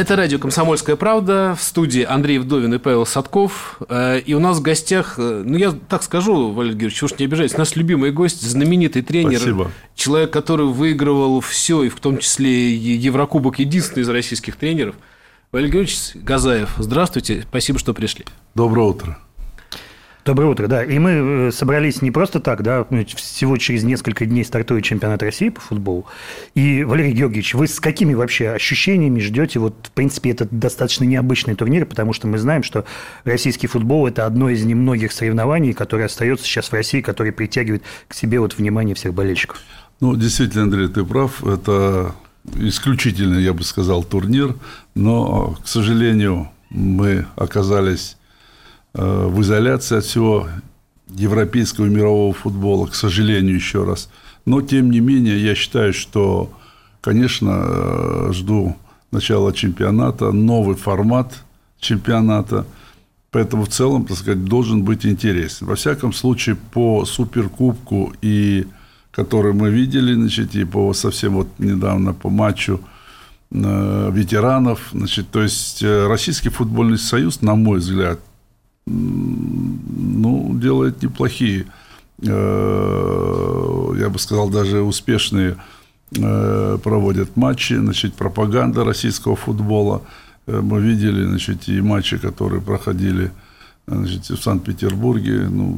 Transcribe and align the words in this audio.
Это 0.00 0.16
радио 0.16 0.38
«Комсомольская 0.38 0.96
правда». 0.96 1.54
В 1.60 1.62
студии 1.62 2.02
Андрей 2.02 2.38
Вдовин 2.38 2.72
и 2.72 2.78
Павел 2.78 3.04
Садков. 3.04 3.78
Э, 3.90 4.18
и 4.18 4.32
у 4.32 4.40
нас 4.40 4.56
в 4.56 4.62
гостях, 4.62 5.16
э, 5.18 5.42
ну, 5.44 5.58
я 5.58 5.72
так 5.72 6.02
скажу, 6.02 6.52
Валерий 6.52 6.72
Георгиевич, 6.72 7.02
уж 7.02 7.18
не 7.18 7.26
обижайтесь, 7.26 7.58
наш 7.58 7.76
любимый 7.76 8.10
гость, 8.10 8.40
знаменитый 8.40 9.02
тренер. 9.02 9.36
Спасибо. 9.36 9.70
Человек, 9.94 10.30
который 10.30 10.64
выигрывал 10.64 11.40
все, 11.40 11.82
и 11.82 11.90
в 11.90 12.00
том 12.00 12.16
числе 12.16 12.74
Еврокубок, 12.74 13.58
единственный 13.58 14.04
из 14.04 14.08
российских 14.08 14.56
тренеров. 14.56 14.94
Валерий 15.52 15.70
Георгиевич 15.70 16.12
Газаев, 16.14 16.76
здравствуйте, 16.78 17.44
спасибо, 17.46 17.78
что 17.78 17.92
пришли. 17.92 18.24
Доброе 18.54 18.86
утро. 18.86 19.18
Доброе 20.30 20.46
утро, 20.46 20.68
да. 20.68 20.84
И 20.84 20.96
мы 21.00 21.10
э, 21.10 21.50
собрались 21.50 22.02
не 22.02 22.12
просто 22.12 22.38
так, 22.38 22.62
да, 22.62 22.86
всего 23.16 23.56
через 23.56 23.82
несколько 23.82 24.26
дней 24.26 24.44
стартует 24.44 24.84
чемпионат 24.84 25.24
России 25.24 25.48
по 25.48 25.60
футболу. 25.60 26.06
И, 26.54 26.84
Валерий 26.84 27.10
Георгиевич, 27.10 27.54
вы 27.54 27.66
с 27.66 27.80
какими 27.80 28.14
вообще 28.14 28.50
ощущениями 28.50 29.18
ждете? 29.18 29.58
Вот, 29.58 29.74
в 29.88 29.90
принципе, 29.90 30.30
это 30.30 30.46
достаточно 30.48 31.02
необычный 31.02 31.56
турнир, 31.56 31.84
потому 31.84 32.12
что 32.12 32.28
мы 32.28 32.38
знаем, 32.38 32.62
что 32.62 32.84
российский 33.24 33.66
футбол– 33.66 34.06
это 34.06 34.24
одно 34.24 34.50
из 34.50 34.64
немногих 34.64 35.10
соревнований, 35.10 35.72
которое 35.72 36.04
остается 36.04 36.46
сейчас 36.46 36.68
в 36.68 36.74
России, 36.74 37.00
которое 37.00 37.32
притягивает 37.32 37.82
к 38.06 38.14
себе 38.14 38.38
вот 38.38 38.56
внимание 38.56 38.94
всех 38.94 39.12
болельщиков. 39.12 39.58
Ну, 39.98 40.14
действительно, 40.14 40.62
Андрей, 40.62 40.86
ты 40.86 41.04
прав. 41.04 41.42
Это 41.42 42.14
исключительный, 42.54 43.42
я 43.42 43.52
бы 43.52 43.64
сказал, 43.64 44.04
турнир. 44.04 44.54
Но, 44.94 45.56
к 45.60 45.66
сожалению, 45.66 46.52
мы 46.68 47.26
оказались 47.34 48.16
в 48.92 49.40
изоляции 49.40 49.98
от 49.98 50.04
всего 50.04 50.48
европейского 51.14 51.86
мирового 51.86 52.32
футбола, 52.32 52.86
к 52.86 52.94
сожалению, 52.94 53.54
еще 53.54 53.84
раз. 53.84 54.08
Но, 54.46 54.62
тем 54.62 54.90
не 54.90 55.00
менее, 55.00 55.42
я 55.42 55.54
считаю, 55.54 55.92
что, 55.92 56.50
конечно, 57.00 57.50
э, 57.62 58.30
жду 58.32 58.76
начала 59.10 59.52
чемпионата, 59.52 60.32
новый 60.32 60.76
формат 60.76 61.32
чемпионата. 61.78 62.66
Поэтому 63.30 63.64
в 63.64 63.68
целом, 63.68 64.06
так 64.06 64.16
сказать, 64.16 64.44
должен 64.44 64.82
быть 64.82 65.06
интересен. 65.06 65.66
Во 65.66 65.74
всяком 65.74 66.12
случае, 66.12 66.56
по 66.56 67.04
Суперкубку, 67.04 68.12
и, 68.22 68.66
который 69.10 69.52
мы 69.52 69.70
видели, 69.70 70.14
значит, 70.14 70.54
и 70.54 70.64
по 70.64 70.92
совсем 70.94 71.34
вот 71.34 71.48
недавно 71.58 72.12
по 72.12 72.28
матчу 72.28 72.80
э, 73.50 74.10
ветеранов, 74.12 74.88
значит, 74.92 75.30
то 75.30 75.42
есть 75.42 75.82
Российский 75.82 76.48
футбольный 76.48 76.98
союз, 76.98 77.40
на 77.40 77.54
мой 77.54 77.78
взгляд, 77.78 78.20
ну, 78.86 80.54
делает 80.54 81.02
неплохие, 81.02 81.66
э, 82.22 83.92
я 83.98 84.08
бы 84.08 84.18
сказал, 84.18 84.50
даже 84.50 84.82
успешные 84.82 85.56
э, 86.16 86.78
проводят 86.82 87.36
матчи, 87.36 87.74
значит, 87.74 88.14
пропаганда 88.14 88.84
российского 88.84 89.36
футбола. 89.36 90.02
Э, 90.46 90.60
мы 90.60 90.80
видели, 90.80 91.24
значит, 91.24 91.68
и 91.68 91.80
матчи, 91.80 92.18
которые 92.18 92.60
проходили 92.60 93.30
значит, 93.86 94.28
в 94.28 94.42
Санкт-Петербурге. 94.42 95.48
Ну, 95.50 95.76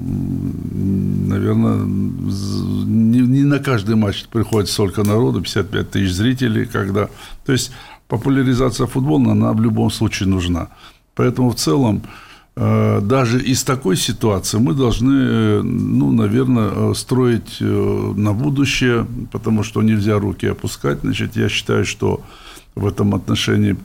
наверное, 1.28 1.84
не, 1.84 3.20
не 3.20 3.44
на 3.44 3.58
каждый 3.58 3.96
матч 3.96 4.26
приходит 4.26 4.68
столько 4.68 5.02
народу, 5.02 5.40
55 5.40 5.90
тысяч 5.90 6.12
зрителей, 6.12 6.66
когда... 6.66 7.08
То 7.44 7.52
есть, 7.52 7.72
популяризация 8.08 8.86
футбола, 8.86 9.32
она 9.32 9.52
в 9.52 9.60
любом 9.60 9.90
случае 9.90 10.28
нужна. 10.28 10.68
Поэтому, 11.14 11.50
в 11.50 11.56
целом, 11.56 12.02
даже 12.54 13.42
из 13.42 13.64
такой 13.64 13.96
ситуации 13.96 14.58
мы 14.58 14.74
должны, 14.74 15.12
э, 15.12 15.62
ну, 15.62 16.12
наверное, 16.12 16.70
э, 16.70 16.94
строить 16.94 17.60
на 17.60 18.32
будущее, 18.34 19.06
потому 19.30 19.62
что 19.62 19.82
нельзя 19.82 20.18
руки 20.18 20.46
опускать. 20.46 21.00
Значит, 21.02 21.36
я 21.36 21.48
считаю, 21.48 21.86
что 21.86 22.20
в 22.74 22.86
этом 22.86 23.14
отношении 23.14 23.76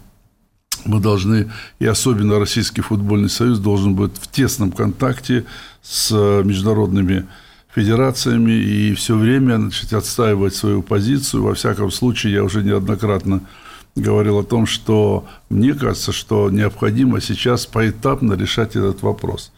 мы 0.86 1.00
должны, 1.00 1.50
и 1.80 1.86
особенно 1.86 2.40
Российский 2.40 2.82
футбольный 2.82 3.30
союз 3.30 3.60
должен 3.60 3.96
быть 3.96 4.18
в 4.20 4.30
тесном 4.30 4.72
контакте 4.72 5.46
с 5.82 6.12
международными 6.44 7.26
федерациями 7.74 8.52
и 8.52 8.94
все 8.96 9.16
время 9.16 9.58
значит, 9.58 9.94
отстаивать 9.94 10.56
свою 10.56 10.82
позицию. 10.82 11.44
Во 11.44 11.54
всяком 11.54 11.92
случае, 11.92 12.34
я 12.34 12.44
уже 12.44 12.64
неоднократно 12.64 13.42
говорил 13.98 14.40
о 14.40 14.44
том, 14.44 14.66
что 14.66 15.26
мне 15.50 15.74
кажется, 15.74 16.12
что 16.12 16.50
необходимо 16.50 17.20
сейчас 17.22 17.66
поэтапно 17.66 18.34
решать 18.34 18.76
этот 18.76 19.02
вопрос. 19.02 19.52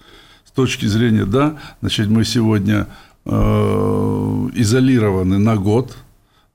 С 0.46 0.52
точки 0.52 0.86
зрения, 0.86 1.26
да, 1.26 1.58
значит, 1.82 2.08
мы 2.08 2.26
сегодня 2.26 2.88
э, 3.26 3.30
изолированы 4.56 5.38
на 5.38 5.56
год, 5.58 5.96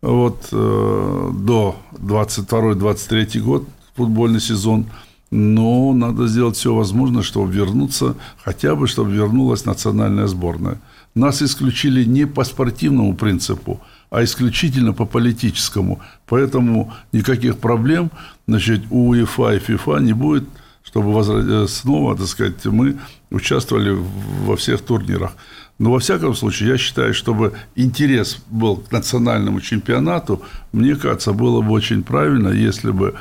вот 0.02 0.48
э, 0.52 1.30
до 1.34 1.76
22-23 1.92 3.40
год 3.40 3.64
футбольный 3.96 4.40
сезон, 4.40 4.86
но 5.30 5.92
надо 5.92 6.26
сделать 6.26 6.56
все 6.56 6.74
возможное, 6.74 7.22
чтобы 7.22 7.52
вернуться, 7.52 8.14
хотя 8.44 8.74
бы, 8.74 8.86
чтобы 8.86 9.12
вернулась 9.12 9.64
национальная 9.64 10.26
сборная. 10.26 10.80
Нас 11.14 11.42
исключили 11.42 12.04
не 12.04 12.26
по 12.26 12.44
спортивному 12.44 13.14
принципу, 13.14 13.80
а 14.14 14.22
исключительно 14.22 14.92
по 14.92 15.06
политическому. 15.06 16.00
Поэтому 16.26 16.92
никаких 17.12 17.58
проблем 17.58 18.10
значит, 18.46 18.82
у 18.90 19.08
УЕФА 19.08 19.54
и 19.54 19.58
ФИФА 19.58 19.98
не 19.98 20.12
будет, 20.12 20.44
чтобы 20.84 21.20
э, 21.20 21.66
снова, 21.68 22.16
так 22.16 22.26
сказать, 22.26 22.64
мы 22.64 22.96
участвовали 23.30 23.98
во 24.46 24.54
всех 24.54 24.82
турнирах. 24.82 25.32
Но, 25.80 25.90
во 25.90 25.98
всяком 25.98 26.34
случае, 26.34 26.68
я 26.68 26.78
считаю, 26.78 27.12
чтобы 27.12 27.54
интерес 27.74 28.38
был 28.50 28.76
к 28.76 28.92
национальному 28.92 29.60
чемпионату, 29.60 30.40
мне 30.70 30.94
кажется, 30.94 31.32
было 31.32 31.60
бы 31.60 31.72
очень 31.72 32.04
правильно, 32.04 32.50
если 32.50 32.92
бы 32.92 33.14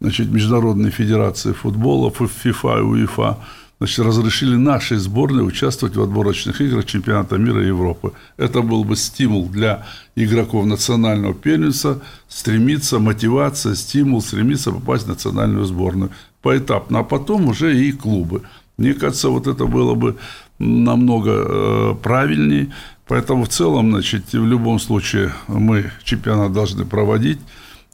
значит, 0.00 0.28
Международные 0.28 0.90
федерации 0.90 1.52
футбола, 1.52 2.10
ФИФА 2.10 2.78
и 2.78 2.82
УЕФА, 2.82 3.38
значит, 3.82 4.06
разрешили 4.06 4.54
нашей 4.54 4.96
сборной 4.96 5.44
участвовать 5.44 5.96
в 5.96 6.02
отборочных 6.02 6.60
играх 6.60 6.84
чемпионата 6.84 7.36
мира 7.36 7.64
и 7.64 7.66
Европы. 7.66 8.12
Это 8.36 8.62
был 8.62 8.84
бы 8.84 8.94
стимул 8.94 9.48
для 9.48 9.84
игроков 10.14 10.66
национального 10.66 11.34
первенства 11.34 12.00
стремиться, 12.28 13.00
мотивация, 13.00 13.74
стимул, 13.74 14.22
стремиться 14.22 14.70
попасть 14.70 15.06
в 15.06 15.08
национальную 15.08 15.64
сборную 15.64 16.12
поэтапно, 16.42 17.00
а 17.00 17.02
потом 17.02 17.48
уже 17.48 17.76
и 17.76 17.90
клубы. 17.90 18.42
Мне 18.76 18.94
кажется, 18.94 19.30
вот 19.30 19.48
это 19.48 19.66
было 19.66 19.96
бы 19.96 20.16
намного 20.60 21.30
э, 21.32 21.94
правильнее. 22.00 22.72
Поэтому 23.08 23.46
в 23.46 23.48
целом, 23.48 23.90
значит, 23.90 24.32
в 24.32 24.46
любом 24.46 24.78
случае 24.78 25.32
мы 25.48 25.90
чемпионат 26.04 26.52
должны 26.52 26.84
проводить. 26.84 27.40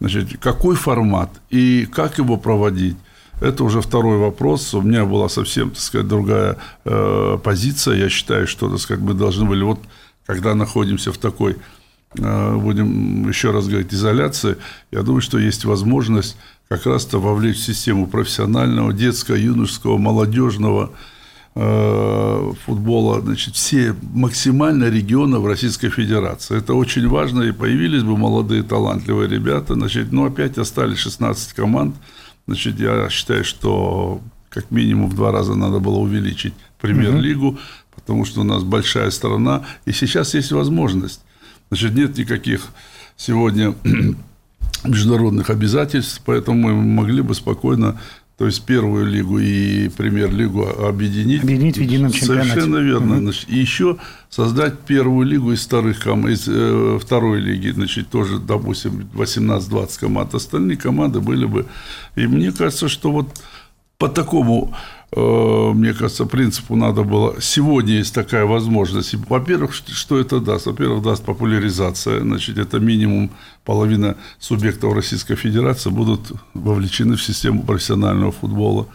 Значит, 0.01 0.37
какой 0.39 0.77
формат 0.77 1.31
и 1.49 1.87
как 1.91 2.19
его 2.19 2.37
проводить, 2.37 2.97
это 3.41 3.65
уже 3.65 3.81
второй 3.81 4.19
вопрос. 4.19 4.75
У 4.75 4.83
меня 4.83 5.05
была 5.05 5.29
совсем, 5.29 5.71
так 5.71 5.81
сказать, 5.81 6.09
другая 6.09 6.57
э, 6.85 7.39
позиция. 7.43 7.97
Я 7.97 8.09
считаю, 8.09 8.47
что, 8.47 8.69
так 8.69 8.81
сказать, 8.81 9.03
мы 9.03 9.15
должны 9.15 9.45
были, 9.45 9.63
вот 9.63 9.81
когда 10.27 10.55
находимся 10.55 11.13
в 11.13 11.19
такой, 11.19 11.57
э, 12.19 12.57
будем 12.57 13.29
еще 13.29 13.51
раз 13.51 13.69
говорить, 13.69 13.95
изоляции, 13.95 14.57
я 14.91 15.03
думаю, 15.03 15.21
что 15.21 15.39
есть 15.39 15.65
возможность 15.65 16.37
как 16.69 16.85
раз-то 16.87 17.19
вовлечь 17.19 17.57
в 17.57 17.65
систему 17.65 18.07
профессионального, 18.07 18.93
детского, 18.93 19.37
юношеского, 19.37 19.97
молодежного 19.97 20.91
э, 21.55 22.53
футбола, 22.67 23.21
значит, 23.21 23.55
все 23.55 23.95
максимально 24.15 24.91
регионы 24.91 25.39
в 25.39 25.47
Российской 25.47 25.89
Федерации. 25.89 26.59
Это 26.59 26.75
очень 26.75 27.09
важно, 27.09 27.43
и 27.43 27.53
появились 27.53 28.03
бы 28.03 28.17
молодые 28.17 28.63
талантливые 28.63 29.29
ребята, 29.29 29.75
значит, 29.75 30.13
но 30.13 30.25
опять 30.25 30.59
остались 30.59 30.99
16 30.99 31.55
команд, 31.55 31.95
Значит, 32.49 32.81
я 32.81 33.11
считаю, 33.11 33.45
что 33.45 34.23
как 34.49 34.71
минимум 34.71 35.11
в 35.11 35.15
два 35.15 35.31
раза 35.33 35.55
надо 35.55 35.81
было 35.81 35.99
увеличить 35.99 36.55
премьер-лигу, 36.81 37.49
угу. 37.49 37.59
потому 37.95 38.25
что 38.25 38.41
у 38.41 38.45
нас 38.45 38.63
большая 38.63 39.11
страна, 39.11 39.67
и 39.85 39.93
сейчас 39.93 40.33
есть 40.33 40.51
возможность. 40.51 41.21
Значит, 41.69 41.95
нет 41.95 42.17
никаких 42.17 42.69
сегодня 43.19 43.75
международных 44.85 45.51
обязательств, 45.51 46.23
поэтому 46.25 46.57
мы 46.57 46.75
могли 46.75 47.21
бы 47.21 47.35
спокойно 47.35 48.01
то 48.39 48.47
есть 48.47 48.63
первую 48.63 49.07
лигу 49.07 49.41
и 49.41 49.89
премьер-лигу 49.89 50.65
объединить. 50.65 51.43
Объединить 51.43 51.77
в 51.77 51.81
едином 51.81 52.13
чемпионате. 52.13 52.51
Совершенно 52.51 52.77
верно. 52.77 53.15
Угу. 53.15 53.21
Значит, 53.23 53.51
и 53.51 53.59
еще 53.59 53.97
создать 54.31 54.79
первую 54.79 55.27
лигу 55.27 55.51
из 55.51 55.67
вторых 55.67 55.99
команд, 55.99 56.29
из 56.35 56.45
э, 56.47 56.99
второй 57.03 57.41
лиги, 57.41 57.71
значит, 57.71 58.11
тоже, 58.11 58.39
допустим, 58.39 59.11
18-20 59.13 59.99
команд. 59.99 60.35
Остальные 60.37 60.77
команды 60.77 61.19
были 61.19 61.47
бы. 61.47 61.67
И 62.15 62.29
мне 62.29 62.53
кажется, 62.53 62.89
что 62.89 63.11
вот 63.11 63.27
по 63.99 64.09
такому 64.09 64.73
мне 65.15 65.95
кажется, 65.95 66.27
принципу 66.27 66.77
надо 66.77 67.03
было... 67.03 67.41
Сегодня 67.41 67.95
есть 67.95 68.15
такая 68.15 68.45
возможность. 68.45 69.15
Во-первых, 69.15 69.73
что 69.75 70.19
это 70.19 70.39
даст? 70.39 70.67
Во-первых, 70.67 71.03
даст 71.03 71.25
популяризация. 71.25 72.21
Значит, 72.21 72.59
это 72.59 72.79
минимум 72.79 73.31
половина 73.65 74.17
субъектов 74.39 74.93
Российской 74.95 75.37
Федерации 75.37 75.89
будут 75.89 76.33
вовлечены 76.53 77.17
в 77.17 77.23
систему 77.23 77.63
профессионального 77.63 78.33
футбола 78.33 78.87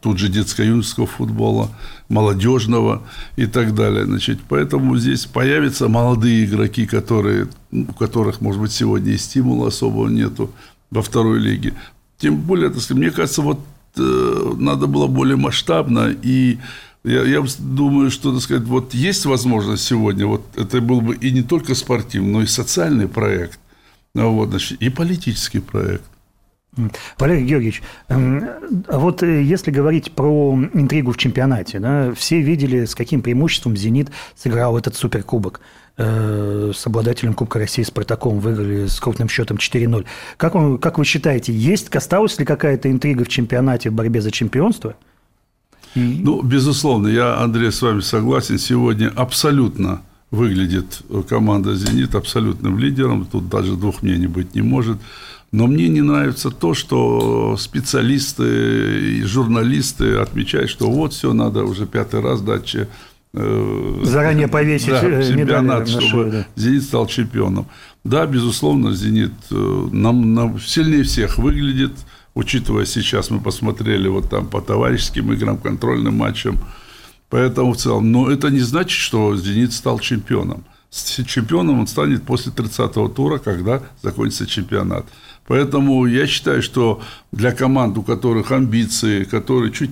тут 0.00 0.18
же 0.18 0.28
детско-юношеского 0.28 1.06
футбола, 1.06 1.70
молодежного 2.08 3.02
и 3.36 3.46
так 3.46 3.74
далее. 3.74 4.04
Значит, 4.04 4.40
поэтому 4.48 4.96
здесь 4.96 5.26
появятся 5.26 5.88
молодые 5.88 6.44
игроки, 6.44 6.86
которые, 6.86 7.48
у 7.72 7.92
которых, 7.92 8.40
может 8.40 8.60
быть, 8.60 8.72
сегодня 8.72 9.12
и 9.12 9.18
стимула 9.18 9.68
особого 9.68 10.08
нету 10.08 10.50
во 10.90 11.02
второй 11.02 11.38
лиге. 11.38 11.74
Тем 12.18 12.36
более, 12.36 12.70
так 12.70 12.80
сказать, 12.80 13.02
мне 13.02 13.10
кажется, 13.10 13.42
вот 13.42 13.58
э, 13.58 13.62
надо 13.96 14.86
было 14.86 15.06
более 15.06 15.36
масштабно 15.36 16.14
и 16.22 16.58
я, 17.04 17.22
я 17.22 17.44
думаю, 17.58 18.10
что, 18.10 18.32
так 18.32 18.42
сказать, 18.42 18.64
вот 18.64 18.94
есть 18.94 19.26
возможность 19.26 19.84
сегодня, 19.84 20.26
вот 20.26 20.42
это 20.56 20.80
был 20.80 21.02
бы 21.02 21.14
и 21.14 21.30
не 21.30 21.42
только 21.42 21.74
спортивный, 21.74 22.32
но 22.32 22.42
и 22.42 22.46
социальный 22.46 23.08
проект, 23.08 23.60
вот, 24.14 24.48
значит, 24.48 24.80
и 24.80 24.88
политический 24.88 25.60
проект. 25.60 26.04
Валерий 27.18 27.44
Георгиевич, 27.44 27.82
эм, 28.08 28.48
а 28.88 28.98
вот 28.98 29.22
э, 29.22 29.42
если 29.42 29.70
говорить 29.70 30.12
про 30.12 30.58
интригу 30.72 31.12
в 31.12 31.16
чемпионате, 31.16 31.78
да, 31.78 32.12
все 32.14 32.40
видели, 32.40 32.84
с 32.84 32.94
каким 32.94 33.22
преимуществом 33.22 33.76
«Зенит» 33.76 34.10
сыграл 34.34 34.76
этот 34.76 34.96
суперкубок. 34.96 35.60
Э, 35.96 36.72
с 36.74 36.86
обладателем 36.88 37.34
Кубка 37.34 37.60
России 37.60 37.84
«Спартаком» 37.84 38.40
выиграли 38.40 38.86
с 38.86 38.98
крупным 38.98 39.28
счетом 39.28 39.58
4-0. 39.58 40.04
Как, 40.36 40.56
он, 40.56 40.78
как 40.78 40.98
вы 40.98 41.04
считаете, 41.04 41.52
есть, 41.52 41.94
осталась 41.94 42.36
ли 42.38 42.44
какая-то 42.44 42.90
интрига 42.90 43.24
в 43.24 43.28
чемпионате 43.28 43.90
в 43.90 43.92
борьбе 43.92 44.20
за 44.20 44.32
чемпионство? 44.32 44.96
Ну, 45.94 46.42
безусловно, 46.42 47.06
я, 47.06 47.38
Андрей, 47.38 47.70
с 47.70 47.80
вами 47.80 48.00
согласен. 48.00 48.58
Сегодня 48.58 49.12
абсолютно 49.14 50.02
выглядит 50.32 51.02
команда 51.28 51.76
«Зенит» 51.76 52.16
абсолютным 52.16 52.76
лидером. 52.76 53.24
Тут 53.26 53.48
даже 53.48 53.76
двух 53.76 54.02
мнений 54.02 54.26
быть 54.26 54.56
не 54.56 54.62
может. 54.62 54.98
Но 55.52 55.68
мне 55.68 55.86
не 55.86 56.02
нравится 56.02 56.50
то, 56.50 56.74
что 56.74 57.56
специалисты 57.56 59.18
и 59.18 59.22
журналисты 59.22 60.16
отмечают, 60.16 60.68
что 60.68 60.90
вот 60.90 61.12
все, 61.12 61.32
надо 61.32 61.62
уже 61.62 61.86
пятый 61.86 62.20
раз 62.20 62.40
дать 62.40 62.74
э, 62.74 62.88
заранее 63.34 64.48
повесить 64.48 64.90
да, 64.90 65.00
э, 65.02 65.32
чемпионат, 65.32 65.88
чтобы 65.88 66.06
шоу, 66.06 66.30
да. 66.30 66.46
«Зенит» 66.54 66.82
стал 66.84 67.06
чемпионом. 67.06 67.66
Да, 68.04 68.26
безусловно, 68.26 68.92
«Зенит» 68.92 69.32
э, 69.50 69.88
нам, 69.92 70.34
нам 70.34 70.60
сильнее 70.60 71.02
всех 71.02 71.38
выглядит, 71.38 71.92
учитывая 72.34 72.84
сейчас 72.84 73.30
мы 73.30 73.40
посмотрели 73.40 74.06
вот 74.08 74.30
там 74.30 74.46
по 74.46 74.60
товарищеским 74.60 75.32
играм, 75.32 75.58
контрольным 75.58 76.16
матчам. 76.16 76.58
Поэтому 77.28 77.72
в 77.72 77.76
целом, 77.76 78.12
но 78.12 78.30
это 78.30 78.50
не 78.50 78.60
значит, 78.60 78.98
что 78.98 79.36
«Зенит» 79.36 79.72
стал 79.72 79.98
чемпионом. 79.98 80.64
Чемпионом 81.26 81.80
он 81.80 81.86
станет 81.88 82.22
после 82.22 82.52
30-го 82.52 83.08
тура, 83.08 83.38
когда 83.38 83.82
закончится 84.00 84.46
чемпионат. 84.46 85.06
Поэтому 85.48 86.06
я 86.06 86.28
считаю, 86.28 86.62
что 86.62 87.02
для 87.32 87.50
команд, 87.50 87.98
у 87.98 88.02
которых 88.02 88.52
амбиции, 88.52 89.24
которые 89.24 89.72
чуть 89.72 89.90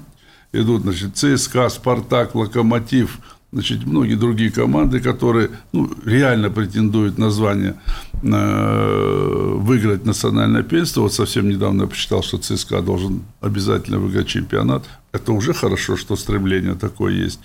идут, 0.53 0.83
значит, 0.83 1.17
ЦСКА, 1.17 1.69
Спартак, 1.69 2.35
Локомотив, 2.35 3.19
значит, 3.53 3.87
многие 3.87 4.15
другие 4.15 4.51
команды, 4.51 5.01
которые 5.01 5.51
ну, 5.73 5.91
реально 6.05 6.51
претендуют 6.51 7.19
на 7.19 7.31
звание 7.31 7.75
э, 8.23 9.55
выиграть 9.59 10.07
национальное 10.07 10.63
первенство. 10.63 11.03
Вот 11.03 11.13
совсем 11.13 11.49
недавно 11.49 11.83
я 11.83 11.89
посчитал, 11.89 12.23
что 12.23 12.39
ЦСКА 12.39 12.81
должен 12.81 13.23
обязательно 13.41 13.99
выиграть 13.99 14.29
чемпионат. 14.29 14.85
Это 15.13 15.33
уже 15.33 15.53
хорошо, 15.53 15.97
что 15.97 16.17
стремление 16.17 16.75
такое 16.75 17.13
есть. 17.13 17.41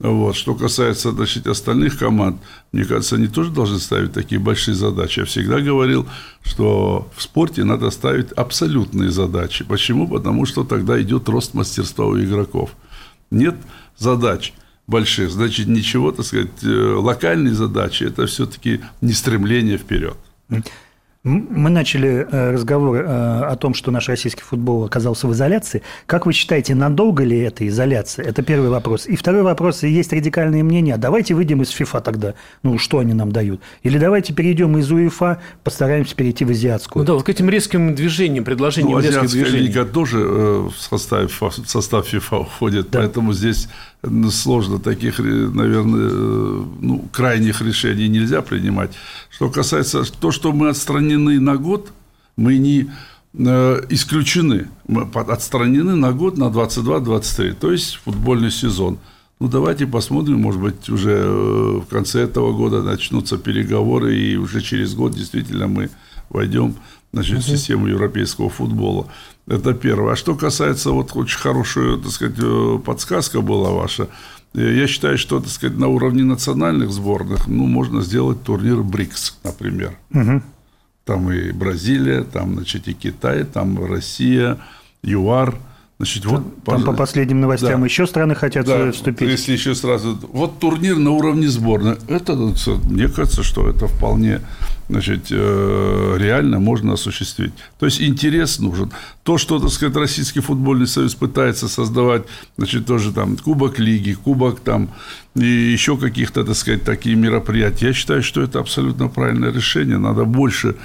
Вот. 0.00 0.34
Что 0.34 0.54
касается 0.54 1.12
значит, 1.12 1.46
остальных 1.46 1.96
команд, 1.96 2.36
мне 2.72 2.84
кажется, 2.84 3.14
они 3.14 3.28
тоже 3.28 3.50
должны 3.50 3.78
ставить 3.78 4.12
такие 4.12 4.40
большие 4.40 4.74
задачи. 4.74 5.20
Я 5.20 5.24
всегда 5.26 5.60
говорил, 5.60 6.06
что 6.42 7.08
в 7.16 7.22
спорте 7.22 7.62
надо 7.62 7.90
ставить 7.90 8.32
абсолютные 8.32 9.10
задачи. 9.10 9.64
Почему? 9.64 10.08
Потому 10.08 10.44
что 10.44 10.64
тогда 10.64 11.00
идет 11.00 11.28
рост 11.28 11.54
мастерства 11.54 12.04
у 12.04 12.18
игроков. 12.18 12.70
Нет 13.30 13.54
задач 13.96 14.52
больших, 14.86 15.30
значит, 15.30 15.66
ничего, 15.66 16.12
так 16.12 16.26
сказать, 16.26 16.62
э, 16.62 16.68
локальные 16.68 17.54
задачи– 17.54 18.04
это 18.04 18.26
все-таки 18.26 18.80
не 19.00 19.12
стремление 19.12 19.78
вперед. 19.78 20.16
Мы 21.26 21.70
начали 21.70 22.24
э, 22.30 22.52
разговор 22.52 22.98
э, 22.98 23.02
о 23.04 23.56
том, 23.56 23.74
что 23.74 23.90
наш 23.90 24.08
российский 24.08 24.42
футбол 24.42 24.84
оказался 24.84 25.26
в 25.26 25.32
изоляции. 25.32 25.82
Как 26.06 26.24
вы 26.24 26.32
считаете, 26.32 26.76
надолго 26.76 27.24
ли 27.24 27.36
эта 27.36 27.66
изоляция? 27.66 28.26
Это 28.26 28.42
первый 28.42 28.70
вопрос. 28.70 29.08
И 29.08 29.16
второй 29.16 29.42
вопрос, 29.42 29.82
есть 29.82 30.12
радикальные 30.12 30.62
мнения. 30.62 30.96
Давайте 30.96 31.34
выйдем 31.34 31.62
из 31.62 31.70
ФИФА 31.70 32.00
тогда. 32.00 32.34
Ну, 32.62 32.78
что 32.78 33.00
они 33.00 33.12
нам 33.12 33.32
дают? 33.32 33.60
Или 33.82 33.98
давайте 33.98 34.34
перейдем 34.34 34.78
из 34.78 34.92
УЕФА, 34.92 35.40
постараемся 35.64 36.14
перейти 36.14 36.44
в 36.44 36.50
азиатскую. 36.50 37.02
Ну 37.02 37.06
да, 37.08 37.14
вот 37.14 37.24
к 37.24 37.28
этим 37.28 37.50
резким 37.50 37.96
движениям, 37.96 38.44
предложениям 38.44 38.92
ну, 38.92 39.00
движений. 39.00 39.66
лига 39.66 39.84
тоже 39.84 40.18
в 40.18 40.74
состав, 40.78 41.28
в 41.40 41.66
состав 41.66 42.06
ФИФА 42.06 42.44
входит, 42.44 42.90
да. 42.90 43.00
поэтому 43.00 43.32
здесь 43.32 43.68
сложно 44.30 44.78
таких, 44.78 45.18
наверное, 45.18 46.10
ну, 46.80 47.08
крайних 47.12 47.60
решений 47.62 48.08
нельзя 48.08 48.42
принимать. 48.42 48.92
Что 49.30 49.50
касается 49.50 50.04
то, 50.04 50.30
что 50.30 50.52
мы 50.52 50.68
отстранены 50.68 51.40
на 51.40 51.56
год, 51.56 51.92
мы 52.36 52.58
не 52.58 52.90
э, 53.34 53.82
исключены. 53.88 54.68
Мы 54.86 55.02
отстранены 55.02 55.96
на 55.96 56.12
год 56.12 56.38
на 56.38 56.44
22-23, 56.44 57.54
то 57.54 57.72
есть 57.72 57.96
футбольный 58.04 58.50
сезон. 58.50 58.98
Ну, 59.38 59.48
давайте 59.48 59.86
посмотрим, 59.86 60.40
может 60.40 60.60
быть, 60.60 60.88
уже 60.88 61.12
э, 61.12 61.80
в 61.80 61.86
конце 61.86 62.22
этого 62.22 62.52
года 62.52 62.82
начнутся 62.82 63.36
переговоры, 63.36 64.16
и 64.16 64.36
уже 64.36 64.62
через 64.62 64.94
год 64.94 65.14
действительно 65.14 65.66
мы 65.66 65.90
войдем 66.30 66.76
значит, 67.12 67.38
в 67.38 67.42
систему 67.42 67.86
европейского 67.86 68.48
футбола. 68.48 69.08
Это 69.46 69.74
первое. 69.74 70.12
А 70.12 70.16
что 70.16 70.34
касается, 70.34 70.90
вот 70.90 71.14
очень 71.14 71.38
хорошая, 71.38 71.96
так 71.98 72.10
сказать, 72.10 72.36
э, 72.38 72.78
подсказка 72.84 73.40
была 73.40 73.70
ваша. 73.70 74.08
Э, 74.54 74.74
я 74.74 74.86
считаю, 74.86 75.18
что, 75.18 75.40
так 75.40 75.50
сказать, 75.50 75.78
на 75.78 75.88
уровне 75.88 76.24
национальных 76.24 76.90
сборных, 76.90 77.46
ну, 77.46 77.66
можно 77.66 78.02
сделать 78.02 78.42
турнир 78.42 78.82
БРИКС, 78.82 79.38
например. 79.44 79.96
Угу. 80.12 80.42
Там 81.04 81.30
и 81.30 81.52
Бразилия, 81.52 82.24
там, 82.24 82.54
значит, 82.54 82.88
и 82.88 82.92
Китай, 82.92 83.44
там 83.44 83.84
Россия, 83.84 84.58
ЮАР– 85.02 85.54
Значит, 85.98 86.24
там, 86.24 86.32
вот, 86.32 86.64
там 86.64 86.84
по 86.84 86.92
последним 86.92 87.40
новостям 87.40 87.80
да. 87.80 87.86
еще 87.86 88.06
страны 88.06 88.34
хотят 88.34 88.66
да, 88.66 88.92
вступить. 88.92 89.30
Если 89.30 89.52
еще 89.52 89.74
сразу. 89.74 90.18
Вот 90.30 90.58
турнир 90.58 90.96
на 90.96 91.10
уровне 91.12 91.48
сборной. 91.48 91.96
Это, 92.06 92.34
мне 92.34 93.08
кажется, 93.08 93.42
что 93.42 93.68
это 93.68 93.86
вполне 93.86 94.42
значит, 94.88 95.26
э, 95.30 96.16
реально 96.18 96.60
можно 96.60 96.92
осуществить. 96.92 97.52
То 97.78 97.86
есть 97.86 98.00
интерес 98.00 98.58
нужен. 98.58 98.92
То, 99.22 99.38
что, 99.38 99.58
так 99.58 99.70
сказать, 99.70 99.96
Российский 99.96 100.40
футбольный 100.40 100.86
союз 100.86 101.14
пытается 101.14 101.68
создавать, 101.68 102.24
значит, 102.56 102.86
тоже 102.86 103.12
там 103.12 103.36
Кубок 103.36 103.78
Лиги, 103.78 104.12
Кубок 104.12 104.60
там 104.60 104.90
и 105.34 105.44
еще 105.44 105.96
каких-то, 105.96 106.44
так 106.44 106.56
сказать, 106.56 106.84
такие 106.84 107.16
мероприятия. 107.16 107.86
Я 107.88 107.92
считаю, 107.92 108.22
что 108.22 108.42
это 108.42 108.60
абсолютно 108.60 109.08
правильное 109.08 109.52
решение. 109.52 109.98
Надо 109.98 110.24
больше 110.24 110.76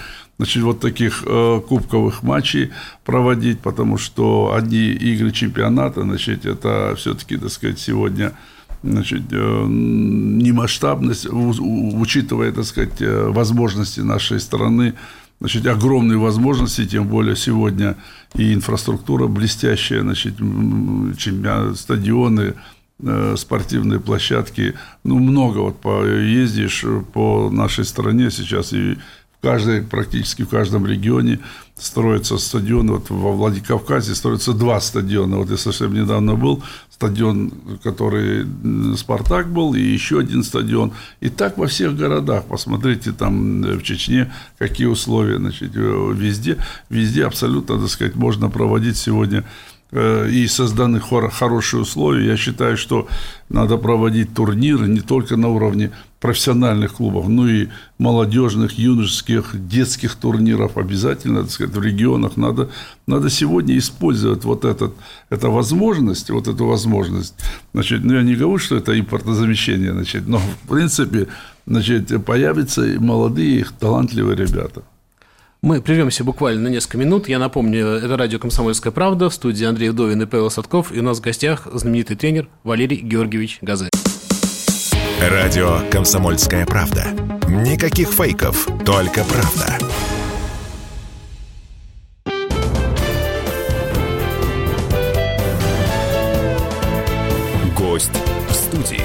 значит, 0.41 0.63
вот 0.63 0.79
таких 0.79 1.23
э, 1.23 1.61
кубковых 1.67 2.23
матчей 2.23 2.71
проводить, 3.05 3.59
потому 3.59 3.99
что 3.99 4.55
одни 4.55 4.87
игры 4.87 5.29
чемпионата, 5.31 6.01
значит, 6.01 6.47
это 6.47 6.95
все-таки, 6.97 7.37
так 7.37 7.51
сказать, 7.51 7.79
сегодня 7.79 8.33
значит, 8.81 9.21
э, 9.31 9.65
немасштабность, 9.67 11.27
учитывая, 11.29 12.51
так 12.51 12.65
сказать, 12.65 12.99
э, 13.01 13.27
возможности 13.29 13.99
нашей 13.99 14.39
страны, 14.39 14.95
значит, 15.39 15.67
огромные 15.67 16.17
возможности, 16.17 16.87
тем 16.87 17.07
более 17.07 17.35
сегодня 17.35 17.95
и 18.33 18.51
инфраструктура 18.51 19.27
блестящая, 19.27 20.01
значит, 20.01 20.33
стадионы, 21.75 22.55
э, 22.99 23.35
спортивные 23.37 23.99
площадки, 23.99 24.73
ну, 25.03 25.19
много 25.19 25.59
вот 25.59 25.79
по, 25.81 26.03
ездишь 26.03 26.83
по 27.13 27.51
нашей 27.51 27.85
стране 27.85 28.31
сейчас 28.31 28.73
и 28.73 28.97
каждой, 29.41 29.81
практически 29.81 30.43
в 30.43 30.49
каждом 30.49 30.85
регионе 30.85 31.39
строятся 31.75 32.37
стадионы. 32.37 32.93
Вот 32.93 33.09
во 33.09 33.31
Владикавказе 33.31 34.13
строятся 34.15 34.53
два 34.53 34.79
стадиона. 34.79 35.37
Вот 35.37 35.49
я 35.49 35.57
совсем 35.57 35.93
недавно 35.93 36.35
был, 36.35 36.63
стадион, 36.91 37.51
который 37.83 38.45
«Спартак» 38.95 39.51
был, 39.51 39.73
и 39.73 39.81
еще 39.81 40.19
один 40.19 40.43
стадион. 40.43 40.91
И 41.19 41.29
так 41.29 41.57
во 41.57 41.65
всех 41.65 41.97
городах. 41.97 42.45
Посмотрите 42.45 43.11
там 43.11 43.61
в 43.63 43.81
Чечне, 43.81 44.31
какие 44.59 44.87
условия. 44.87 45.37
Значит, 45.37 45.71
везде, 45.73 46.57
везде 46.89 47.25
абсолютно, 47.25 47.79
так 47.79 47.89
сказать, 47.89 48.15
можно 48.15 48.49
проводить 48.49 48.97
сегодня 48.97 49.43
э, 49.91 50.29
и 50.29 50.45
созданы 50.45 50.99
хорошие 50.99 51.81
условия. 51.81 52.27
Я 52.27 52.37
считаю, 52.37 52.77
что 52.77 53.07
надо 53.49 53.77
проводить 53.77 54.35
турниры 54.35 54.87
не 54.87 55.01
только 55.01 55.35
на 55.35 55.49
уровне 55.49 55.91
профессиональных 56.21 56.93
клубов, 56.93 57.27
ну 57.27 57.47
и 57.47 57.67
молодежных, 57.97 58.77
юношеских, 58.77 59.67
детских 59.67 60.15
турниров 60.15 60.77
обязательно, 60.77 61.41
так 61.41 61.51
сказать, 61.51 61.75
в 61.75 61.81
регионах 61.81 62.37
надо, 62.37 62.69
надо 63.07 63.29
сегодня 63.29 63.75
использовать 63.77 64.45
вот 64.45 64.63
этот, 64.63 64.93
эту 65.31 65.51
возможность, 65.51 66.29
вот 66.29 66.47
эту 66.47 66.67
возможность. 66.67 67.33
Значит, 67.73 68.03
ну, 68.03 68.13
я 68.13 68.21
не 68.21 68.35
говорю, 68.35 68.59
что 68.59 68.77
это 68.77 68.97
импортозамещение, 68.97 69.93
значит, 69.93 70.27
но, 70.27 70.37
в 70.37 70.69
принципе, 70.69 71.27
значит, 71.65 72.23
появятся 72.23 72.81
молодые, 72.99 73.65
талантливые 73.79 74.37
ребята. 74.37 74.83
Мы 75.63 75.81
прервемся 75.81 76.23
буквально 76.23 76.61
на 76.61 76.67
несколько 76.67 76.97
минут. 76.97 77.29
Я 77.29 77.39
напомню, 77.39 77.85
это 77.85 78.17
радио 78.17 78.39
«Комсомольская 78.39 78.91
правда» 78.91 79.29
в 79.29 79.33
студии 79.33 79.65
Андрей 79.65 79.89
Вдовин 79.89 80.21
и 80.21 80.25
Павел 80.25 80.49
Садков. 80.49 80.91
И 80.91 80.99
у 80.99 81.03
нас 81.03 81.19
в 81.19 81.21
гостях 81.21 81.67
знаменитый 81.71 82.15
тренер 82.15 82.47
Валерий 82.63 82.97
Георгиевич 82.97 83.59
Газе. 83.61 83.89
Радио 85.29 85.81
«Комсомольская 85.91 86.65
правда». 86.65 87.05
Никаких 87.47 88.09
фейков, 88.09 88.67
только 88.83 89.23
правда. 89.23 89.77
Гость 97.77 98.09
в 98.49 98.51
студии. 98.51 99.03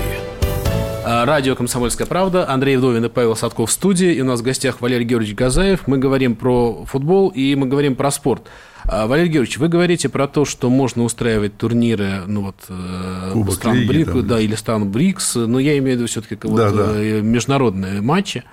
А, 1.04 1.26
Радио 1.26 1.54
«Комсомольская 1.54 2.06
правда». 2.06 2.48
Андрей 2.48 2.78
Вдовин 2.78 3.04
и 3.04 3.08
Павел 3.10 3.36
Садков 3.36 3.68
в 3.68 3.72
студии. 3.74 4.14
И 4.14 4.22
у 4.22 4.24
нас 4.24 4.40
в 4.40 4.42
гостях 4.42 4.80
Валерий 4.80 5.04
Георгиевич 5.04 5.36
Газаев. 5.36 5.86
Мы 5.86 5.98
говорим 5.98 6.34
про 6.34 6.86
футбол 6.86 7.28
и 7.28 7.54
мы 7.56 7.66
говорим 7.66 7.94
про 7.94 8.10
спорт. 8.10 8.44
А, 8.88 9.06
Валерий 9.06 9.30
Георгиевич, 9.30 9.58
вы 9.58 9.68
говорите 9.68 10.08
про 10.08 10.28
то, 10.28 10.44
что 10.44 10.70
можно 10.70 11.02
устраивать 11.02 11.56
турниры, 11.58 12.22
ну 12.26 12.42
вот, 12.42 12.56
э, 12.68 13.30
Кубок 13.32 13.54
стран 13.54 13.76
Лиги, 13.76 13.88
БРИК, 13.88 14.06
там, 14.06 14.26
да, 14.26 14.40
или 14.40 14.54
стран 14.54 14.88
БРИКС, 14.90 15.34
но 15.34 15.58
я 15.58 15.76
имею 15.78 15.96
в 15.96 16.00
виду 16.00 16.06
все-таки 16.08 16.38
вот, 16.46 16.56
Да, 16.56 16.70
да. 16.70 16.92
э, 16.94 17.20
международные 17.20 18.00
матчи. 18.00 18.44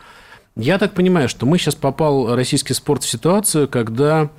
Я 0.55 0.79
так 0.79 0.93
понимаю, 0.93 1.29
что 1.29 1.45
мы 1.45 1.57
сейчас 1.57 1.75
попал, 1.75 2.35
российский 2.35 2.73
спорт, 2.73 3.03
в 3.03 3.09
ситуацию, 3.09 3.67
когда 3.67 4.31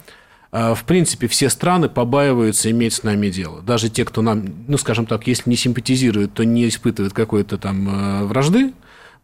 э, 0.50 0.74
в 0.74 0.82
принципе, 0.84 1.28
все 1.28 1.48
страны 1.48 1.88
побаиваются 1.88 2.70
иметь 2.72 2.94
с 2.94 3.02
нами 3.04 3.28
дело. 3.28 3.62
Даже 3.62 3.88
те, 3.88 4.04
кто 4.04 4.20
нам, 4.20 4.44
ну, 4.66 4.76
скажем 4.78 5.06
так, 5.06 5.26
если 5.28 5.48
не 5.48 5.56
симпатизирует, 5.56 6.34
то 6.34 6.44
не 6.44 6.68
испытывает 6.68 7.12
какой-то 7.12 7.56
там 7.56 7.88
э, 7.88 8.24
вражды, 8.24 8.72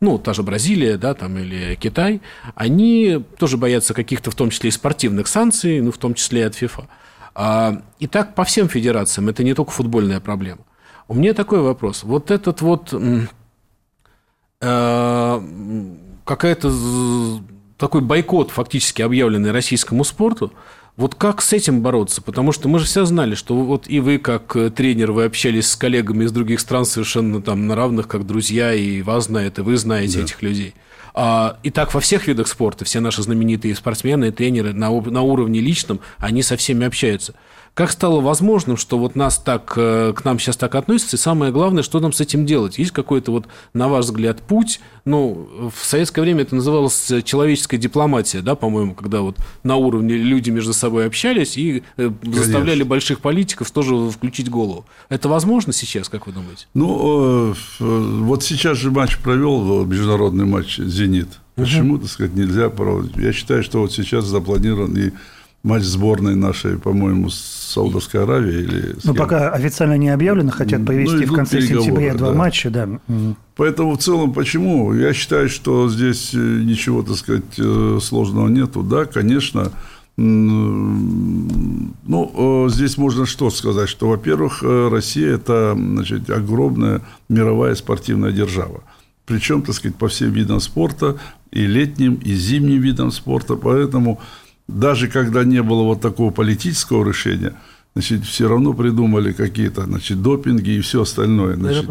ну, 0.00 0.18
та 0.18 0.32
же 0.32 0.42
Бразилия, 0.42 0.96
да, 0.96 1.14
там, 1.14 1.38
или 1.38 1.74
Китай, 1.76 2.22
они 2.54 3.22
тоже 3.38 3.56
боятся 3.56 3.94
каких-то, 3.94 4.30
в 4.30 4.34
том 4.34 4.50
числе 4.50 4.68
и 4.68 4.72
спортивных 4.72 5.28
санкций, 5.28 5.80
ну, 5.80 5.92
в 5.92 5.98
том 5.98 6.14
числе 6.14 6.40
и 6.40 6.44
от 6.44 6.54
ФИФА. 6.54 6.88
И 7.98 8.06
так 8.06 8.34
по 8.34 8.44
всем 8.44 8.68
федерациям, 8.68 9.28
это 9.28 9.44
не 9.44 9.54
только 9.54 9.70
футбольная 9.70 10.20
проблема. 10.20 10.62
У 11.06 11.14
меня 11.14 11.34
такой 11.34 11.60
вопрос. 11.60 12.02
Вот 12.02 12.30
этот 12.30 12.60
вот 12.60 12.94
э, 14.60 15.40
какая-то 16.24 16.72
такой 17.76 18.00
бойкот 18.00 18.50
фактически 18.50 19.02
объявленный 19.02 19.52
российскому 19.52 20.04
спорту, 20.04 20.52
вот 20.96 21.14
как 21.14 21.42
с 21.42 21.52
этим 21.52 21.80
бороться? 21.80 22.20
Потому 22.22 22.52
что 22.52 22.68
мы 22.68 22.78
же 22.78 22.84
все 22.84 23.04
знали, 23.04 23.34
что 23.34 23.54
вот 23.54 23.84
и 23.88 24.00
вы, 24.00 24.18
как 24.18 24.54
э, 24.56 24.70
тренер, 24.70 25.12
вы 25.12 25.24
общались 25.24 25.70
с 25.70 25.76
коллегами 25.76 26.24
из 26.24 26.32
других 26.32 26.60
стран 26.60 26.84
совершенно 26.84 27.40
там 27.40 27.66
на 27.66 27.74
равных, 27.74 28.08
как 28.08 28.26
друзья, 28.26 28.74
и 28.74 29.02
вас 29.02 29.26
знают, 29.26 29.58
и 29.58 29.62
вы 29.62 29.76
знаете 29.76 30.22
этих 30.22 30.42
людей. 30.42 30.74
А, 31.14 31.58
и 31.62 31.70
так 31.70 31.92
во 31.94 32.00
всех 32.00 32.26
видах 32.26 32.48
спорта 32.48 32.84
все 32.84 33.00
наши 33.00 33.22
знаменитые 33.22 33.74
спортсмены 33.74 34.26
и 34.26 34.30
тренеры 34.30 34.72
на, 34.72 34.90
на 34.90 35.22
уровне 35.22 35.60
личном, 35.60 36.00
они 36.18 36.42
со 36.42 36.56
всеми 36.56 36.86
общаются. 36.86 37.34
Как 37.74 37.90
стало 37.92 38.20
возможным, 38.20 38.76
что 38.76 38.98
вот 38.98 39.14
нас 39.14 39.38
так, 39.38 39.72
э, 39.76 40.12
к 40.14 40.24
нам 40.24 40.38
сейчас 40.38 40.56
так 40.56 40.74
относятся, 40.74 41.16
и 41.16 41.18
самое 41.18 41.52
главное, 41.52 41.82
что 41.82 42.00
нам 42.00 42.12
с 42.12 42.20
этим 42.20 42.44
делать? 42.44 42.78
Есть 42.78 42.90
какой-то 42.90 43.32
вот, 43.32 43.46
на 43.74 43.88
ваш 43.88 44.06
взгляд, 44.06 44.42
путь? 44.42 44.80
Ну, 45.04 45.70
в 45.74 45.84
советское 45.84 46.20
время 46.20 46.42
это 46.42 46.56
называлось 46.56 47.10
э, 47.10 47.22
человеческая 47.22 47.78
дипломатия, 47.78 48.40
да, 48.40 48.54
по-моему, 48.54 48.94
когда 48.94 49.20
вот 49.20 49.36
на 49.62 49.76
уровне 49.76 50.14
люди 50.14 50.50
между 50.50 50.72
собой 50.72 51.06
общались 51.06 51.56
и 51.56 51.82
э, 51.96 52.10
заставляли 52.22 52.82
больших 52.82 53.20
политиков 53.20 53.70
тоже 53.70 54.10
включить 54.10 54.50
голову. 54.50 54.84
Это 55.08 55.28
возможно 55.28 55.72
сейчас, 55.72 56.08
как 56.08 56.26
вы 56.26 56.32
думаете? 56.32 56.66
Ну, 56.74 57.54
вот 57.78 58.42
сейчас 58.42 58.78
же 58.78 58.90
матч 58.90 59.18
провел, 59.18 59.84
международный 59.84 60.44
матч 60.44 60.78
«Зенит». 60.78 61.28
Почему, 61.54 61.98
так 61.98 62.08
сказать, 62.08 62.34
нельзя 62.34 62.70
проводить? 62.70 63.16
Я 63.16 63.32
считаю, 63.32 63.62
что 63.62 63.80
вот 63.80 63.92
сейчас 63.92 64.24
запланирован 64.24 64.96
и 64.96 65.10
матч 65.62 65.82
сборной 65.82 66.34
нашей, 66.36 66.78
по-моему, 66.78 67.28
с 67.28 67.34
Саудовской 67.74 68.22
Аравией 68.22 68.62
или 68.62 68.98
с 68.98 69.04
Ну, 69.04 69.12
кем. 69.12 69.16
пока 69.16 69.50
официально 69.50 69.98
не 69.98 70.08
объявлено, 70.08 70.50
хотят 70.50 70.80
Ну, 70.80 70.86
провести 70.86 71.16
в 71.16 71.24
идут 71.24 71.36
конце 71.36 71.60
сентября 71.60 72.14
два 72.14 72.30
да. 72.30 72.34
матча, 72.34 72.70
да. 72.70 72.88
Поэтому 73.56 73.92
в 73.92 73.98
целом 73.98 74.32
почему? 74.32 74.94
Я 74.94 75.12
считаю, 75.12 75.48
что 75.50 75.88
здесь 75.90 76.32
э, 76.32 76.38
ничего, 76.38 77.02
так 77.02 77.16
сказать, 77.16 77.58
э, 77.58 77.98
сложного 78.00 78.48
нету. 78.48 78.82
Да, 78.82 79.04
конечно, 79.04 79.70
ну, 80.16 81.92
э, 82.06 82.68
здесь 82.70 82.96
можно 82.98 83.26
что 83.26 83.50
сказать, 83.50 83.88
что, 83.88 84.08
во-первых, 84.08 84.62
Россия– 84.62 85.34
это, 85.36 85.74
значит, 85.76 86.28
огромная 86.30 87.02
мировая 87.28 87.74
спортивная 87.74 88.32
держава. 88.32 88.82
Причем, 89.26 89.62
так 89.62 89.74
сказать, 89.74 89.96
по 89.96 90.08
всем 90.08 90.32
видам 90.32 90.60
спорта, 90.60 91.18
и 91.52 91.66
летним, 91.66 92.14
и 92.14 92.32
зимним 92.34 92.80
видам 92.80 93.10
спорта. 93.12 93.56
Поэтому 93.56 94.20
даже 94.78 95.08
когда 95.08 95.44
не 95.44 95.62
было 95.62 95.82
вот 95.82 96.00
такого 96.00 96.30
политического 96.30 97.06
решения, 97.06 97.54
значит, 97.94 98.24
все 98.24 98.48
равно 98.48 98.72
придумали 98.72 99.32
какие-то, 99.32 99.84
значит, 99.84 100.22
допинги 100.22 100.70
и 100.70 100.80
все 100.80 101.02
остальное. 101.02 101.56
Значит. 101.56 101.90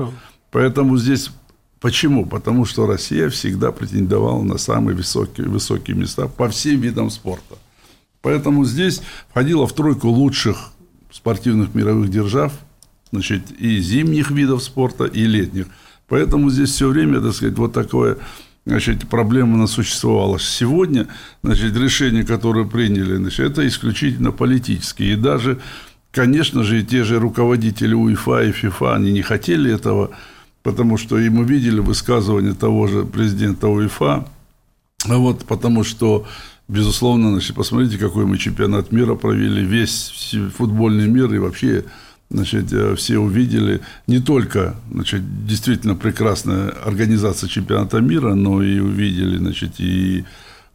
Поэтому 0.52 0.98
здесь 0.98 1.32
почему? 1.80 2.26
Потому 2.26 2.66
что 2.66 2.88
Россия 2.88 3.30
всегда 3.30 3.72
претендовала 3.72 4.44
на 4.44 4.58
самые 4.58 4.96
высокие, 4.96 5.48
высокие 5.48 5.96
места 5.96 6.28
по 6.28 6.50
всем 6.50 6.82
видам 6.82 7.10
спорта. 7.10 7.58
Поэтому 8.22 8.66
здесь 8.66 9.02
входила 9.30 9.66
в 9.66 9.74
тройку 9.74 10.10
лучших 10.10 10.72
спортивных 11.12 11.74
мировых 11.74 12.10
держав, 12.10 12.54
значит, 13.12 13.52
и 13.60 13.80
зимних 13.80 14.32
видов 14.32 14.64
спорта, 14.64 15.06
и 15.06 15.26
летних. 15.26 15.68
Поэтому 16.08 16.50
здесь 16.50 16.70
все 16.70 16.90
время, 16.90 17.22
так 17.22 17.34
сказать, 17.34 17.58
вот 17.58 17.74
такое 17.74 18.18
значит, 18.70 19.08
проблема 19.10 19.56
она 19.56 19.68
существовала. 19.68 20.40
Сегодня, 20.40 21.08
значит, 21.44 21.76
решения, 21.76 22.24
которые 22.24 22.66
приняли, 22.66 23.16
значит, 23.16 23.52
это 23.52 23.68
исключительно 23.68 24.32
политические. 24.32 25.14
И 25.14 25.16
даже, 25.16 25.60
конечно 26.12 26.64
же, 26.64 26.80
и 26.80 26.86
те 26.86 27.04
же 27.04 27.20
руководители 27.20 27.94
УЕФА 27.94 28.44
и 28.44 28.52
ФИФА, 28.52 28.96
они 28.96 29.12
не 29.12 29.22
хотели 29.22 29.74
этого, 29.74 30.12
потому 30.64 30.98
что 30.98 31.18
и 31.20 31.30
мы 31.30 31.44
видели 31.44 31.80
высказывание 31.80 32.54
того 32.54 32.88
же 32.88 33.04
президента 33.06 33.68
УЕФА, 33.68 34.28
вот, 35.06 35.46
потому 35.46 35.84
что, 35.84 36.26
безусловно, 36.68 37.32
значит, 37.32 37.56
посмотрите, 37.56 37.98
какой 37.98 38.26
мы 38.26 38.38
чемпионат 38.38 38.92
мира 38.92 39.16
провели, 39.16 39.64
весь 39.64 40.34
футбольный 40.58 41.08
мир 41.08 41.34
и 41.34 41.38
вообще 41.38 41.86
значит, 42.30 42.72
э, 42.72 42.96
все 42.96 43.18
увидели. 43.18 43.82
Не 44.08 44.20
только 44.20 44.76
значит, 44.92 45.46
действительно 45.46 45.96
прекрасная 45.96 46.70
организация 46.70 47.50
чемпионата 47.50 48.00
мира, 48.00 48.34
но 48.36 48.62
и 48.64 48.80
увидели 48.80 49.38
значит, 49.38 49.80
и 49.80 50.26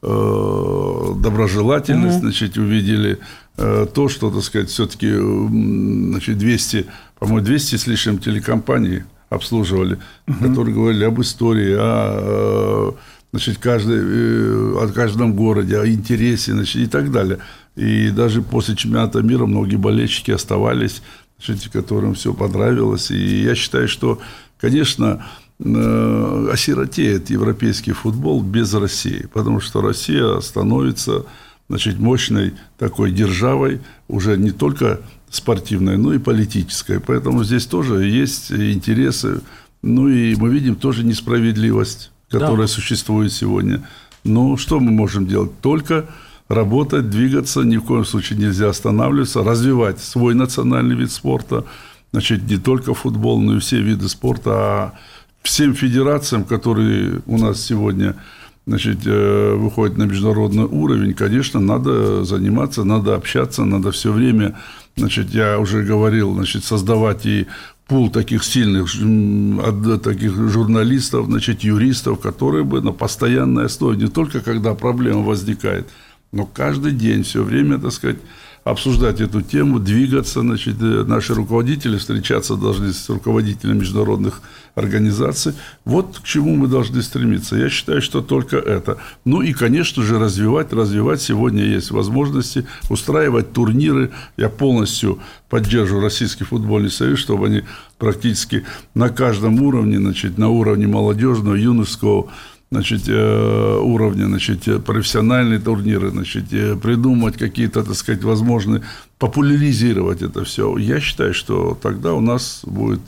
э, 0.02 1.12
доброжелательность, 1.16 2.20
значит, 2.20 2.56
увидели 2.56 3.18
э, 3.56 3.86
то, 3.92 4.08
что, 4.08 4.30
так 4.30 4.42
сказать, 4.42 4.68
все-таки 4.70 5.12
значит, 5.12 6.38
200, 6.38 6.86
по-моему, 7.18 7.44
200 7.44 7.76
с 7.76 7.86
лишним 7.86 8.18
телекомпаний 8.18 9.04
обслуживали, 9.30 9.98
которые 10.40 10.74
говорили 10.74 11.04
об 11.04 11.20
истории, 11.20 11.74
о 11.76 12.92
э, 12.92 13.14
значит, 13.32 13.58
каждой, 13.58 13.98
э, 14.00 14.84
о 14.84 14.88
каждом 14.88 15.34
городе, 15.34 15.78
о 15.78 15.86
интересе 15.86 16.52
значит, 16.52 16.76
и 16.76 16.86
так 16.86 17.10
далее. 17.10 17.38
И 17.76 18.10
даже 18.10 18.42
после 18.42 18.76
чемпионата 18.76 19.20
мира 19.22 19.46
многие 19.46 19.76
болельщики 19.76 20.30
оставались, 20.30 21.02
значит, 21.46 21.72
которым 21.72 22.14
все 22.14 22.32
понравилось. 22.34 23.10
И 23.10 23.42
я 23.42 23.54
считаю, 23.54 23.88
что, 23.88 24.20
конечно, 24.60 25.24
э, 25.58 26.48
осиротеет 26.52 27.30
европейский 27.30 27.92
футбол 27.92 28.42
без 28.42 28.72
России, 28.74 29.28
потому 29.32 29.60
что 29.60 29.80
Россия 29.80 30.40
становится 30.40 31.24
значит, 31.68 31.98
мощной 31.98 32.54
такой 32.78 33.10
державой, 33.10 33.80
уже 34.08 34.36
не 34.36 34.50
только 34.50 35.00
спортивной, 35.30 35.96
но 35.96 36.12
и 36.12 36.18
политической. 36.18 37.00
Поэтому 37.00 37.42
здесь 37.44 37.66
тоже 37.66 38.04
есть 38.04 38.52
интересы. 38.52 39.40
Ну 39.82 40.08
и 40.08 40.34
мы 40.36 40.50
видим 40.50 40.76
тоже 40.76 41.04
несправедливость, 41.04 42.10
которая 42.30 42.66
Да. 42.66 42.68
существует 42.68 43.32
сегодня. 43.32 43.82
Но 44.24 44.56
что 44.56 44.80
мы 44.80 44.90
можем 44.92 45.26
делать? 45.26 45.50
Только 45.60 46.06
работать, 46.54 47.10
двигаться, 47.10 47.62
ни 47.62 47.76
в 47.76 47.82
коем 47.82 48.04
случае 48.04 48.38
нельзя 48.38 48.68
останавливаться, 48.68 49.42
развивать 49.42 50.00
свой 50.00 50.34
национальный 50.34 50.94
вид 50.94 51.10
спорта, 51.10 51.64
значит, 52.12 52.48
не 52.48 52.56
только 52.56 52.94
футбол, 52.94 53.40
но 53.40 53.56
и 53.56 53.60
все 53.60 53.80
виды 53.80 54.08
спорта, 54.08 54.50
а 54.52 54.92
всем 55.42 55.74
федерациям, 55.74 56.44
которые 56.44 57.20
у 57.26 57.38
нас 57.38 57.60
сегодня 57.60 58.16
значит, 58.66 59.00
э, 59.04 59.54
выходят 59.54 59.98
на 59.98 60.04
международный 60.04 60.64
уровень, 60.64 61.14
конечно, 61.14 61.60
надо 61.60 62.24
заниматься, 62.24 62.84
надо 62.84 63.14
общаться, 63.14 63.64
надо 63.64 63.90
все 63.90 64.10
время, 64.10 64.56
значит, 64.96 65.30
я 65.34 65.58
уже 65.58 65.82
говорил, 65.82 66.34
значит, 66.34 66.64
создавать 66.64 67.26
и 67.26 67.46
пул 67.86 68.10
таких 68.10 68.44
сильных 68.44 68.86
таких 70.02 70.34
журналистов, 70.50 71.26
значит, 71.26 71.62
юристов, 71.62 72.20
которые 72.20 72.64
бы 72.64 72.80
на 72.80 72.92
постоянной 72.92 73.66
основе, 73.66 73.98
не 73.98 74.08
только 74.08 74.40
когда 74.40 74.74
проблема 74.74 75.20
возникает, 75.20 75.86
но 76.34 76.46
каждый 76.46 76.92
день, 76.92 77.22
все 77.22 77.44
время, 77.44 77.78
так 77.78 77.92
сказать, 77.92 78.16
обсуждать 78.64 79.20
эту 79.20 79.40
тему, 79.40 79.78
двигаться. 79.78 80.40
Значит, 80.40 80.76
э, 80.80 81.04
наши 81.06 81.32
руководители 81.32 81.96
встречаться 81.96 82.56
должны 82.56 82.92
с 82.92 83.08
руководителями 83.08 83.80
международных 83.80 84.40
организаций. 84.74 85.52
Вот 85.84 86.18
к 86.18 86.24
чему 86.24 86.56
мы 86.56 86.66
должны 86.66 87.02
стремиться. 87.02 87.56
Я 87.56 87.68
считаю, 87.68 88.02
что 88.02 88.20
только 88.20 88.56
это. 88.56 88.98
Ну 89.24 89.42
и, 89.42 89.52
конечно 89.52 90.02
же, 90.02 90.18
развивать, 90.18 90.72
развивать. 90.72 91.22
Сегодня 91.22 91.62
есть 91.62 91.92
возможности 91.92 92.66
устраивать 92.90 93.52
турниры. 93.52 94.10
Я 94.36 94.48
полностью 94.48 95.20
поддерживаю 95.50 96.02
Российский 96.02 96.44
футбольный 96.44 96.90
союз, 96.90 97.20
чтобы 97.20 97.46
они 97.46 97.62
практически 97.98 98.64
на 98.94 99.08
каждом 99.10 99.62
уровне, 99.62 99.98
значит, 99.98 100.36
на 100.36 100.48
уровне 100.48 100.88
молодежного, 100.88 101.54
юношеского, 101.54 102.28
значит, 102.74 103.08
э, 103.08 103.78
уровня, 103.82 104.26
значит, 104.26 104.68
э, 104.68 104.78
профессиональные 104.78 105.58
турниры, 105.58 106.10
значит, 106.10 106.52
э, 106.52 106.76
придумать 106.76 107.36
какие-то, 107.36 107.82
так 107.84 107.94
сказать, 107.94 108.24
возможные, 108.24 108.82
популяризировать 109.18 110.22
это 110.22 110.44
все. 110.44 110.76
Я 110.78 111.00
считаю, 111.00 111.32
что 111.34 111.78
тогда 111.82 112.12
у 112.12 112.20
нас 112.20 112.62
будет 112.66 113.00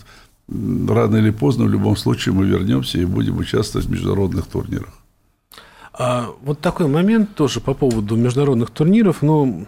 рано 0.88 1.16
или 1.16 1.30
поздно, 1.30 1.64
в 1.64 1.70
любом 1.70 1.96
случае, 1.96 2.34
мы 2.34 2.46
вернемся 2.46 2.98
и 2.98 3.04
будем 3.04 3.38
участвовать 3.38 3.88
в 3.88 3.90
международных 3.90 4.46
турнирах. 4.46 5.05
А 5.98 6.34
вот 6.42 6.60
такой 6.60 6.88
момент 6.88 7.34
тоже 7.34 7.60
по 7.60 7.72
поводу 7.72 8.16
международных 8.16 8.70
турниров. 8.70 9.22
Ну, 9.22 9.66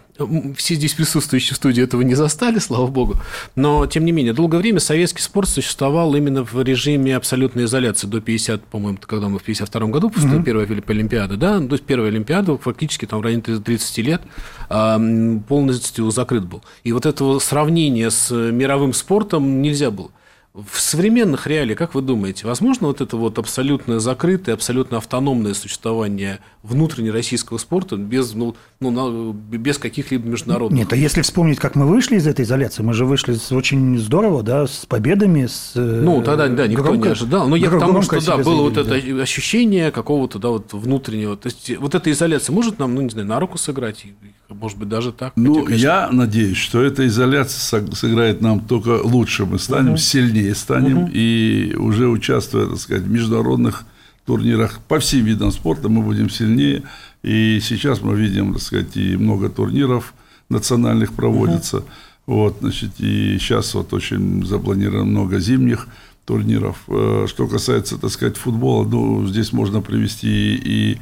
все 0.56 0.74
здесь 0.74 0.92
присутствующие 0.92 1.54
в 1.54 1.56
студии 1.56 1.82
этого 1.82 2.02
не 2.02 2.14
застали, 2.14 2.58
слава 2.58 2.86
богу. 2.86 3.14
Но, 3.56 3.86
тем 3.86 4.04
не 4.04 4.12
менее, 4.12 4.34
долгое 4.34 4.58
время 4.58 4.78
советский 4.78 5.22
спорт 5.22 5.48
существовал 5.48 6.14
именно 6.14 6.44
в 6.44 6.62
режиме 6.62 7.16
абсолютной 7.16 7.64
изоляции 7.64 8.06
до 8.06 8.20
50, 8.20 8.62
по-моему, 8.64 8.98
когда 9.00 9.28
мы 9.30 9.38
в 9.38 9.42
52 9.42 9.86
году 9.86 10.10
после 10.10 10.28
mm-hmm. 10.28 10.42
первой 10.44 10.66
Олимпиады, 10.66 11.36
да, 11.36 11.60
то 11.60 11.72
есть 11.72 11.84
первая 11.84 12.10
Олимпиада 12.10 12.58
фактически 12.58 13.06
там 13.06 13.20
в 13.20 13.22
районе 13.22 13.42
30 13.42 13.98
лет 13.98 14.20
а, 14.68 15.00
полностью 15.48 16.10
закрыт 16.10 16.44
был. 16.44 16.62
И 16.84 16.92
вот 16.92 17.06
этого 17.06 17.38
сравнения 17.38 18.10
с 18.10 18.30
мировым 18.30 18.92
спортом 18.92 19.62
нельзя 19.62 19.90
было. 19.90 20.10
В 20.54 20.80
современных 20.80 21.46
реалиях, 21.46 21.78
как 21.78 21.94
вы 21.94 22.02
думаете, 22.02 22.46
возможно 22.46 22.88
вот 22.88 23.00
это 23.00 23.16
вот 23.16 23.38
абсолютно 23.38 24.00
закрытое, 24.00 24.54
абсолютно 24.54 24.96
автономное 24.96 25.54
существование 25.54 26.40
внутреннего 26.62 27.14
российского 27.14 27.58
спорта 27.58 27.96
без, 27.96 28.34
ну, 28.34 28.56
ну, 28.80 29.32
без 29.32 29.78
каких-либо 29.78 30.26
международных... 30.26 30.76
Нет, 30.76 30.92
а 30.92 30.96
если 30.96 31.20
вспомнить, 31.22 31.58
как 31.58 31.76
мы 31.76 31.86
вышли 31.86 32.16
из 32.16 32.26
этой 32.26 32.44
изоляции, 32.44 32.82
мы 32.82 32.92
же 32.92 33.04
вышли 33.04 33.36
очень 33.54 33.98
здорово, 33.98 34.42
да, 34.42 34.66
с 34.66 34.84
победами, 34.86 35.46
с... 35.46 35.72
Э, 35.76 36.00
ну, 36.02 36.22
тогда, 36.22 36.48
да, 36.48 36.66
никто 36.66 36.82
громко, 36.82 37.06
не 37.06 37.12
ожидал. 37.12 37.48
Но 37.48 37.54
я 37.54 37.70
к 37.70 37.78
тому, 37.78 38.02
что, 38.02 38.24
да, 38.24 38.38
было 38.38 38.62
вот 38.62 38.76
это 38.76 38.90
да. 38.90 39.22
ощущение 39.22 39.92
какого-то, 39.92 40.38
да, 40.38 40.48
вот 40.48 40.72
внутреннего... 40.72 41.36
То 41.36 41.48
есть, 41.48 41.76
вот 41.78 41.94
эта 41.94 42.10
изоляция 42.10 42.52
может 42.52 42.78
нам, 42.78 42.94
ну, 42.94 43.02
не 43.02 43.10
знаю, 43.10 43.28
на 43.28 43.38
руку 43.38 43.58
сыграть? 43.58 44.06
Может 44.48 44.78
быть, 44.78 44.88
даже 44.88 45.12
так? 45.12 45.34
Ну, 45.36 45.68
я 45.68 46.08
надеюсь, 46.10 46.56
что 46.56 46.82
эта 46.82 47.06
изоляция 47.06 47.86
сыграет 47.92 48.40
нам 48.40 48.60
только 48.60 49.00
лучше. 49.02 49.44
Мы 49.44 49.58
станем 49.58 49.92
угу. 49.92 49.98
сильнее, 49.98 50.54
станем, 50.54 51.04
угу. 51.04 51.10
и 51.12 51.74
уже 51.76 52.08
участвуя, 52.08 52.66
так 52.66 52.78
сказать, 52.78 53.02
в 53.02 53.10
международных 53.10 53.84
турнирах 54.24 54.80
по 54.88 54.98
всем 55.00 55.24
видам 55.24 55.52
спорта 55.52 55.90
мы 55.90 56.02
будем 56.02 56.30
сильнее. 56.30 56.82
И 57.22 57.60
сейчас 57.62 58.00
мы 58.00 58.16
видим, 58.16 58.54
так 58.54 58.62
сказать, 58.62 58.96
и 58.96 59.16
много 59.16 59.50
турниров 59.50 60.14
национальных 60.48 61.12
проводится. 61.12 61.78
Угу. 61.78 61.86
Вот, 62.28 62.56
значит, 62.60 62.92
и 63.00 63.38
сейчас 63.38 63.74
вот 63.74 63.92
очень 63.92 64.44
запланировано 64.46 65.04
много 65.04 65.40
зимних 65.40 65.88
турниров. 66.24 66.84
Э, 66.88 67.26
что 67.26 67.46
касается, 67.48 67.98
так 67.98 68.10
сказать, 68.10 68.36
футбола, 68.36 68.86
ну, 68.86 69.26
здесь 69.26 69.52
можно 69.52 69.80
привести 69.80 70.54
и 70.56 70.98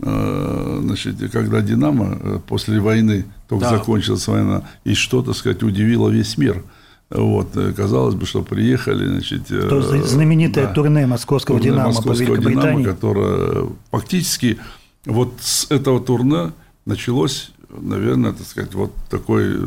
значит, 0.00 1.16
когда 1.32 1.60
«Динамо» 1.60 2.18
э, 2.20 2.38
после 2.46 2.80
войны, 2.80 3.24
только 3.48 3.64
да. 3.64 3.78
закончилась 3.78 4.26
война, 4.28 4.62
и 4.84 4.94
что, 4.94 5.22
так 5.22 5.34
сказать, 5.34 5.62
удивило 5.62 6.08
весь 6.08 6.38
мир. 6.38 6.62
Вот, 7.10 7.56
э, 7.56 7.72
казалось 7.72 8.14
бы, 8.14 8.26
что 8.26 8.42
приехали, 8.42 9.06
значит... 9.06 9.46
То 9.48 9.80
знаменитое 10.06 10.66
да, 10.66 10.72
турне 10.72 11.06
московского 11.06 11.58
турне 11.58 11.72
«Динамо» 11.72 11.88
московского 11.88 12.36
по. 12.36 12.42
«Динамо», 12.42 12.84
которое 12.84 13.66
фактически 13.90 14.58
вот 15.04 15.34
с 15.40 15.70
этого 15.70 16.00
турне 16.00 16.52
началось, 16.84 17.50
наверное, 17.68 18.32
так 18.32 18.46
сказать, 18.46 18.74
вот 18.74 18.92
такое, 19.10 19.58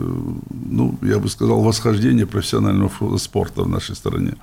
ну, 0.50 0.98
я 1.02 1.20
бы 1.20 1.30
сказал, 1.30 1.62
восхождение 1.62 2.26
профессионального 2.26 3.18
спорта 3.18 3.64
в 3.64 3.70
нашей 3.70 3.96
стране. 3.96 4.36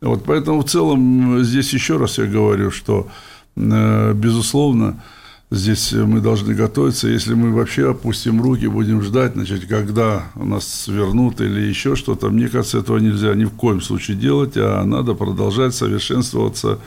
Вот, 0.00 0.24
поэтому 0.24 0.62
в 0.62 0.64
целом 0.64 1.44
здесь 1.44 1.72
еще 1.74 1.98
раз 1.98 2.18
я 2.18 2.24
говорю, 2.24 2.70
что, 2.70 3.08
безусловно, 3.54 5.02
здесь 5.50 5.92
мы 5.92 6.20
должны 6.20 6.54
готовиться. 6.54 7.08
Если 7.08 7.34
мы 7.34 7.52
вообще 7.52 7.90
опустим 7.90 8.40
руки, 8.40 8.66
будем 8.66 9.02
ждать, 9.02 9.34
значит, 9.34 9.66
когда 9.66 10.30
нас 10.34 10.66
свернут 10.66 11.40
или 11.40 11.60
еще 11.60 11.96
что-то, 11.96 12.30
мне 12.30 12.48
кажется, 12.48 12.78
этого 12.78 12.98
нельзя 12.98 13.34
ни 13.34 13.44
в 13.44 13.50
коем 13.50 13.80
случае 13.80 14.16
делать, 14.16 14.56
а 14.56 14.84
надо 14.84 15.14
продолжать 15.14 15.74
совершенствоваться. 15.74 16.78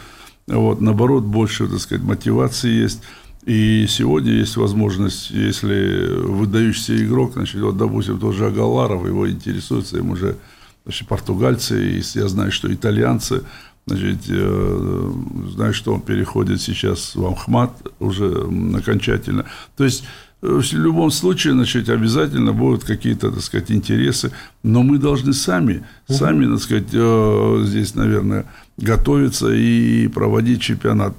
Вот, 0.47 0.82
наоборот, 0.82 1.23
больше, 1.23 1.67
так 1.67 1.80
сказать, 1.80 2.04
мотивации 2.04 2.69
есть. 2.69 3.02
И 3.45 3.86
сегодня 3.89 4.32
есть 4.32 4.56
возможность, 4.56 5.30
если 5.32 6.15
выдающийся 6.23 7.04
игрок, 7.04 7.34
значит, 7.34 7.62
вот, 7.62 7.78
допустим, 7.78 8.17
тот 8.17 8.36
же 8.36 8.47
Агаларов, 8.47 9.06
его 9.06 9.30
интересуется, 9.30 9.97
им 9.97 10.12
уже 10.12 10.38
значит, 10.86 11.08
португальцы, 11.10 11.97
и 11.97 12.04
я 12.15 12.28
знаю, 12.30 12.54
что 12.54 12.73
итальянцы, 12.73 13.43
Значит, 13.86 14.19
э, 14.30 15.12
знаю, 15.56 15.74
что 15.74 15.93
он 15.93 16.02
переходит 16.02 16.62
сейчас 16.62 17.15
в 17.15 17.26
Амхмат 17.26 17.72
уже 18.00 18.48
окончательно. 18.74 19.46
То 19.76 19.84
есть, 19.84 20.06
э, 20.41 20.48
в 20.48 20.74
любом 20.74 21.12
случае, 21.12 21.54
значит, 21.54 21.89
обязательно 21.89 22.54
будут 22.54 22.86
какие-то, 22.86 23.32
так 23.32 23.41
сказать, 23.41 23.72
интересы, 23.72 24.32
но 24.63 24.84
мы 24.84 25.00
должны 25.00 25.34
сами, 25.34 25.84
угу. 26.08 26.17
сами, 26.17 26.46
так 26.46 26.63
сказать, 26.63 26.88
э, 26.93 27.63
здесь, 27.65 27.93
наверное, 27.96 28.46
готовиться 28.78 29.52
и 29.52 30.08
проводить 30.08 30.62
чемпионат. 30.62 31.13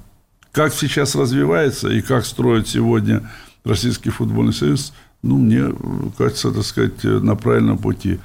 Как 0.51 0.73
сейчас 0.73 1.15
развивается 1.15 1.89
и 1.89 2.01
как 2.01 2.25
строит 2.25 2.67
сегодня 2.67 3.29
Российский 3.63 4.09
футбольный 4.09 4.53
союз, 4.53 4.91
ну, 5.21 5.37
мне 5.37 5.71
кажется, 6.17 6.51
так 6.51 6.63
сказать, 6.63 7.03
на 7.03 7.35
правильном 7.35 7.77
пути. 7.77 8.19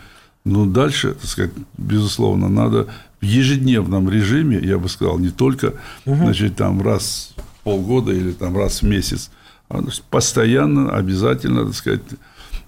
Но 0.45 0.65
дальше, 0.65 1.13
так 1.13 1.29
сказать, 1.29 1.53
безусловно, 1.77 2.49
надо 2.49 2.89
в 3.21 3.25
ежедневном 3.25 4.09
режиме, 4.09 4.59
я 4.59 4.79
бы 4.79 4.89
сказал, 4.89 5.19
не 5.19 5.31
только, 5.31 5.75
угу. 6.07 6.17
значит, 6.17 6.57
там 6.57 6.83
раз 6.83 7.35
в 7.37 7.65
полгода 7.65 8.13
или 8.13 8.33
там 8.33 8.57
раз 8.57 8.83
в 8.83 8.87
месяц, 8.87 9.31
а 9.69 9.83
постоянно, 10.11 10.91
обязательно, 10.97 11.67
так 11.67 11.75
сказать, 11.75 12.03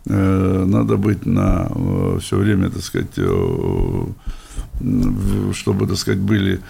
э, 0.06 0.64
надо 0.66 0.96
быть 0.96 1.26
на 1.26 1.68
э, 1.70 2.18
все 2.20 2.36
время, 2.36 2.70
так 2.70 2.82
сказать, 2.82 3.16
э, 3.16 4.04
чтобы, 5.54 5.86
так 5.86 5.96
сказать, 5.96 6.20
были 6.20 6.60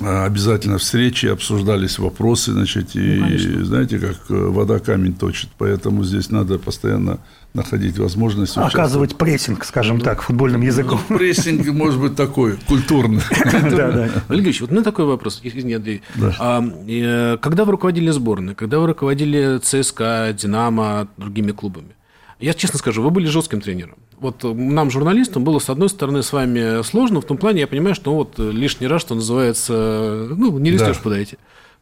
обязательно 0.00 0.78
встречи, 0.78 1.26
обсуждались 1.26 1.98
вопросы, 1.98 2.52
значит, 2.52 2.94
и 2.94 3.18
ну, 3.18 3.64
знаете, 3.64 3.98
как 3.98 4.16
вода 4.28 4.78
камень 4.78 5.14
точит, 5.14 5.50
поэтому 5.58 6.04
здесь 6.04 6.30
надо 6.30 6.58
постоянно 6.58 7.18
находить 7.56 7.98
возможность 7.98 8.56
Оказывать 8.56 9.16
прессинг, 9.16 9.64
скажем 9.64 10.00
так, 10.00 10.22
футбольным 10.22 10.60
ну, 10.60 10.66
языком. 10.66 11.00
Ну, 11.08 11.16
прессинг 11.16 11.66
может 11.68 12.00
быть 12.00 12.14
такой, 12.14 12.56
культурный. 12.68 13.22
Да, 13.76 13.90
да. 13.90 14.08
Олег 14.28 14.60
вот 14.60 14.70
у 14.70 14.72
меня 14.72 14.84
такой 14.84 15.06
вопрос, 15.06 15.40
извини, 15.42 15.74
Андрей. 15.74 16.02
А, 16.38 16.62
э, 16.86 17.38
когда 17.40 17.64
вы 17.64 17.72
руководили 17.72 18.10
сборной, 18.10 18.54
когда 18.54 18.78
вы 18.78 18.86
руководили 18.88 19.58
ЦСКА, 19.58 20.34
Динамо, 20.38 21.08
другими 21.16 21.52
клубами, 21.52 21.95
я 22.40 22.54
честно 22.54 22.78
скажу, 22.78 23.02
вы 23.02 23.10
были 23.10 23.26
жестким 23.26 23.60
тренером. 23.60 23.96
Вот 24.18 24.42
нам, 24.42 24.90
журналистам, 24.90 25.44
было, 25.44 25.58
с 25.58 25.70
одной 25.70 25.88
стороны, 25.88 26.22
с 26.22 26.32
вами 26.32 26.82
сложно, 26.82 27.20
в 27.20 27.24
том 27.24 27.36
плане, 27.36 27.60
я 27.60 27.66
понимаю, 27.66 27.94
что 27.94 28.14
вот 28.14 28.38
лишний 28.38 28.86
раз, 28.86 29.02
что 29.02 29.14
называется, 29.14 30.26
ну, 30.36 30.58
не 30.58 30.70
листешь 30.70 30.96
да. 30.96 31.02
подойти. 31.02 31.36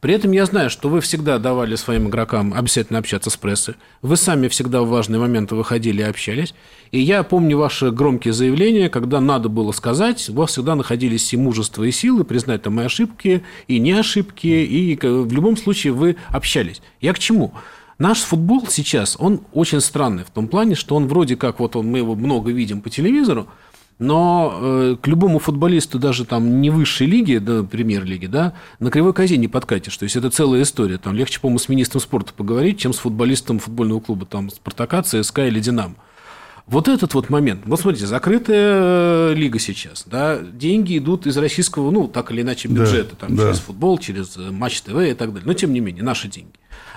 При 0.04 0.12
этом 0.12 0.32
я 0.32 0.44
знаю, 0.44 0.68
что 0.68 0.90
вы 0.90 1.00
всегда 1.00 1.38
давали 1.38 1.76
своим 1.76 2.10
игрокам 2.10 2.52
обязательно 2.52 2.98
общаться 2.98 3.30
с 3.30 3.38
прессой. 3.38 3.76
Вы 4.02 4.18
сами 4.18 4.48
всегда 4.48 4.82
в 4.82 4.88
важные 4.88 5.18
моменты 5.18 5.54
выходили 5.54 6.02
и 6.02 6.04
общались. 6.04 6.54
И 6.90 7.00
я 7.00 7.22
помню 7.22 7.56
ваши 7.56 7.90
громкие 7.90 8.34
заявления, 8.34 8.90
когда 8.90 9.20
надо 9.20 9.48
было 9.48 9.72
сказать, 9.72 10.28
у 10.28 10.34
вас 10.34 10.50
всегда 10.50 10.74
находились 10.74 11.32
и 11.32 11.38
мужество, 11.38 11.84
и 11.84 11.90
силы 11.90 12.24
признать 12.24 12.60
там 12.60 12.78
и 12.82 12.84
ошибки, 12.84 13.44
и 13.66 13.78
не 13.78 13.92
ошибки, 13.92 14.46
и 14.46 14.94
в 14.94 15.32
любом 15.32 15.56
случае 15.56 15.94
вы 15.94 16.16
общались. 16.28 16.82
Я 17.00 17.14
к 17.14 17.18
чему? 17.18 17.54
Наш 18.04 18.20
футбол 18.20 18.66
сейчас, 18.68 19.16
он 19.18 19.40
очень 19.54 19.80
странный 19.80 20.24
в 20.24 20.30
том 20.30 20.46
плане, 20.46 20.74
что 20.74 20.94
он 20.94 21.08
вроде 21.08 21.36
как, 21.36 21.58
вот 21.58 21.74
он, 21.74 21.86
мы 21.86 21.96
его 21.96 22.14
много 22.14 22.50
видим 22.50 22.82
по 22.82 22.90
телевизору, 22.90 23.48
но 23.98 24.58
э, 24.60 24.96
к 25.00 25.06
любому 25.06 25.38
футболисту, 25.38 25.98
даже 25.98 26.26
там 26.26 26.60
не 26.60 26.68
высшей 26.68 27.06
лиги, 27.06 27.38
да, 27.38 27.62
премьер-лиги, 27.62 28.26
да, 28.26 28.52
на 28.78 28.90
кривой 28.90 29.14
козе 29.14 29.38
не 29.38 29.48
подкатишь. 29.48 29.96
То 29.96 30.02
есть 30.02 30.16
это 30.16 30.28
целая 30.28 30.60
история. 30.60 30.98
Там 30.98 31.14
легче, 31.14 31.40
по-моему, 31.40 31.58
с 31.58 31.70
министром 31.70 32.02
спорта 32.02 32.34
поговорить, 32.34 32.78
чем 32.78 32.92
с 32.92 32.98
футболистом 32.98 33.58
футбольного 33.58 34.00
клуба, 34.00 34.26
там, 34.26 34.50
Спартака, 34.50 35.02
ЦСКА 35.02 35.46
или 35.46 35.58
Динамо. 35.58 35.94
Вот 36.66 36.88
этот 36.88 37.14
вот 37.14 37.30
момент. 37.30 37.62
Вот 37.64 37.80
смотрите, 37.80 38.06
закрытая 38.06 39.30
э, 39.30 39.34
лига 39.34 39.58
сейчас, 39.58 40.04
да, 40.04 40.40
деньги 40.40 40.98
идут 40.98 41.26
из 41.26 41.38
российского, 41.38 41.90
ну, 41.90 42.08
так 42.08 42.30
или 42.32 42.42
иначе, 42.42 42.68
бюджета, 42.68 43.16
да, 43.18 43.26
там, 43.26 43.36
да. 43.36 43.44
через 43.44 43.60
футбол, 43.60 43.96
через 43.96 44.36
э, 44.36 44.50
Матч 44.50 44.82
ТВ 44.82 44.94
и 44.96 45.14
так 45.14 45.32
далее. 45.32 45.46
Но, 45.46 45.54
тем 45.54 45.72
не 45.72 45.80
менее, 45.80 46.02
наши 46.02 46.28
деньги. 46.28 46.52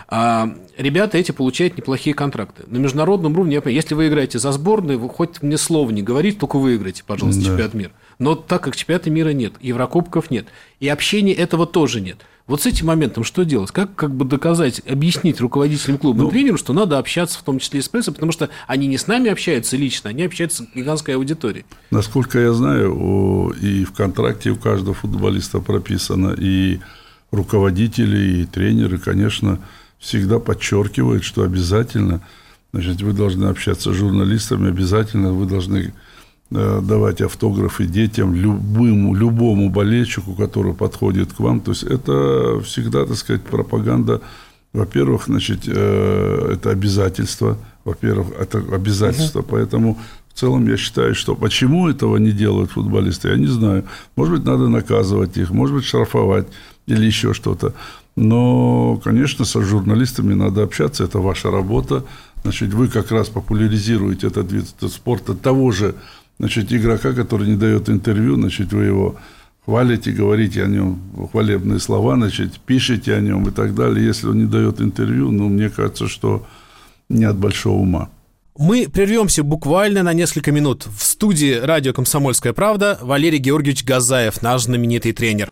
А 0.10 0.50
ребята 0.78 1.18
эти 1.18 1.32
получают 1.32 1.78
неплохие 1.78 2.14
контракты. 2.14 2.64
На 2.68 2.78
международном 2.78 3.34
уровне, 3.34 3.56
я 3.56 3.62
понимаю, 3.62 3.76
если 3.76 3.94
вы 3.94 4.08
играете 4.08 4.40
за 4.40 4.54
сборную, 4.54 5.00
вы 5.00 5.10
хоть 5.10 5.42
мне 5.42 5.58
слова 5.58 5.92
не 5.92 6.02
говорите, 6.02 6.40
только 6.40 6.58
выиграете, 6.58 7.04
пожалуйста, 7.06 7.42
да. 7.42 7.48
чемпионат 7.48 7.74
мира. 7.74 7.92
Но 8.18 8.36
так 8.36 8.64
как 8.64 8.76
чемпионата 8.76 9.10
мира 9.10 9.30
нет, 9.30 9.54
Еврокубков 9.60 10.32
нет, 10.32 10.48
и 10.80 10.88
общения 10.88 11.34
этого 11.34 11.66
тоже 11.66 12.00
нет. 12.00 12.20
Вот 12.48 12.62
с 12.62 12.66
этим 12.66 12.88
моментом 12.88 13.26
что 13.26 13.44
делать? 13.44 13.72
Как, 13.72 13.94
как 13.96 14.16
бы 14.16 14.24
доказать, 14.24 14.82
объяснить 14.88 15.42
руководителям 15.42 15.98
клуба 15.98 16.24
ну, 16.24 16.28
и 16.30 16.32
тренеру, 16.32 16.58
что 16.58 16.72
надо 16.72 16.98
общаться 16.98 17.38
в 17.38 17.44
том 17.44 17.60
числе 17.60 17.82
и 17.82 17.84
с 17.84 17.90
прессой, 17.90 18.14
потому 18.14 18.32
что 18.32 18.50
они 18.68 18.88
не 18.88 18.98
с 18.98 19.08
нами 19.08 19.30
общаются 19.30 19.76
лично, 19.76 20.12
они 20.12 20.24
общаются 20.24 20.64
с 20.64 20.68
гигантской 20.74 21.16
аудиторией. 21.16 21.66
Насколько 21.92 22.40
я 22.40 22.54
знаю, 22.54 23.54
и 23.62 23.84
в 23.84 23.92
контракте 23.92 24.52
у 24.52 24.56
каждого 24.56 24.94
футболиста 24.94 25.60
прописано, 25.60 26.34
и 26.38 26.80
руководители, 27.32 28.44
и 28.44 28.46
тренеры, 28.46 28.98
конечно, 28.98 29.60
всегда 30.00 30.40
подчеркивают, 30.40 31.24
что 31.24 31.44
обязательно 31.44 32.22
значит, 32.74 33.02
вы 33.02 33.14
должны 33.14 33.46
общаться 33.46 33.92
с 33.92 33.96
журналистами, 33.96 34.70
обязательно 34.70 35.34
вы 35.34 35.46
должны 35.46 35.94
э, 36.52 36.82
давать 36.84 37.22
автографы 37.22 37.86
детям, 37.86 38.36
любому, 38.36 39.16
любому 39.16 39.70
болельщику, 39.70 40.34
который 40.34 40.74
подходит 40.74 41.34
к 41.34 41.40
вам. 41.40 41.60
То 41.60 41.72
есть 41.72 41.84
это 41.84 42.62
всегда, 42.64 43.06
так 43.06 43.18
сказать, 43.18 43.44
пропаганда. 43.44 44.22
Во-первых, 44.74 45.24
значит, 45.28 45.62
э, 45.66 46.52
это 46.54 46.70
обязательство. 46.70 47.58
Во-первых, 47.84 48.28
это 48.40 48.60
обязательство. 48.60 49.40
Угу. 49.40 49.48
Поэтому 49.50 49.98
в 50.34 50.40
целом 50.40 50.68
я 50.68 50.78
считаю, 50.78 51.16
что 51.16 51.36
почему 51.36 51.90
этого 51.90 52.18
не 52.18 52.32
делают 52.32 52.72
футболисты, 52.72 53.30
я 53.30 53.38
не 53.38 53.48
знаю. 53.48 53.86
Может 54.16 54.36
быть, 54.36 54.46
надо 54.46 54.68
наказывать 54.68 55.38
их, 55.38 55.50
может 55.50 55.76
быть, 55.76 55.86
штрафовать 55.86 56.48
или 56.86 57.06
еще 57.06 57.34
что-то. 57.34 57.74
Но, 58.18 59.00
конечно, 59.04 59.46
со 59.46 59.62
журналистами 59.62 60.34
надо 60.34 60.64
общаться, 60.64 61.04
это 61.04 61.20
ваша 61.20 61.52
работа. 61.52 62.04
Значит, 62.42 62.74
вы 62.74 62.88
как 62.88 63.12
раз 63.12 63.30
популяризируете 63.30 64.28
этот 64.28 64.52
вид 64.52 64.66
спорта 64.92 65.36
того 65.36 65.72
же 65.72 65.94
значит, 66.40 66.74
игрока, 66.74 67.14
который 67.14 67.48
не 67.48 67.56
дает 67.56 67.90
интервью, 67.90 68.36
значит, 68.36 68.74
вы 68.74 68.86
его 68.86 69.16
хвалите, 69.66 70.12
говорите 70.12 70.64
о 70.64 70.68
нем 70.68 71.00
хвалебные 71.32 71.80
слова, 71.80 72.16
значит, 72.16 72.60
пишете 72.66 73.14
о 73.14 73.22
нем 73.22 73.48
и 73.50 73.52
так 73.52 73.76
далее. 73.76 74.04
Если 74.04 74.28
он 74.28 74.40
не 74.40 74.46
дает 74.46 74.82
интервью, 74.82 75.30
ну, 75.30 75.48
мне 75.48 75.70
кажется, 75.70 76.08
что 76.08 76.44
не 77.10 77.26
от 77.26 77.38
большого 77.38 77.78
ума. 77.78 78.10
Мы 78.58 78.88
прервемся 78.92 79.44
буквально 79.44 80.02
на 80.02 80.14
несколько 80.14 80.52
минут. 80.52 80.88
В 80.88 81.04
студии 81.04 81.54
радио 81.54 81.94
«Комсомольская 81.94 82.54
правда» 82.54 82.98
Валерий 83.04 83.38
Георгиевич 83.38 83.84
Газаев, 83.84 84.42
наш 84.42 84.64
знаменитый 84.64 85.14
тренер. 85.14 85.52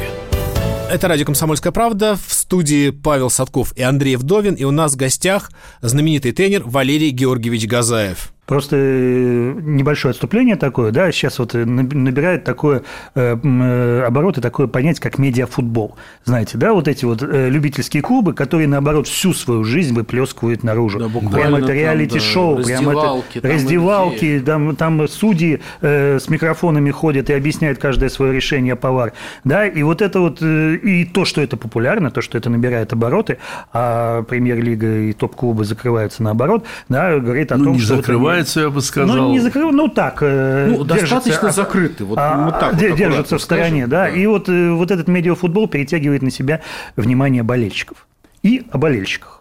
Это 0.91 1.07
радио 1.07 1.25
«Комсомольская 1.25 1.71
правда». 1.71 2.17
В 2.17 2.33
студии 2.33 2.89
Павел 2.89 3.29
Садков 3.29 3.71
и 3.77 3.81
Андрей 3.81 4.17
Вдовин. 4.17 4.55
И 4.55 4.65
у 4.65 4.71
нас 4.71 4.91
в 4.91 4.97
гостях 4.97 5.49
знаменитый 5.79 6.33
тренер 6.33 6.63
Валерий 6.65 7.11
Георгиевич 7.11 7.65
Газаев. 7.65 8.33
Просто 8.51 8.75
э, 8.77 9.53
небольшое 9.61 10.11
отступление 10.11 10.57
такое, 10.57 10.91
да, 10.91 11.09
сейчас 11.13 11.39
вот 11.39 11.55
э, 11.55 11.63
набирает 11.63 12.43
такое 12.43 12.81
э, 13.15 14.03
обороты, 14.05 14.41
такое 14.41 14.67
понятие, 14.67 15.01
как 15.01 15.17
медиафутбол. 15.17 15.95
Знаете, 16.25 16.57
да, 16.57 16.73
вот 16.73 16.89
эти 16.89 17.05
вот 17.05 17.21
любительские 17.21 18.03
клубы, 18.03 18.33
которые, 18.33 18.67
наоборот, 18.67 19.07
всю 19.07 19.33
свою 19.33 19.63
жизнь 19.63 19.95
выплескивают 19.95 20.65
наружу. 20.65 20.99
Да, 20.99 21.29
прямо 21.29 21.59
это 21.59 21.71
реалити-шоу, 21.71 22.57
да, 22.57 22.63
прямо 22.63 22.91
это 22.91 23.47
раздевалки, 23.47 24.43
там, 24.45 24.75
там 24.75 25.07
судьи 25.07 25.61
э, 25.79 26.19
с 26.19 26.27
микрофонами 26.27 26.91
ходят 26.91 27.29
и 27.29 27.33
объясняют 27.33 27.79
каждое 27.79 28.09
свое 28.09 28.33
решение 28.33 28.75
повар. 28.75 29.13
Да, 29.45 29.65
и 29.65 29.81
вот 29.81 30.01
это 30.01 30.19
вот, 30.19 30.41
и 30.41 31.05
то, 31.05 31.23
что 31.23 31.39
это 31.39 31.55
популярно, 31.55 32.11
то, 32.11 32.19
что 32.19 32.37
это 32.37 32.49
набирает 32.49 32.91
обороты, 32.91 33.37
а 33.71 34.23
премьер-лига 34.23 35.03
и 35.03 35.13
топ-клубы 35.13 35.63
закрываются 35.63 36.21
наоборот, 36.21 36.65
да, 36.89 37.17
говорит 37.17 37.53
о 37.53 37.57
ну, 37.57 37.63
том, 37.63 37.73
не 37.75 37.79
что... 37.79 37.95
закрывается 37.95 38.40
закрывается, 38.41 38.59
я 38.61 38.69
бы 38.69 38.81
сказал. 38.81 39.15
Ну, 39.15 39.31
не 39.31 39.39
закрыл, 39.39 39.71
ну 39.71 39.87
так. 39.87 40.19
Э, 40.21 40.67
ну, 40.67 40.83
достаточно 40.83 41.51
закрыты. 41.51 42.05
Вот, 42.05 42.17
а, 42.19 42.45
вот 42.45 42.59
так 42.59 42.77
держатся 42.77 43.35
вот, 43.35 43.41
в 43.41 43.43
стороне, 43.43 43.87
да. 43.87 44.05
да. 44.05 44.09
И 44.09 44.25
вот, 44.25 44.49
э, 44.49 44.71
вот 44.71 44.91
этот 44.91 45.07
медиафутбол 45.07 45.67
перетягивает 45.67 46.21
на 46.21 46.31
себя 46.31 46.61
внимание 46.95 47.43
болельщиков 47.43 48.07
и 48.43 48.65
о 48.71 48.77
болельщиках. 48.77 49.40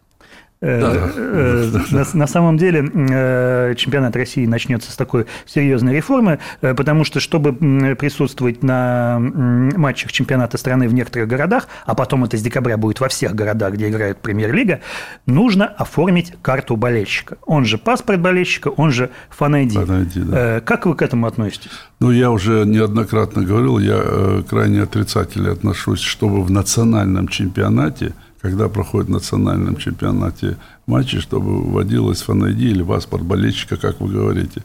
Э, 0.62 1.08
э, 1.16 1.70
на, 1.90 2.04
на 2.12 2.26
самом 2.26 2.58
деле 2.58 2.84
э, 2.92 3.74
чемпионат 3.76 4.14
России 4.14 4.44
начнется 4.44 4.92
с 4.92 4.96
такой 4.96 5.24
серьезной 5.46 5.94
реформы, 5.94 6.38
потому 6.60 7.04
что 7.04 7.18
чтобы 7.18 7.54
присутствовать 7.96 8.62
на 8.62 9.18
матчах 9.18 10.12
чемпионата 10.12 10.58
страны 10.58 10.86
в 10.86 10.92
некоторых 10.92 11.28
городах, 11.28 11.66
а 11.86 11.94
потом 11.94 12.24
это 12.24 12.36
с 12.36 12.42
декабря 12.42 12.76
будет 12.76 13.00
во 13.00 13.08
всех 13.08 13.34
городах, 13.34 13.72
где 13.72 13.88
играет 13.88 14.18
премьер-лига, 14.18 14.80
нужно 15.24 15.64
оформить 15.66 16.34
карту 16.42 16.76
болельщика. 16.76 17.38
Он 17.46 17.64
же 17.64 17.78
паспорт 17.78 18.20
болельщика, 18.20 18.68
он 18.68 18.92
же 18.92 19.08
фан-айди. 19.30 19.78
да. 20.20 20.60
Как 20.60 20.84
вы 20.84 20.94
к 20.94 21.00
этому 21.00 21.26
относитесь? 21.26 21.70
Ну, 22.00 22.10
я 22.10 22.30
уже 22.30 22.66
неоднократно 22.66 23.42
говорил, 23.42 23.78
я 23.78 24.42
крайне 24.48 24.82
отрицательно 24.82 25.52
отношусь, 25.52 26.00
чтобы 26.00 26.42
в 26.42 26.50
национальном 26.50 27.28
чемпионате– 27.28 28.12
когда 28.42 28.68
проходит 28.68 29.08
в 29.08 29.12
национальном 29.12 29.76
чемпионате 29.76 30.56
матчи, 30.86 31.20
чтобы 31.20 31.62
вводилась 31.62 32.22
фан-айди 32.22 32.70
или 32.70 32.82
паспорт 32.82 33.22
болельщика, 33.22 33.76
как 33.76 34.00
вы 34.00 34.08
говорите. 34.08 34.62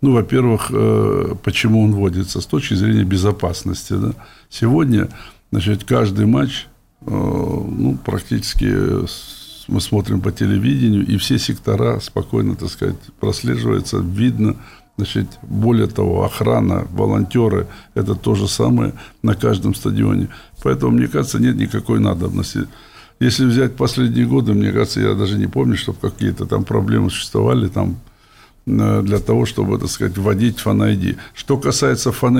Ну, 0.00 0.12
во-первых, 0.12 0.70
э, 0.70 1.34
почему 1.42 1.82
он 1.82 1.92
вводится? 1.92 2.40
С 2.40 2.46
точки 2.46 2.74
зрения 2.74 3.04
безопасности. 3.04 3.94
Да? 3.94 4.12
Сегодня, 4.50 5.08
значит, 5.50 5.84
каждый 5.84 6.26
матч, 6.26 6.66
э, 7.02 7.10
ну, 7.10 7.96
практически 8.04 8.66
мы 9.66 9.80
смотрим 9.80 10.20
по 10.20 10.30
телевидению, 10.30 11.06
и 11.06 11.16
все 11.16 11.38
сектора 11.38 12.00
спокойно, 12.00 12.54
так 12.54 12.68
сказать, 12.68 12.96
прослеживаются, 13.20 13.98
видно, 13.98 14.56
Значит, 14.96 15.26
более 15.42 15.88
того, 15.88 16.24
охрана, 16.24 16.86
волонтеры– 16.92 17.66
это 17.94 18.14
то 18.14 18.36
же 18.36 18.46
самое 18.46 18.92
на 19.22 19.34
каждом 19.34 19.74
стадионе. 19.74 20.28
Поэтому, 20.62 20.92
мне 20.92 21.08
кажется, 21.08 21.40
нет 21.40 21.56
никакой 21.56 21.98
надобности 21.98 22.68
если 23.24 23.46
взять 23.46 23.76
последние 23.76 24.26
годы, 24.26 24.52
мне 24.52 24.70
кажется, 24.70 25.00
я 25.00 25.14
даже 25.14 25.38
не 25.38 25.46
помню, 25.46 25.76
чтобы 25.76 25.98
какие-то 25.98 26.46
там 26.46 26.64
проблемы 26.64 27.10
существовали 27.10 27.68
там 27.68 27.96
э, 28.66 29.02
для 29.02 29.18
того, 29.18 29.46
чтобы, 29.46 29.78
так 29.78 29.88
сказать, 29.88 30.18
вводить 30.18 30.58
фан 30.58 30.82
Что 31.34 31.56
касается 31.56 32.12
фан 32.12 32.38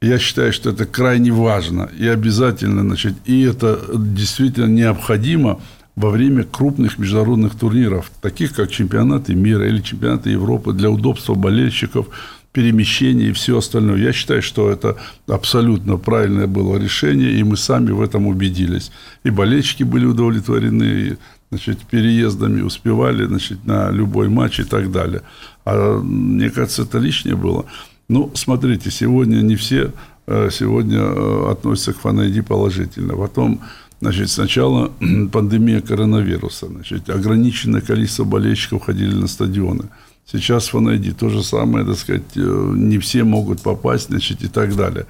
я 0.00 0.18
считаю, 0.18 0.52
что 0.52 0.70
это 0.70 0.84
крайне 0.84 1.32
важно. 1.32 1.90
И 1.98 2.06
обязательно, 2.06 2.82
значит, 2.82 3.14
и 3.24 3.42
это 3.42 3.80
действительно 3.94 4.66
необходимо 4.66 5.58
во 5.96 6.10
время 6.10 6.44
крупных 6.44 6.98
международных 6.98 7.56
турниров, 7.56 8.10
таких 8.20 8.54
как 8.54 8.70
чемпионаты 8.70 9.34
мира 9.34 9.66
или 9.66 9.80
чемпионаты 9.80 10.30
Европы, 10.30 10.72
для 10.72 10.90
удобства 10.90 11.34
болельщиков– 11.34 12.06
перемещение 12.52 13.30
и 13.30 13.32
все 13.32 13.58
остальное. 13.58 13.98
Я 13.98 14.12
считаю, 14.12 14.42
что 14.42 14.70
это 14.70 14.96
абсолютно 15.26 15.96
правильное 15.96 16.46
было 16.46 16.76
решение, 16.76 17.32
и 17.32 17.42
мы 17.42 17.56
сами 17.56 17.90
в 17.90 18.00
этом 18.00 18.26
убедились. 18.26 18.90
И 19.24 19.30
болельщики 19.30 19.82
были 19.82 20.06
удовлетворены, 20.06 20.84
и, 20.84 21.16
значит, 21.50 21.78
переездами 21.90 22.62
успевали 22.62 23.26
значит, 23.26 23.64
на 23.66 23.90
любой 23.90 24.28
матч 24.28 24.60
и 24.60 24.64
так 24.64 24.90
далее. 24.90 25.22
А 25.64 25.98
мне 26.00 26.50
кажется, 26.50 26.82
это 26.82 26.98
лишнее 26.98 27.36
было. 27.36 27.66
Ну, 28.08 28.30
смотрите, 28.34 28.90
сегодня 28.90 29.36
не 29.42 29.56
все 29.56 29.92
э, 30.26 30.48
сегодня 30.50 30.98
э, 30.98 31.50
относятся 31.50 31.92
к 31.92 31.98
фан 31.98 32.44
положительно. 32.44 33.14
Потом 33.14 33.60
Значит, 34.00 34.30
сначала 34.30 34.92
пандемия 35.32 35.80
коронавируса, 35.80 36.66
значит, 36.66 37.10
ограниченное 37.10 37.80
количество 37.80 38.24
болельщиков 38.24 38.84
ходили 38.84 39.14
на 39.14 39.26
стадионы. 39.26 39.84
Сейчас 40.30 40.72
в 40.72 41.14
то 41.14 41.28
же 41.30 41.42
самое, 41.42 41.86
так 41.86 41.96
сказать, 41.96 42.36
э, 42.36 42.72
не 42.76 42.98
все 42.98 43.24
могут 43.24 43.62
попасть, 43.62 44.08
значит, 44.08 44.42
и 44.42 44.48
так 44.48 44.76
далее. 44.76 45.06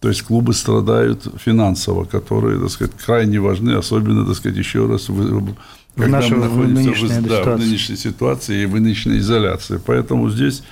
То 0.00 0.08
есть 0.08 0.22
клубы 0.22 0.52
страдают 0.52 1.26
финансово, 1.42 2.04
которые, 2.04 2.60
так 2.60 2.70
сказать, 2.70 2.94
крайне 2.94 3.40
важны, 3.40 3.72
особенно, 3.72 4.26
так 4.26 4.36
сказать, 4.36 4.58
еще 4.58 4.86
раз, 4.86 5.08
в, 5.08 5.54
когда 5.96 6.18
нашей, 6.18 6.36
мы 6.36 6.44
находимся 6.44 7.06
в, 7.06 7.22
в, 7.22 7.28
да, 7.28 7.56
в 7.56 7.58
нынешней 7.58 7.96
ситуации 7.96 8.62
и 8.62 8.66
в 8.66 8.74
нынешней 8.74 9.18
изоляции. 9.18 9.80
Поэтому 9.84 10.30
здесь, 10.30 10.62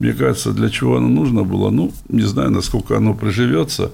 мне 0.00 0.12
кажется, 0.12 0.52
для 0.52 0.68
чего 0.68 0.96
оно 0.96 1.08
нужно 1.08 1.44
было, 1.44 1.70
ну, 1.70 1.92
не 2.08 2.22
знаю, 2.22 2.50
насколько 2.50 2.96
оно 2.96 3.14
приживется, 3.14 3.92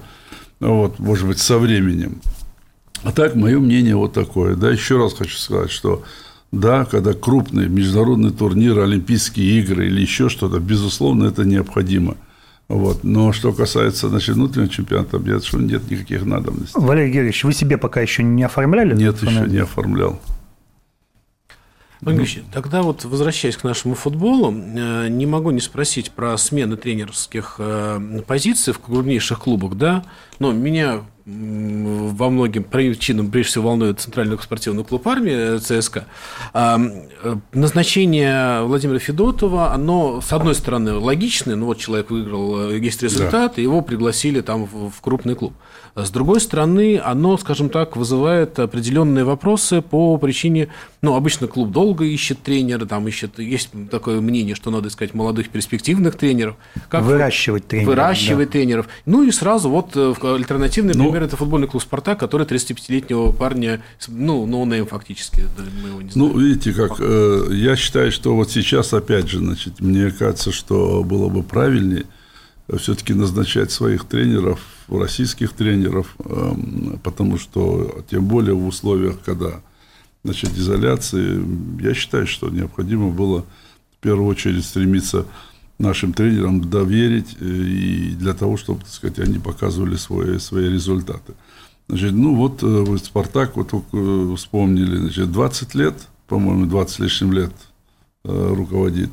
вот, 0.58 0.98
может 0.98 1.26
быть, 1.26 1.38
со 1.38 1.58
временем. 1.58 2.20
А 3.02 3.12
так, 3.12 3.34
мое 3.34 3.60
мнение 3.60 3.94
вот 3.94 4.12
такое. 4.12 4.56
Да, 4.56 4.70
еще 4.70 4.98
раз 4.98 5.14
хочу 5.14 5.36
сказать, 5.36 5.70
что 5.70 6.02
да, 6.52 6.84
когда 6.84 7.12
крупные 7.12 7.68
международные 7.68 8.32
турниры, 8.32 8.82
Олимпийские 8.82 9.60
игры 9.60 9.86
или 9.86 10.00
еще 10.00 10.28
что-то, 10.28 10.58
безусловно, 10.58 11.24
это 11.24 11.44
необходимо. 11.44 12.16
Вот. 12.68 13.02
Но 13.02 13.32
что 13.32 13.52
касается 13.52 14.08
значит, 14.08 14.36
внутреннего 14.36 14.68
чемпионата, 14.68 15.20
я 15.24 15.40
что 15.40 15.58
нет 15.58 15.90
никаких 15.90 16.24
надобностей. 16.24 16.80
Валерий 16.80 17.12
Георгиевич, 17.12 17.44
вы 17.44 17.52
себе 17.52 17.78
пока 17.78 18.00
еще 18.00 18.22
не 18.22 18.42
оформляли? 18.42 18.94
Нет, 18.94 19.22
еще 19.22 19.46
не 19.48 19.58
оформлял. 19.58 20.20
Владимир 22.00 22.28
тогда 22.52 22.82
вот 22.82 23.04
возвращаясь 23.04 23.56
к 23.56 23.64
нашему 23.64 23.94
футболу, 23.94 24.52
э, 24.52 25.08
не 25.08 25.26
могу 25.26 25.50
не 25.50 25.60
спросить 25.60 26.10
про 26.12 26.36
смены 26.38 26.76
тренерских 26.76 27.56
э, 27.58 28.22
позиций 28.26 28.72
в 28.72 28.78
крупнейших 28.78 29.40
клубах, 29.40 29.74
да, 29.74 30.04
но 30.38 30.52
меня 30.52 31.02
во 31.30 32.30
многим 32.30 32.64
причинам 32.64 33.30
прежде 33.30 33.50
всего 33.50 33.68
волнует 33.68 34.00
Центральный 34.00 34.38
спортивный 34.40 34.84
клуб 34.84 35.06
армии 35.06 35.58
ЦСКА. 35.58 36.06
А, 36.52 36.78
э, 37.22 37.36
назначение 37.52 38.62
Владимира 38.62 38.98
Федотова, 38.98 39.72
оно, 39.72 40.20
с 40.20 40.32
одной 40.32 40.54
стороны, 40.54 40.94
логичное, 40.94 41.56
ну 41.56 41.66
вот 41.66 41.78
человек 41.78 42.10
выиграл, 42.10 42.70
есть 42.70 43.02
результат, 43.02 43.54
да. 43.56 43.60
и 43.60 43.64
его 43.64 43.82
пригласили 43.82 44.40
там 44.40 44.66
в 44.66 45.00
крупный 45.00 45.34
клуб. 45.34 45.52
С 45.96 46.10
другой 46.10 46.40
стороны, 46.40 47.00
оно, 47.04 47.36
скажем 47.36 47.68
так, 47.68 47.96
вызывает 47.96 48.58
определенные 48.58 49.24
вопросы 49.24 49.82
по 49.82 50.16
причине, 50.18 50.68
ну, 51.02 51.16
обычно 51.16 51.48
клуб 51.48 51.70
долго 51.70 52.04
ищет 52.04 52.42
тренера, 52.42 52.86
там 52.86 53.08
ищет, 53.08 53.38
есть 53.38 53.70
такое 53.90 54.20
мнение, 54.20 54.54
что 54.54 54.70
надо 54.70 54.88
искать 54.88 55.14
молодых 55.14 55.48
перспективных 55.48 56.16
тренеров. 56.16 56.56
Как 56.88 57.02
выращивать 57.02 57.66
тренеров. 57.66 57.88
Выращивать 57.88 58.48
да. 58.48 58.52
тренеров. 58.52 58.88
Ну 59.04 59.24
и 59.24 59.30
сразу 59.32 59.68
вот 59.68 59.90
э, 59.96 60.14
альтернативный 60.22 60.94
ну, 60.94 61.04
пример– 61.04 61.19
это 61.26 61.36
футбольный 61.36 61.68
клуб 61.68 61.82
«Спартак», 61.82 62.18
который 62.20 62.46
35-летнего 62.46 63.32
парня, 63.32 63.82
ну, 64.08 64.46
no-name 64.46 64.86
фактически, 64.86 65.44
мы 65.82 65.88
его 65.88 66.02
не 66.02 66.10
знаем. 66.10 66.32
Ну, 66.32 66.38
видите, 66.38 66.72
как, 66.72 66.96
э, 66.98 67.48
я 67.52 67.76
считаю, 67.76 68.12
что 68.12 68.34
вот 68.34 68.50
сейчас, 68.50 68.92
опять 68.92 69.28
же, 69.28 69.38
значит, 69.38 69.80
мне 69.80 70.10
кажется, 70.10 70.52
что 70.52 71.02
было 71.04 71.28
бы 71.28 71.42
правильнее 71.42 72.04
все-таки 72.78 73.14
назначать 73.14 73.70
своих 73.70 74.04
тренеров– 74.04 74.60
российских 74.98 75.52
тренеров, 75.52 76.14
эм, 76.24 76.98
потому 77.02 77.38
что, 77.38 78.04
тем 78.10 78.26
более 78.26 78.54
в 78.54 78.66
условиях, 78.66 79.16
когда 79.24 79.60
значит, 80.24 80.50
изоляции, 80.56 81.42
я 81.82 81.94
считаю, 81.94 82.26
что 82.26 82.50
необходимо 82.50 83.10
было 83.10 83.44
в 83.96 84.02
первую 84.02 84.26
очередь 84.26 84.64
стремиться 84.64 85.26
нашим 85.80 86.12
тренерам 86.12 86.60
доверить 86.60 87.36
э, 87.40 87.44
и 87.44 88.10
для 88.14 88.34
того, 88.34 88.56
чтобы, 88.56 88.80
так 88.80 88.90
сказать, 88.90 89.18
они 89.18 89.38
показывали 89.38 89.96
свои, 89.96 90.38
свои 90.38 90.68
результаты. 90.68 91.32
Значит, 91.88 92.12
ну 92.12 92.36
вот 92.36 92.62
э, 92.62 92.96
Спартак, 93.02 93.56
вот 93.56 93.70
только 93.70 93.96
э, 93.96 94.34
вспомнили, 94.36 94.96
значит, 94.96 95.32
20 95.32 95.74
лет, 95.74 95.94
по-моему, 96.28 96.66
20 96.66 96.94
с 96.94 96.98
лишним 96.98 97.32
лет 97.32 97.52
руководит. 98.22 99.10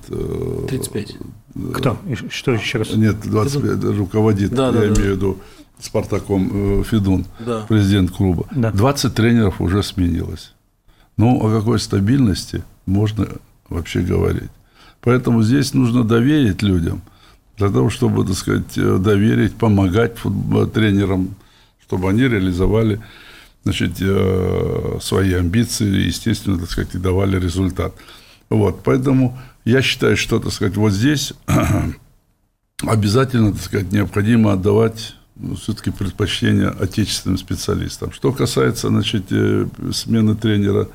35. 0.68 1.16
Кто? 1.74 1.98
Что 2.30 2.52
еще 2.52 2.80
раз? 2.80 2.94
Нет, 2.94 3.22
25 3.24 3.84
руководит, 3.98 4.52
да, 4.52 4.68
я 4.68 4.72
да, 4.74 4.80
имею 4.80 5.14
в 5.14 5.16
виду 5.16 5.38
Спартаком 5.80 6.84
Федун, 6.84 7.26
да. 7.40 7.66
президент 7.70 8.12
клуба. 8.12 8.48
Да. 8.52 8.72
20 8.72 9.14
тренеров 9.16 9.62
уже 9.62 9.82
сменилось. 9.82 10.54
Ну, 11.16 11.40
о 11.42 11.58
какой 11.58 11.80
стабильности 11.80 12.66
можно 12.86 13.30
вообще 13.70 14.02
говорить? 14.02 14.52
Поэтому 15.02 15.42
здесь 15.44 15.74
нужно 15.74 16.04
доверить 16.04 16.62
людям, 16.62 17.02
для 17.58 17.70
того, 17.70 17.90
чтобы, 17.90 18.26
так 18.26 18.36
сказать, 18.36 18.78
э, 18.78 18.98
доверить, 19.00 19.56
помогать 19.56 20.18
футбол, 20.18 20.68
тренерам, 20.68 21.36
чтобы 21.86 22.10
они 22.10 22.24
реализовали 22.24 23.02
значит, 23.64 23.94
э, 24.00 24.98
свои 25.02 25.34
амбиции, 25.34 26.06
естественно, 26.08 26.60
так 26.60 26.70
сказать, 26.70 26.96
и 26.96 27.00
давали 27.00 27.40
результат. 27.40 27.94
Вот, 28.50 28.82
поэтому 28.84 29.38
я 29.66 29.82
считаю, 29.82 30.16
что, 30.16 30.40
так 30.40 30.54
сказать, 30.54 30.78
вот 30.78 30.94
здесь 30.94 31.34
обязательно, 32.82 33.52
так 33.54 33.62
сказать, 33.62 33.92
необходимо 33.92 34.54
отдавать 34.54 35.16
ну, 35.36 35.56
все-таки 35.56 35.92
предпочтение 35.92 36.70
отечественным 36.70 37.38
специалистам. 37.38 38.12
Что 38.12 38.32
касается 38.32 38.88
значит, 38.88 39.26
э, 39.32 39.68
смены 39.92 40.36
тренера 40.36 40.88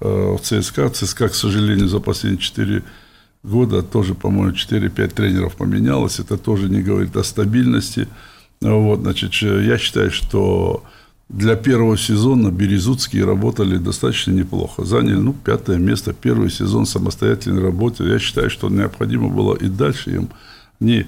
э, 0.00 0.06
в 0.08 0.40
ЦСКА, 0.40 0.90
ЦСКА, 0.90 1.28
к 1.28 1.34
сожалению, 1.34 1.88
за 1.88 2.00
последние 2.00 2.42
4 2.42 2.82
года 3.42 3.82
тоже, 3.82 4.14
по-моему, 4.14 4.54
4-5 4.54 5.08
тренеров 5.08 5.56
поменялось. 5.56 6.20
Это 6.20 6.36
тоже 6.36 6.68
не 6.68 6.82
говорит 6.82 7.16
о 7.16 7.24
стабильности. 7.24 8.08
Вот, 8.60 9.00
значит, 9.00 9.32
я 9.34 9.78
считаю, 9.78 10.10
что 10.10 10.84
для 11.30 11.54
первого 11.56 11.96
сезона 11.96 12.50
Березутские 12.50 13.24
работали 13.24 13.76
достаточно 13.76 14.32
неплохо. 14.32 14.84
Заняли, 14.84 15.14
ну, 15.14 15.32
пятое 15.32 15.78
место, 15.78 16.12
первый 16.12 16.50
сезон 16.50 16.86
самостоятельной 16.86 17.62
работы. 17.62 18.04
Я 18.04 18.18
считаю, 18.18 18.50
что 18.50 18.68
необходимо 18.68 19.28
было 19.28 19.54
и 19.54 19.68
дальше 19.68 20.10
им 20.10 20.28
не 20.80 21.06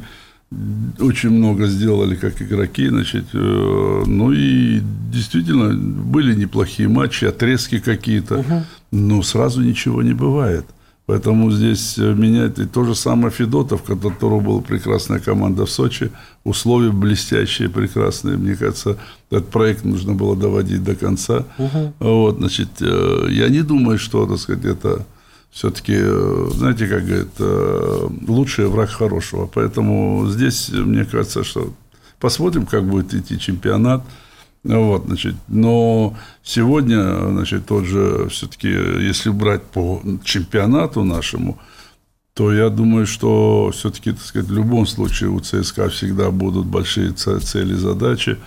очень 1.01 1.31
много 1.31 1.67
сделали 1.67 2.15
как 2.15 2.43
игроки, 2.43 2.89
значит, 2.89 3.25
э, 3.33 4.03
ну 4.07 4.33
и 4.33 4.81
действительно 5.11 5.75
были 5.75 6.35
неплохие 6.35 6.89
матчи, 6.89 7.25
отрезки 7.25 7.79
какие-то, 7.79 8.41
угу. 8.41 8.63
но 8.91 9.23
сразу 9.23 9.63
ничего 9.63 10.03
не 10.03 10.13
бывает. 10.13 10.67
Поэтому 11.07 11.51
здесь 11.51 11.99
менять 11.99 12.59
и 12.59 12.65
то 12.65 12.85
же 12.85 12.95
самое 12.95 13.33
Федотов, 13.33 13.83
у 13.91 13.97
которого 13.97 14.41
была 14.41 14.61
прекрасная 14.61 15.19
команда 15.19 15.67
в 15.67 15.71
Сочи, 15.71 16.13
условия 16.45 16.93
блестящие, 16.93 17.69
прекрасные. 17.69 18.37
Мне 18.37 18.55
кажется, 18.55 18.99
этот 19.31 19.49
проект 19.49 19.85
нужно 19.85 20.15
было 20.15 20.37
доводить 20.37 20.85
до 20.85 20.95
конца. 20.95 21.45
Угу. 21.59 21.95
Вот, 21.99 22.39
значит, 22.39 22.69
э, 22.81 23.27
я 23.31 23.49
не 23.49 23.63
думаю, 23.63 23.99
что, 23.99 24.27
так 24.27 24.39
сказать, 24.39 24.65
это 24.65 25.05
все-таки, 25.51 25.95
э, 25.97 26.49
знаете, 26.55 26.87
как 26.87 27.05
говорит, 27.05 27.33
э, 27.39 28.09
лучший 28.29 28.67
враг 28.69 28.91
хорошего. 28.91 29.51
Поэтому 29.53 30.27
здесь, 30.29 30.71
мне 30.71 31.05
кажется, 31.05 31.43
что 31.43 31.75
посмотрим, 32.21 32.65
как 32.65 32.85
будет 32.85 33.13
идти 33.13 33.39
чемпионат. 33.39 34.03
Вот, 34.65 35.07
значит, 35.07 35.35
но 35.49 36.17
сегодня, 36.45 37.31
значит, 37.31 37.67
тот 37.67 37.85
же, 37.85 38.29
все-таки, 38.29 38.69
если 38.69 39.31
брать 39.31 39.65
по 39.65 40.01
чемпионату 40.23 41.03
нашему, 41.03 41.59
то 42.35 42.53
я 42.53 42.71
думаю, 42.71 43.07
что 43.07 43.73
все-таки, 43.75 44.13
так 44.13 44.23
сказать, 44.23 44.49
в 44.49 44.55
любом 44.55 44.87
случае 44.87 45.31
у 45.31 45.41
ЦСКА 45.41 45.89
всегда 45.89 46.31
будут 46.31 46.67
большие 46.67 47.13
цели, 47.13 47.75
задачи. 47.75 48.39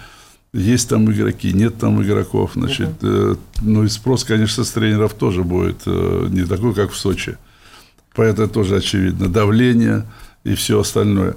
Есть 0.53 0.87
там 0.87 1.11
игроки, 1.11 1.51
нет 1.51 1.77
там 1.77 2.01
игроков, 2.01 2.51
значит, 2.55 3.03
uh 3.03 3.37
ну 3.61 3.83
и 3.83 3.89
спрос, 3.89 4.23
конечно, 4.23 4.63
с 4.63 4.71
тренеров 4.71 5.13
тоже 5.13 5.43
будет 5.43 5.81
э, 5.85 6.27
не 6.29 6.45
такой, 6.45 6.73
как 6.73 6.91
в 6.91 6.97
Сочи. 6.97 7.37
Поэтому 8.15 8.47
тоже 8.47 8.77
очевидно. 8.77 9.27
Давление 9.27 10.05
и 10.45 10.55
все 10.55 10.79
остальное. 10.79 11.35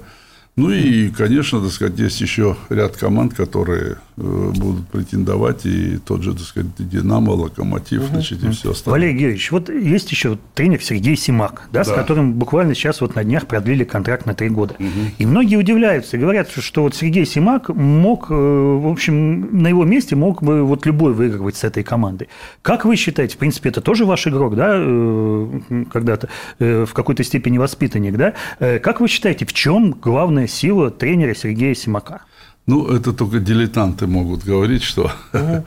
Ну 0.55 0.71
и, 0.71 1.07
конечно, 1.09 1.61
так 1.61 1.71
сказать, 1.71 1.97
есть 1.99 2.19
еще 2.19 2.57
ряд 2.69 2.97
команд, 2.97 3.33
которые 3.33 3.95
э, 4.17 4.51
будут 4.57 4.89
претендовать, 4.89 5.65
и 5.65 5.99
тот 5.99 6.21
же, 6.21 6.33
так 6.33 6.41
сказать, 6.41 6.69
Динамо, 6.77 7.31
Локомотив, 7.31 8.01
угу. 8.01 8.07
значит, 8.09 8.43
и 8.43 8.49
все 8.49 8.71
остальное. 8.71 8.99
Валерий 8.99 9.17
Георгиевич, 9.17 9.51
вот 9.51 9.69
есть 9.69 10.11
еще 10.11 10.37
тренер 10.55 10.81
Сергей 10.83 11.15
Симак, 11.15 11.69
да, 11.71 11.85
да. 11.85 11.85
с 11.85 11.93
которым 11.93 12.33
буквально 12.33 12.75
сейчас 12.75 12.99
вот 12.99 13.15
на 13.15 13.23
днях 13.23 13.47
продлили 13.47 13.85
контракт 13.85 14.25
на 14.25 14.33
три 14.33 14.49
года. 14.49 14.75
Угу. 14.79 14.87
И 15.17 15.25
многие 15.25 15.55
удивляются, 15.55 16.17
говорят, 16.17 16.49
что 16.49 16.81
вот 16.83 16.93
Сергей 16.93 17.25
Симак 17.25 17.69
мог, 17.69 18.29
э, 18.29 18.33
в 18.33 18.91
общем, 18.91 19.61
на 19.61 19.67
его 19.67 19.85
месте 19.85 20.17
мог 20.17 20.43
бы 20.43 20.63
вот 20.63 20.85
любой 20.85 21.13
выигрывать 21.13 21.55
с 21.55 21.63
этой 21.63 21.83
командой. 21.83 22.27
Как 22.63 22.83
вы 22.83 22.97
считаете, 22.97 23.35
в 23.35 23.37
принципе, 23.37 23.69
это 23.69 23.79
тоже 23.79 24.03
ваш 24.03 24.27
игрок, 24.27 24.57
да, 24.57 24.73
э, 24.75 25.61
когда-то 25.89 26.27
в 26.59 26.89
какой-то 26.91 27.23
степени 27.23 27.57
воспитанник, 27.57 28.17
да? 28.17 28.33
Как 28.59 28.99
вы 28.99 29.07
считаете, 29.07 29.45
в 29.45 29.53
чем 29.53 29.91
главное 29.91 30.38
сила 30.47 30.91
тренера 30.91 31.33
Сергея 31.33 31.73
Симака? 31.73 32.21
Ну, 32.65 32.87
это 32.87 33.13
только 33.13 33.39
дилетанты 33.39 34.07
могут 34.07 34.43
говорить, 34.43 34.83
что 34.83 35.11
угу. 35.33 35.65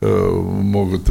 могут. 0.62 1.10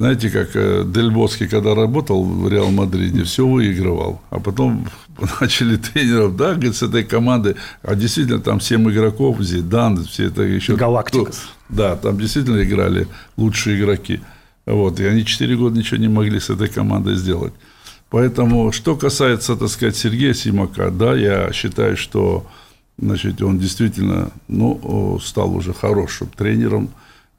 Знаете, 0.00 0.30
как 0.30 0.50
э, 0.54 0.84
Дель 0.86 1.10
Боски, 1.10 1.46
когда 1.46 1.74
работал 1.74 2.24
в 2.24 2.48
Реал 2.48 2.70
Мадриде, 2.70 3.24
все 3.24 3.46
выигрывал. 3.46 4.22
А 4.30 4.40
потом 4.40 4.86
начали 5.40 5.76
тренеров, 5.76 6.36
да, 6.36 6.54
говорит, 6.54 6.74
с 6.74 6.82
этой 6.82 7.04
команды, 7.04 7.56
а 7.82 7.94
действительно 7.94 8.40
там 8.40 8.60
7 8.60 8.90
игроков, 8.90 9.42
Зидан, 9.42 10.02
все 10.04 10.28
это 10.28 10.42
еще... 10.42 10.74
Галактика. 10.74 11.32
Да, 11.68 11.96
там 11.96 12.18
действительно 12.18 12.62
играли 12.62 13.08
лучшие 13.36 13.78
игроки. 13.78 14.20
Вот, 14.64 14.98
и 15.00 15.04
они 15.04 15.26
4 15.26 15.54
года 15.56 15.78
ничего 15.78 15.98
не 15.98 16.08
могли 16.08 16.40
с 16.40 16.48
этой 16.48 16.68
командой 16.68 17.16
сделать. 17.16 17.52
Поэтому, 18.10 18.72
что 18.72 18.96
касается, 18.96 19.56
так 19.56 19.68
сказать, 19.68 19.96
Сергея 19.96 20.34
Симака, 20.34 20.90
да, 20.90 21.14
я 21.14 21.52
считаю, 21.52 21.96
что 21.96 22.44
значит, 22.98 23.40
он 23.40 23.58
действительно 23.58 24.30
ну, 24.48 25.18
стал 25.22 25.54
уже 25.54 25.72
хорошим 25.72 26.28
тренером. 26.28 26.90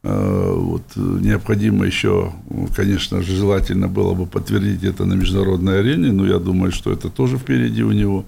Э, 0.03 0.53
вот, 0.55 0.83
необходимо 0.95 1.85
еще, 1.85 2.31
конечно 2.75 3.21
же, 3.21 3.35
желательно 3.35 3.89
было 3.89 4.13
бы 4.13 4.25
подтвердить 4.25 4.83
это 4.83 5.05
на 5.05 5.13
международной 5.13 5.79
арене, 5.79 6.11
но 6.11 6.25
я 6.25 6.39
думаю, 6.39 6.71
что 6.71 6.91
это 6.91 7.09
тоже 7.09 7.37
впереди 7.37 7.83
у 7.83 7.91
него. 7.91 8.25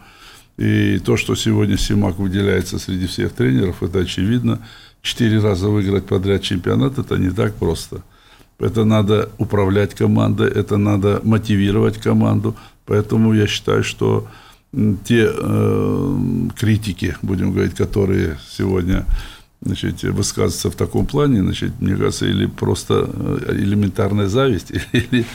И 0.57 0.99
то, 0.99 1.17
что 1.17 1.35
сегодня 1.35 1.77
Симак 1.77 2.19
выделяется 2.19 2.77
среди 2.77 3.07
всех 3.07 3.31
тренеров, 3.31 3.81
это 3.81 3.99
очевидно. 3.99 4.59
Четыре 5.01 5.39
раза 5.39 5.67
выиграть 5.67 6.05
подряд 6.05 6.43
чемпионат– 6.43 6.97
это 6.99 7.17
не 7.17 7.31
так 7.31 7.55
просто. 7.55 8.03
Это 8.63 8.85
надо 8.85 9.29
управлять 9.37 9.93
командой, 9.93 10.49
это 10.49 10.77
надо 10.77 11.19
мотивировать 11.23 11.97
команду. 11.97 12.55
Поэтому 12.85 13.33
я 13.33 13.47
считаю, 13.47 13.83
что 13.83 14.27
те 15.05 15.29
э, 15.31 16.17
критики, 16.55 17.15
будем 17.21 17.51
говорить, 17.51 17.75
которые 17.75 18.37
сегодня 18.49 19.05
значит, 19.61 20.03
высказываются 20.03 20.71
в 20.71 20.75
таком 20.75 21.05
плане, 21.05 21.41
значит, 21.41 21.71
мне 21.79 21.95
кажется, 21.95 22.25
или 22.25 22.47
просто 22.47 23.09
э, 23.13 23.55
элементарная 23.55 24.27
зависть, 24.27 24.71
или 24.93 25.25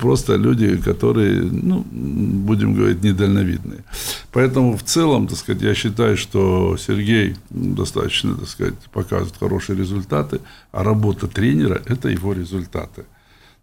просто 0.00 0.36
люди, 0.36 0.76
которые, 0.76 1.42
ну, 1.42 1.84
будем 1.90 2.74
говорить, 2.74 3.02
недальновидные. 3.02 3.84
Поэтому 4.32 4.76
в 4.76 4.82
целом, 4.82 5.26
так 5.26 5.38
сказать, 5.38 5.62
я 5.62 5.74
считаю, 5.74 6.16
что 6.16 6.76
Сергей 6.76 7.36
достаточно, 7.50 8.34
так 8.34 8.48
сказать, 8.48 8.74
показывает 8.92 9.34
хорошие 9.38 9.78
результаты, 9.78 10.40
а 10.72 10.84
работа 10.84 11.26
тренера– 11.26 11.80
это 11.86 12.08
его 12.08 12.32
результаты. 12.32 13.04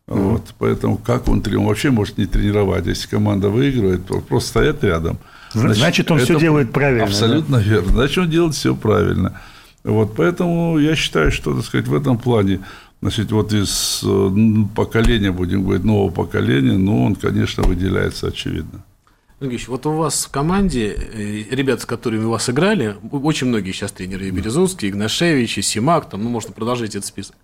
Mm-hmm. 0.08 0.32
Вот, 0.32 0.54
поэтому 0.60 0.98
как 0.98 1.28
он, 1.28 1.44
он 1.46 1.66
вообще 1.66 1.92
может 1.92 2.18
не 2.18 2.26
тренировать, 2.26 2.88
если 2.88 3.08
команда 3.08 3.50
выигрывает, 3.50 4.02
просто 4.28 4.50
стоят 4.50 4.84
рядом. 4.84 5.18
Значит, 5.54 5.78
значит 5.78 6.12
он 6.12 6.20
все 6.20 6.40
делает 6.40 6.72
правильно. 6.72 7.06
Абсолютно 7.06 7.58
да? 7.58 7.64
верно. 7.64 7.92
Значит, 7.94 8.18
он 8.18 8.30
делает 8.30 8.56
все 8.56 8.76
правильно. 8.76 9.42
Вот, 9.84 10.16
поэтому 10.16 10.78
я 10.80 10.96
считаю, 10.96 11.32
что, 11.32 11.56
так 11.56 11.66
сказать, 11.66 11.88
в 11.88 11.96
этом 11.96 12.18
плане 12.18 12.60
Значит, 13.02 13.32
вот 13.32 13.52
из 13.52 14.04
э, 14.04 14.32
поколения, 14.76 15.32
будем 15.32 15.64
говорить, 15.64 15.84
нового 15.84 16.12
поколения, 16.12 16.78
ну, 16.78 17.04
он, 17.04 17.16
конечно, 17.16 17.64
выделяется 17.64 18.28
очевидно. 18.28 18.84
Ильич, 19.40 19.68
вот 19.68 19.88
у 19.88 19.94
вас 19.94 20.26
в 20.26 20.30
команде, 20.30 20.94
э, 20.96 21.44
ребят, 21.50 21.82
с 21.82 21.86
которыми 21.86 22.26
у 22.26 22.30
вас 22.30 22.48
играли, 22.48 22.96
очень 23.12 23.48
многие 23.48 23.72
сейчас 23.72 23.92
тренеры, 23.92 24.28
и 24.28 24.32
Березовский, 24.32 24.90
Игнашевич, 24.90 25.58
и 25.58 25.64
Симак, 25.64 26.12
там, 26.12 26.24
ну, 26.24 26.30
можно 26.30 26.54
продолжить 26.54 26.92
этот 26.92 27.08
список. 27.08 27.36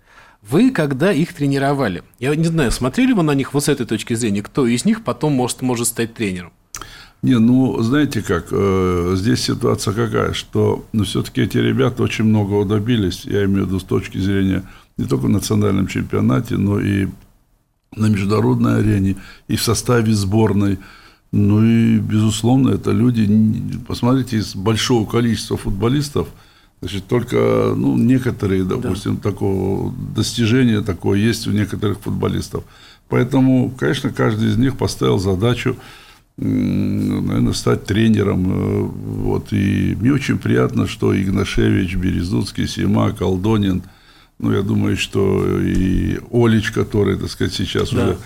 Вы, 0.43 0.69
когда 0.69 1.11
их 1.11 1.33
тренировали, 1.33 2.03
я 2.19 2.35
не 2.35 2.45
знаю, 2.45 2.71
смотрели 2.71 3.13
вы 3.13 3.23
на 3.23 3.33
них 3.33 3.55
вот 3.55 3.63
с 3.63 3.69
этой 3.69 3.87
точки 3.87 4.13
зрения, 4.13 4.43
кто 4.43 4.67
из 4.67 4.85
них 4.85 5.03
потом 5.03 5.33
может, 5.33 5.63
может 5.63 5.87
стать 5.87 6.13
тренером? 6.13 6.51
Не, 7.23 7.39
ну, 7.39 7.81
знаете 7.81 8.21
как, 8.21 8.49
э, 8.51 9.13
здесь 9.15 9.41
ситуация 9.41 9.95
какая, 9.95 10.33
что 10.33 10.85
ну, 10.91 11.03
все-таки 11.03 11.41
эти 11.41 11.57
ребята 11.57 12.03
очень 12.03 12.25
многого 12.25 12.63
добились, 12.63 13.25
я 13.25 13.45
имею 13.45 13.63
в 13.63 13.67
виду 13.69 13.79
с 13.79 13.83
точки 13.83 14.19
зрения 14.19 14.63
не 14.97 15.05
только 15.05 15.25
в 15.25 15.29
национальном 15.29 15.87
чемпионате, 15.87 16.57
но 16.57 16.79
и 16.79 17.07
на 17.95 18.07
международной 18.07 18.79
арене, 18.79 19.15
и 19.47 19.55
в 19.55 19.61
составе 19.61 20.13
сборной. 20.13 20.79
Ну 21.31 21.63
и, 21.63 21.99
безусловно, 21.99 22.69
это 22.69 22.91
люди, 22.91 23.75
посмотрите, 23.87 24.37
из 24.37 24.55
большого 24.55 25.07
количества 25.09 25.57
футболистов, 25.57 26.27
значит, 26.81 27.05
только 27.07 27.73
ну, 27.75 27.97
некоторые, 27.97 28.63
допустим, 28.63 29.15
да. 29.15 29.31
такого 29.31 29.93
достижения 30.15 30.81
такое 30.81 31.19
есть 31.19 31.47
у 31.47 31.51
некоторых 31.51 31.99
футболистов. 31.99 32.63
Поэтому, 33.09 33.71
конечно, 33.77 34.09
каждый 34.09 34.49
из 34.49 34.57
них 34.57 34.77
поставил 34.77 35.17
задачу, 35.17 35.77
наверное, 36.37 37.53
стать 37.53 37.85
тренером. 37.85 38.51
Э, 38.51 38.81
вот. 38.83 39.53
И 39.53 39.97
мне 39.99 40.13
очень 40.13 40.37
приятно, 40.37 40.87
что 40.87 41.19
Игнашевич, 41.19 41.95
Березуцкий, 41.95 42.67
Сима, 42.67 43.11
Колдонин– 43.11 43.83
ну, 44.39 44.51
я 44.53 44.61
думаю, 44.61 44.97
что 44.97 45.59
и 45.59 46.19
Олич, 46.31 46.71
который, 46.71 47.17
так 47.17 47.29
сказать, 47.29 47.53
сейчас 47.53 47.91
да. 47.91 48.03
уже... 48.03 48.17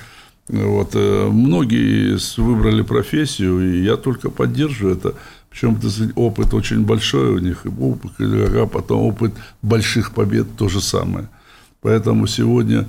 Вот, 0.48 0.96
э, 0.96 1.30
многие 1.32 2.18
выбрали 2.38 2.82
профессию, 2.82 3.62
и 3.62 3.84
я 3.84 3.96
только 3.96 4.30
поддерживаю 4.30 4.98
это. 4.98 5.14
Причем, 5.50 5.76
так 5.76 5.92
сказать, 5.92 6.12
опыт 6.16 6.54
очень 6.54 6.84
большой 6.84 7.30
у 7.30 7.38
них, 7.38 7.66
опыт, 7.80 8.12
а 8.20 8.66
потом 8.66 9.02
опыт 9.04 9.34
больших 9.62 10.14
побед 10.14 10.48
то 10.58 10.68
же 10.68 10.82
самое. 10.82 11.30
Поэтому 11.82 12.28
сегодня, 12.28 12.86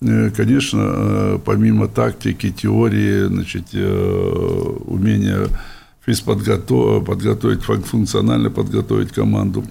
э, 0.00 0.30
конечно, 0.30 0.80
э, 0.82 1.38
помимо 1.44 1.86
тактики, 1.86 2.50
теории, 2.50 3.26
значит, 3.26 3.72
умения 3.72 5.46
физподготовить, 6.04 7.06
подготовить, 7.06 7.62
функционально 7.62 8.50
подготовить 8.50 9.12
команду, 9.12 9.64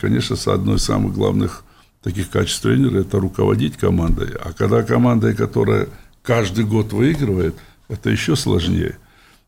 конечно, 0.00 0.36
с 0.36 0.46
одной 0.48 0.76
из 0.76 0.82
самых 0.82 1.14
главных 1.14 1.64
таких 2.02 2.30
качеств 2.30 2.62
тренера– 2.62 3.00
это 3.00 3.18
руководить 3.18 3.76
командой. 3.76 4.30
А 4.42 4.52
когда 4.52 4.82
команда, 4.82 5.34
которая 5.34 5.88
каждый 6.22 6.64
год 6.64 6.92
выигрывает, 6.92 7.54
это 7.88 8.10
еще 8.10 8.36
сложнее. 8.36 8.96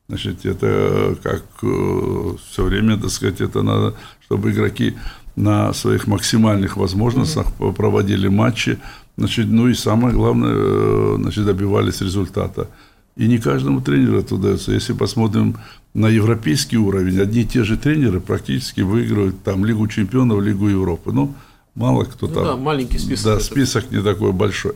Значит, 0.08 0.44
это 0.44 1.16
как 1.22 1.44
э, 1.62 2.34
все 2.50 2.64
время, 2.64 2.98
так 2.98 3.10
сказать, 3.10 3.40
это 3.40 3.62
надо, 3.62 3.94
чтобы 4.24 4.50
игроки 4.50 4.94
на 5.36 5.72
своих 5.72 6.06
максимальных 6.06 6.76
возможностях 6.76 7.46
mm-hmm. 7.58 7.72
проводили 7.72 8.28
матчи, 8.28 8.78
значит, 9.16 9.46
ну 9.46 9.68
и 9.68 9.74
самое 9.74 10.14
главное, 10.14 10.52
э, 10.54 11.16
значит, 11.18 11.46
добивались 11.46 12.00
результата. 12.00 12.68
И 13.16 13.26
не 13.26 13.38
каждому 13.38 13.80
тренеру 13.80 14.18
это 14.18 14.34
удается. 14.34 14.72
Если 14.72 14.94
посмотрим 14.94 15.56
на 15.94 16.08
европейский 16.08 16.78
уровень, 16.78 17.20
одни 17.20 17.42
и 17.42 17.46
те 17.46 17.62
же 17.62 17.76
тренеры 17.76 18.20
практически 18.20 18.80
выигрывают 18.80 19.42
там 19.42 19.64
Лигу 19.64 19.86
чемпионов, 19.86 20.42
Лигу 20.42 20.68
Европы. 20.68 21.12
Ну, 21.12 21.34
Мало 21.74 22.04
кто 22.04 22.26
ну, 22.26 22.34
там. 22.34 22.44
Да, 22.44 22.56
маленький 22.56 22.98
список. 22.98 23.24
Да, 23.24 23.40
список 23.40 23.90
не 23.90 24.02
такой 24.02 24.32
большой. 24.32 24.74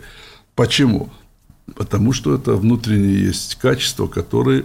Почему? 0.54 1.10
Потому 1.74 2.12
что 2.12 2.34
это 2.34 2.52
внутренние 2.52 3.26
есть 3.26 3.56
качества, 3.56 4.06
которые 4.06 4.64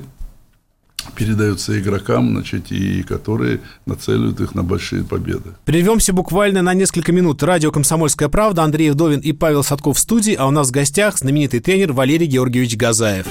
передаются 1.16 1.80
игрокам, 1.80 2.30
значит, 2.30 2.72
и 2.72 3.04
которые 3.04 3.60
нацеливают 3.86 4.40
их 4.40 4.56
на 4.56 4.64
большие 4.64 5.04
победы. 5.04 5.52
Прервемся 5.66 6.14
буквально 6.14 6.62
на 6.62 6.74
несколько 6.74 7.12
минут. 7.12 7.42
Радио 7.44 7.72
«Комсомольская 7.72 8.30
правда», 8.30 8.64
Андрей 8.64 8.92
Вдовин 8.92 9.20
и 9.20 9.32
Павел 9.32 9.64
Садков 9.64 9.98
в 9.98 10.00
студии, 10.00 10.34
а 10.34 10.46
у 10.46 10.52
нас 10.52 10.70
в 10.70 10.72
гостях 10.72 11.18
знаменитый 11.18 11.60
тренер 11.60 11.94
Валерий 11.94 12.28
Георгиевич 12.28 12.78
Газаев. 12.78 13.28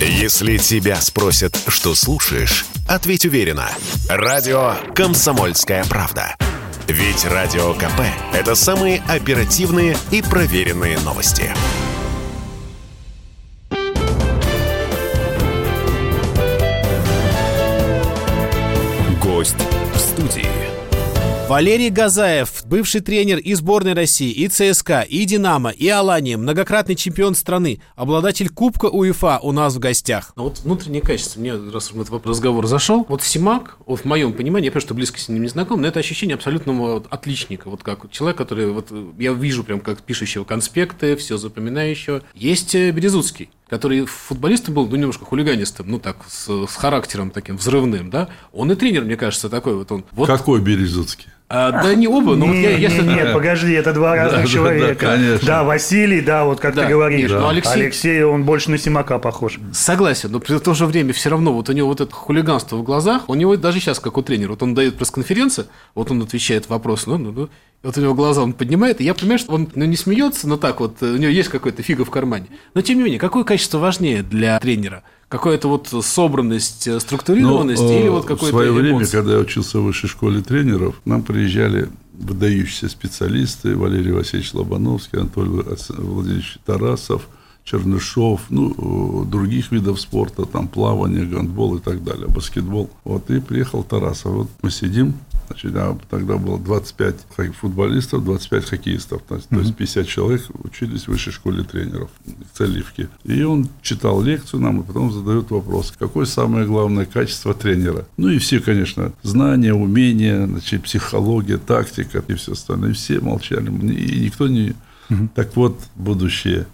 Если 0.00 0.56
тебя 0.56 1.00
спросят, 1.00 1.56
что 1.68 1.94
слушаешь, 1.94 2.66
ответь 2.88 3.24
уверенно. 3.24 3.68
Радио 4.08 4.74
«Комсомольская 4.94 5.84
правда». 5.84 6.34
Ведь 6.88 7.24
Радио 7.24 7.72
КП– 7.74 8.00
это 8.32 8.54
самые 8.54 9.02
оперативные 9.08 9.96
и 10.10 10.20
проверенные 10.20 10.98
новости. 10.98 11.54
Гость 19.22 19.56
в 19.94 19.98
студии. 19.98 20.61
Валерий 21.48 21.90
Газаев, 21.90 22.64
бывший 22.64 23.00
тренер 23.02 23.38
и 23.38 23.52
сборной 23.54 23.92
России, 23.92 24.30
и 24.30 24.48
ЦСКА, 24.48 25.02
и 25.02 25.24
Динамо, 25.24 25.70
и 25.70 25.86
Алания, 25.88 26.36
многократный 26.36 26.94
чемпион 26.94 27.34
страны, 27.34 27.80
обладатель 27.94 28.48
Кубка 28.48 28.86
УЕФА 28.86 29.40
у 29.42 29.52
нас 29.52 29.74
в 29.74 29.78
гостях. 29.78 30.32
А 30.36 30.42
вот 30.42 30.60
внутреннее 30.60 31.02
качество, 31.02 31.40
мне 31.40 31.54
раз 31.54 31.90
этот 31.90 32.26
разговор 32.26 32.66
зашел, 32.66 33.04
вот 33.08 33.22
Симак, 33.22 33.76
вот 33.86 34.00
в 34.00 34.04
моем 34.06 34.32
понимании, 34.32 34.66
я 34.66 34.70
понимаю, 34.70 34.86
что 34.86 34.94
близко 34.94 35.18
с 35.18 35.28
ним 35.28 35.42
не 35.42 35.48
знаком, 35.48 35.82
но 35.82 35.88
это 35.88 36.00
ощущение 36.00 36.36
абсолютного 36.36 37.04
отличника, 37.10 37.68
вот 37.68 37.82
как 37.82 38.10
человек, 38.10 38.38
который, 38.38 38.70
вот 38.70 38.90
я 39.18 39.32
вижу 39.32 39.62
прям 39.64 39.80
как 39.80 40.00
пишущего 40.02 40.44
конспекты, 40.44 41.16
все 41.16 41.36
запоминающего. 41.36 42.22
Есть 42.34 42.74
э, 42.74 42.90
Березуцкий, 42.92 43.50
который 43.72 44.04
футболистом 44.04 44.74
был, 44.74 44.86
ну, 44.86 44.96
немножко 44.96 45.24
хулиганистым, 45.24 45.90
ну, 45.90 45.98
так, 45.98 46.16
с, 46.28 46.66
с 46.66 46.76
характером 46.76 47.30
таким 47.30 47.56
взрывным, 47.56 48.10
да, 48.10 48.28
он 48.52 48.70
и 48.70 48.74
тренер, 48.74 49.06
мне 49.06 49.16
кажется, 49.16 49.48
такой 49.48 49.74
вот 49.74 49.90
он. 49.90 50.04
Вот... 50.12 50.26
Какой 50.26 50.60
Березуцкий? 50.60 51.28
А, 51.48 51.82
да 51.82 51.94
не 51.94 52.06
оба, 52.06 52.36
но 52.36 52.44
не, 52.44 52.52
вот 52.52 52.56
я, 52.58 52.76
если... 52.76 53.00
Не, 53.00 53.14
не, 53.14 53.32
подожди, 53.32 53.72
это 53.72 53.94
два 53.94 54.14
разных 54.14 54.42
да, 54.42 54.46
человека. 54.46 55.06
Да, 55.06 55.16
конечно. 55.16 55.46
да, 55.46 55.64
Василий, 55.64 56.20
да, 56.20 56.44
вот 56.44 56.60
как 56.60 56.74
да, 56.74 56.82
ты 56.82 56.88
говоришь. 56.90 57.30
Да. 57.30 57.48
Алексей... 57.48 57.72
Алексей, 57.72 58.22
он 58.22 58.44
больше 58.44 58.70
на 58.70 58.76
Симака 58.76 59.18
похож. 59.18 59.58
Согласен, 59.72 60.30
но 60.32 60.40
при 60.40 60.58
то 60.58 60.74
же 60.74 60.84
время 60.84 61.14
все 61.14 61.30
равно 61.30 61.54
вот 61.54 61.70
у 61.70 61.72
него 61.72 61.88
вот 61.88 62.02
это 62.02 62.12
хулиганство 62.12 62.76
в 62.76 62.82
глазах, 62.82 63.30
у 63.30 63.34
него 63.34 63.56
даже 63.56 63.80
сейчас, 63.80 64.00
как 64.00 64.18
у 64.18 64.22
тренера, 64.22 64.50
вот 64.50 64.62
он 64.62 64.74
дает 64.74 64.98
пресс-конференцию, 64.98 65.66
вот 65.94 66.10
он 66.10 66.20
отвечает 66.20 66.68
вопрос, 66.68 67.06
ну, 67.06 67.16
ну, 67.16 67.32
ну, 67.32 67.48
вот 67.82 67.98
у 67.98 68.00
него 68.00 68.14
глаза 68.14 68.42
он 68.42 68.52
поднимает, 68.52 69.00
и 69.00 69.04
я 69.04 69.14
понимаю, 69.14 69.38
что 69.38 69.52
он 69.52 69.68
ну, 69.74 69.84
не 69.84 69.96
смеется, 69.96 70.48
но 70.48 70.56
так 70.56 70.80
вот, 70.80 71.02
у 71.02 71.16
него 71.16 71.30
есть 71.30 71.48
какой-то 71.48 71.82
фига 71.82 72.04
в 72.04 72.10
кармане. 72.10 72.46
Но 72.74 72.82
тем 72.82 72.98
не 72.98 73.04
менее, 73.04 73.18
какое 73.18 73.44
качество 73.44 73.78
важнее 73.78 74.22
для 74.22 74.58
тренера? 74.60 75.02
Какая-то 75.28 75.68
вот 75.68 75.88
собранность, 76.04 76.86
э, 76.86 77.00
структурированность 77.00 77.82
Но, 77.82 77.98
или 77.98 78.08
вот 78.08 78.24
какой-то 78.24 78.44
В 78.44 78.48
свое 78.50 78.70
эмоции? 78.70 78.82
время, 78.82 79.06
когда 79.06 79.32
я 79.32 79.38
учился 79.38 79.78
в 79.78 79.84
высшей 79.84 80.08
школе 80.08 80.42
тренеров, 80.42 81.00
нам 81.04 81.22
приезжали 81.22 81.88
выдающиеся 82.12 82.88
специалисты, 82.88 83.76
Валерий 83.76 84.12
Васильевич 84.12 84.52
Лобановский, 84.54 85.18
Анатолий 85.18 85.50
Владимирович 85.50 86.58
Тарасов, 86.64 87.28
Чернышов, 87.64 88.42
ну, 88.50 89.24
других 89.24 89.72
видов 89.72 90.00
спорта, 90.00 90.44
там 90.44 90.68
плавание, 90.68 91.24
гандбол 91.24 91.76
и 91.76 91.80
так 91.80 92.04
далее, 92.04 92.26
баскетбол. 92.28 92.90
Вот 93.04 93.30
и 93.30 93.40
приехал 93.40 93.82
Тарасов. 93.84 94.32
Вот 94.32 94.48
мы 94.62 94.70
сидим, 94.70 95.14
Значит, 95.52 95.72
да, 95.74 95.98
тогда 96.08 96.38
было 96.38 96.58
25 96.58 97.26
футболистов, 97.60 98.24
25 98.24 98.64
хоккеистов. 98.64 99.22
То 99.28 99.34
есть, 99.36 99.48
mm-hmm. 99.48 99.56
то 99.56 99.60
есть 99.60 99.76
50 99.76 100.06
человек 100.06 100.42
учились 100.64 101.02
в 101.02 101.08
высшей 101.08 101.32
школе 101.32 101.62
тренеров 101.62 102.10
в 102.24 102.56
Цаливке. 102.56 103.08
И 103.24 103.42
он 103.42 103.68
читал 103.82 104.22
лекцию 104.22 104.60
нам, 104.60 104.80
и 104.80 104.84
потом 104.84 105.12
задает 105.12 105.50
вопрос, 105.50 105.92
какое 105.98 106.24
самое 106.24 106.66
главное 106.66 107.04
качество 107.04 107.52
тренера? 107.52 108.06
Ну 108.16 108.28
и 108.28 108.38
все, 108.38 108.60
конечно, 108.60 109.12
знания, 109.22 109.74
умения, 109.74 110.46
значит, 110.46 110.84
психология, 110.84 111.58
тактика 111.58 112.24
и 112.26 112.34
все 112.34 112.52
остальное. 112.52 112.94
Все 112.94 113.20
молчали. 113.20 113.68
И 113.92 114.20
никто 114.20 114.48
не... 114.48 114.72
Mm-hmm. 115.10 115.28
Так 115.34 115.54
вот, 115.54 115.78
будущее 115.96 116.66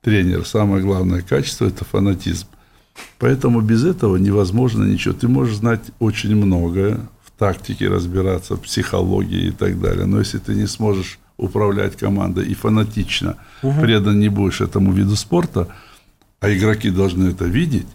тренер, 0.00 0.46
самое 0.46 0.82
главное 0.82 1.20
качество– 1.20 1.66
это 1.66 1.84
фанатизм. 1.84 2.46
Поэтому 3.18 3.60
без 3.60 3.84
этого 3.84 4.16
невозможно 4.16 4.84
ничего. 4.84 5.12
Ты 5.12 5.28
можешь 5.28 5.56
знать 5.56 5.82
очень 5.98 6.34
многое, 6.34 7.00
в 7.38 7.40
тактике 7.40 7.88
разбираться, 7.88 8.56
психологии 8.56 9.46
и 9.46 9.50
так 9.52 9.80
далее. 9.80 10.06
Но 10.06 10.18
если 10.18 10.38
ты 10.38 10.56
не 10.56 10.66
сможешь 10.66 11.20
управлять 11.36 11.96
командой 11.96 12.44
и 12.48 12.54
фанатично 12.54 13.36
угу. 13.62 13.80
предан 13.80 14.18
не 14.18 14.28
будешь 14.28 14.60
этому 14.60 14.92
виду 14.92 15.14
спорта, 15.14 15.68
а 16.40 16.50
игроки 16.50 16.90
должны 16.90 17.28
это 17.28 17.44
видеть, 17.44 17.86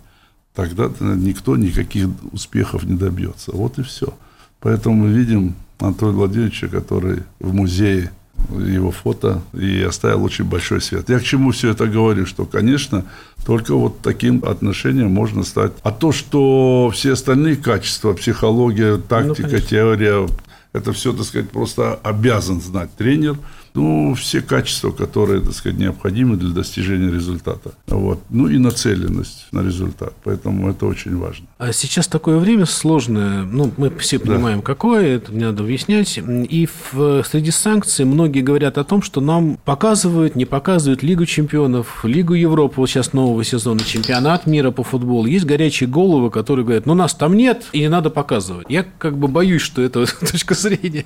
тогда 0.55 0.89
никто 1.01 1.57
никаких 1.57 2.07
успехов 2.31 2.83
не 2.83 2.95
добьется. 2.95 3.51
Вот 3.51 3.77
и 3.79 3.83
все. 3.83 4.13
Поэтому 4.61 4.95
мы 4.95 5.11
видим 5.11 5.55
Антона 5.79 6.13
Владимировича, 6.13 6.69
который 6.69 7.23
в 7.41 7.53
музее 7.53 8.11
его 8.49 8.91
фото 8.91 9.41
и 9.53 9.81
оставил 9.81 10.23
очень 10.23 10.45
большой 10.45 10.81
свет. 10.81 11.09
Я 11.09 11.19
к 11.19 11.23
чему 11.23 11.51
все 11.51 11.71
это 11.71 11.87
говорю, 11.87 12.25
что, 12.25 12.45
конечно, 12.45 13.05
только 13.45 13.75
вот 13.75 13.99
таким 14.01 14.43
отношением 14.45 15.11
можно 15.11 15.43
стать. 15.43 15.71
А 15.83 15.91
то, 15.91 16.11
что 16.11 16.91
все 16.93 17.13
остальные 17.13 17.57
качества, 17.57 18.13
психология, 18.13 18.97
тактика, 18.97 19.49
ну, 19.51 19.59
теория, 19.59 20.27
это 20.73 20.93
все, 20.93 21.13
так 21.13 21.25
сказать, 21.25 21.49
просто 21.49 21.95
обязан 22.03 22.61
знать 22.61 22.89
тренер– 22.95 23.37
ну, 23.73 24.13
все 24.15 24.41
качества, 24.41 24.91
которые, 24.91 25.41
так 25.41 25.53
сказать, 25.53 25.77
необходимы 25.79 26.37
для 26.37 26.49
достижения 26.49 27.11
результата. 27.11 27.71
Вот. 27.87 28.19
Ну 28.29 28.47
и 28.47 28.57
нацеленность 28.57 29.47
на 29.51 29.61
результат. 29.61 30.13
Поэтому 30.23 30.69
это 30.69 30.85
очень 30.85 31.17
важно. 31.17 31.47
А 31.57 31.73
сейчас 31.73 32.07
такое 32.07 32.37
время 32.37 32.65
сложное, 32.65 33.43
ну, 33.43 33.71
мы 33.77 33.89
все 33.97 34.19
понимаем, 34.19 34.59
да. 34.59 34.65
какое, 34.65 35.15
это 35.15 35.33
не 35.33 35.43
надо 35.45 35.63
объяснять. 35.63 36.17
И 36.17 36.67
в, 36.91 37.23
среди 37.23 37.51
санкций 37.51 38.05
многие 38.05 38.41
говорят 38.41 38.77
о 38.77 38.83
том, 38.83 39.01
что 39.01 39.21
нам 39.21 39.57
показывают, 39.65 40.35
не 40.35 40.45
показывают 40.45 41.01
Лигу 41.01 41.25
чемпионов, 41.25 42.05
Лигу 42.05 42.33
Европы, 42.33 42.75
вот 42.77 42.89
сейчас 42.89 43.13
нового 43.13 43.43
сезона, 43.43 43.81
чемпионат 43.81 44.45
мира 44.45 44.71
по 44.71 44.83
футболу. 44.83 45.25
Есть 45.25 45.45
горячие 45.45 45.89
головы, 45.89 46.29
которые 46.29 46.65
говорят, 46.65 46.85
ну, 46.85 46.93
нас 46.93 47.13
там 47.15 47.35
нет, 47.35 47.65
и 47.71 47.79
не 47.79 47.89
надо 47.89 48.09
показывать. 48.09 48.67
Я 48.69 48.85
как 48.99 49.17
бы 49.17 49.27
боюсь, 49.27 49.61
что 49.61 49.81
эта 49.81 50.05
точка 50.31 50.53
зрения 50.53 51.05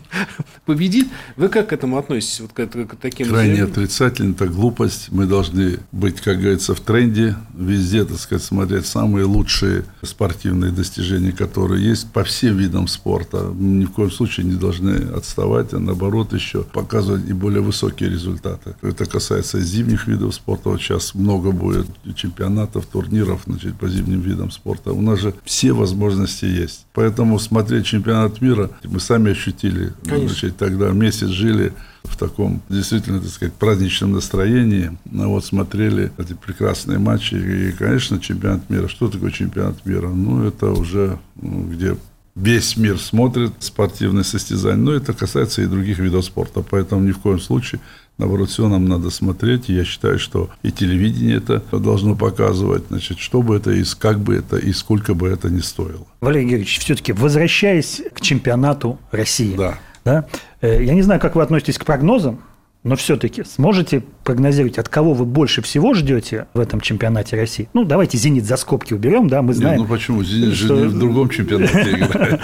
победит. 0.65 1.07
Вы 1.38 1.47
как 1.47 1.70
к 1.70 1.74
этому 1.74 1.97
относитесь? 1.97 2.41
Вот 2.41 2.51
к, 2.66 2.88
к 2.88 2.95
таким 2.95 3.28
Крайне 3.28 3.55
заявлениям? 3.55 3.72
отрицательно, 3.72 4.32
это 4.32 4.47
глупость. 4.47 5.10
Мы 5.12 5.26
должны 5.26 5.80
быть, 5.91 6.22
как 6.22 6.39
говорится, 6.39 6.74
в 6.74 6.80
тренде, 6.80 7.36
везде, 7.55 8.03
так 8.05 8.18
сказать, 8.18 8.43
смотреть 8.43 8.86
самые 8.88 9.26
лучшие 9.26 9.84
спортивные 10.01 10.72
достижения, 10.72 11.32
которые 11.32 11.86
есть 11.86 12.12
по 12.12 12.24
всем 12.24 12.58
видам 12.58 12.88
спорта. 12.88 13.51
Ни 13.53 13.86
в 13.86 13.91
коем 13.91 14.12
случае 14.12 14.47
не 14.47 14.55
должны 14.55 15.12
отставать, 15.16 15.74
а 15.74 15.80
наоборот 15.80 16.34
еще 16.34 16.64
показывать 16.64 17.30
и 17.30 17.34
более 17.34 17.62
высокие 17.62 18.10
результаты. 18.10 18.76
Это 18.82 19.05
касается 19.05 19.60
зимних 19.60 20.08
видов 20.08 20.34
спорта. 20.34 20.70
Вот 20.70 20.82
сейчас 20.82 21.14
много 21.14 21.51
будет 21.51 21.88
чемпионатов, 22.16 22.86
турниров 22.86 23.41
значит, 23.45 23.76
по 23.76 23.88
зимним 23.88 24.22
видам 24.22 24.51
спорта. 24.51 24.93
У 24.93 25.01
нас 25.01 25.20
же 25.20 25.34
все 25.45 25.74
возможности 25.74 26.45
есть. 26.45 26.86
Поэтому 26.93 27.38
смотреть 27.39 27.86
чемпионат 27.86 28.41
мира 28.41 28.72
мы 28.84 28.99
сами 28.99 29.32
ощутили. 29.32 29.93
Конечно. 30.03 30.28
Значит, 30.30 30.58
тогда 30.58 30.89
месяц 30.89 31.28
жили 31.28 31.74
в 32.08 32.18
таком 32.18 32.62
действительно, 32.70 33.20
так 33.20 33.30
сказать, 33.30 33.53
праздничном 33.53 34.14
настроении. 34.14 34.97
Ну, 35.05 35.30
вот 35.30 35.45
смотрели 35.45 36.12
эти 36.18 36.34
прекрасные 36.34 36.99
матчи. 36.99 37.36
И, 37.36 37.72
конечно, 37.72 38.20
чемпионат 38.20 38.70
мира. 38.70 38.88
Что 38.88 39.10
такое 39.10 39.32
чемпионат 39.32 39.86
мира? 39.86 40.10
Ну, 40.10 40.43
это 40.43 40.72
уже 40.72 41.20
ну, 41.41 41.64
где 41.64 41.97
весь 42.36 42.78
мир 42.78 42.99
смотрит 42.99 43.51
спортивные 43.60 44.24
состязания. 44.24 44.78
Но 44.78 44.93
это 44.93 45.14
касается 45.14 45.62
и 45.62 45.68
других 45.68 45.99
видов 45.99 46.26
спорта. 46.26 46.62
Поэтому 46.62 47.01
ни 47.01 47.12
в 47.12 47.20
коем 47.20 47.39
случае 47.39 47.82
Наоборот, 48.18 48.49
все 48.49 48.68
нам 48.68 48.86
надо 48.86 49.12
смотреть. 49.12 49.70
я 49.70 49.86
считаю, 49.86 50.18
что 50.18 50.49
и 50.64 50.72
телевидение 50.72 51.38
это 51.38 51.64
должно 51.72 52.16
показывать, 52.16 52.84
значит, 52.89 53.20
что 53.20 53.43
бы 53.43 53.55
это, 53.55 53.72
и 53.72 53.84
как 53.99 54.20
бы 54.20 54.36
это, 54.36 54.58
и 54.58 54.74
сколько 54.74 55.14
бы 55.14 55.28
это 55.28 55.49
ни 55.49 55.60
стоило. 55.60 56.08
Валерий 56.20 56.47
Георгиевич, 56.47 56.80
все-таки 56.80 57.14
возвращаясь 57.14 58.01
к 58.14 58.22
чемпионату 58.22 58.99
России. 59.12 59.55
Да. 59.55 59.78
Да? 60.08 60.26
Э, 60.62 60.82
я 60.82 60.93
не 60.93 61.01
знаю, 61.01 61.20
как 61.20 61.36
вы 61.36 61.43
относитесь 61.43 61.78
к 61.78 61.84
прогнозам, 61.84 62.39
но 62.88 62.96
все-таки 62.96 63.44
сможете 63.44 64.02
прогнозировать, 64.24 64.78
от 64.78 64.88
кого 64.88 65.14
вы 65.14 65.26
больше 65.26 65.62
всего 65.62 65.94
ждете 65.94 66.48
в 66.54 66.60
этом 66.60 66.80
чемпионате 66.80 67.36
России? 67.36 67.68
Ну, 67.74 67.84
давайте 67.84 68.18
«Зенит» 68.18 68.46
за 68.46 68.56
скобки 68.56 68.94
уберем, 68.94 69.28
да, 69.28 69.42
мы 69.42 69.54
знаем. 69.54 69.80
Нет, 69.80 69.90
ну 69.90 69.94
почему? 69.94 70.24
«Зенит» 70.24 70.56
что... 70.56 70.76
же 70.76 70.82
не 70.84 70.88
в 70.88 70.98
другом 70.98 71.30
чемпионате 71.30 71.82
играет. 71.92 72.40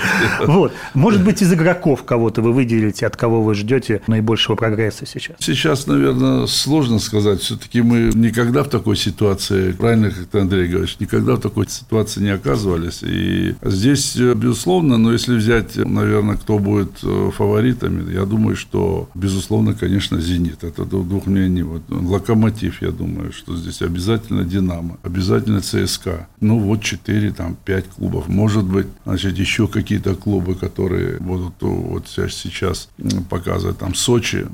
Вот. 0.45 0.73
Может 0.93 1.23
быть, 1.23 1.41
из 1.41 1.53
игроков 1.53 2.03
кого-то 2.03 2.41
вы 2.41 2.51
выделите, 2.51 3.07
от 3.07 3.15
кого 3.15 3.41
вы 3.41 3.55
ждете 3.55 4.01
наибольшего 4.07 4.55
прогресса 4.55 5.05
сейчас? 5.05 5.37
Сейчас, 5.39 5.87
наверное, 5.87 6.45
сложно 6.47 6.99
сказать. 6.99 7.39
Все-таки 7.39 7.81
мы 7.81 8.11
никогда 8.13 8.63
в 8.63 8.69
такой 8.69 8.97
ситуации, 8.97 9.71
правильно, 9.71 10.09
как 10.09 10.25
ты, 10.25 10.39
Андрей 10.39 10.67
говоришь, 10.67 10.97
никогда 10.99 11.35
в 11.35 11.39
такой 11.39 11.69
ситуации 11.69 12.19
не 12.19 12.33
оказывались. 12.33 13.01
И 13.01 13.55
здесь, 13.61 14.17
безусловно, 14.17 14.97
но 14.97 15.13
если 15.13 15.35
взять, 15.35 15.77
наверное, 15.77 16.35
кто 16.35 16.59
будет 16.59 16.99
э, 17.01 17.31
фаворитами, 17.33 18.13
я 18.13 18.25
думаю, 18.25 18.57
что, 18.57 19.09
безусловно, 19.15 19.73
конечно, 19.73 20.19
«Зенит» 20.19 20.32
«Зенит». 20.33 20.63
Это 20.63 20.85
двух 20.85 21.25
мнений. 21.25 21.63
Вот. 21.63 21.81
«Локомотив», 21.89 22.81
я 22.81 22.91
думаю, 22.91 23.31
что 23.31 23.55
здесь 23.55 23.81
обязательно 23.81 24.43
«Динамо», 24.43 24.97
обязательно 25.03 25.61
«ЦСКА». 25.61 26.27
Ну, 26.39 26.59
вот 26.59 26.81
четыре, 26.81 27.31
там, 27.31 27.55
пять 27.65 27.85
клубов. 27.85 28.27
Может 28.27 28.65
быть, 28.65 28.87
значит, 29.05 29.37
еще 29.37 29.67
какие-то 29.67 30.15
клубы, 30.15 30.55
которые 30.55 31.17
будут 31.19 31.53
вот 31.61 32.07
сейчас 32.07 32.89
показывать. 33.29 33.77
Там 33.77 33.95
Сочи, 33.95 34.45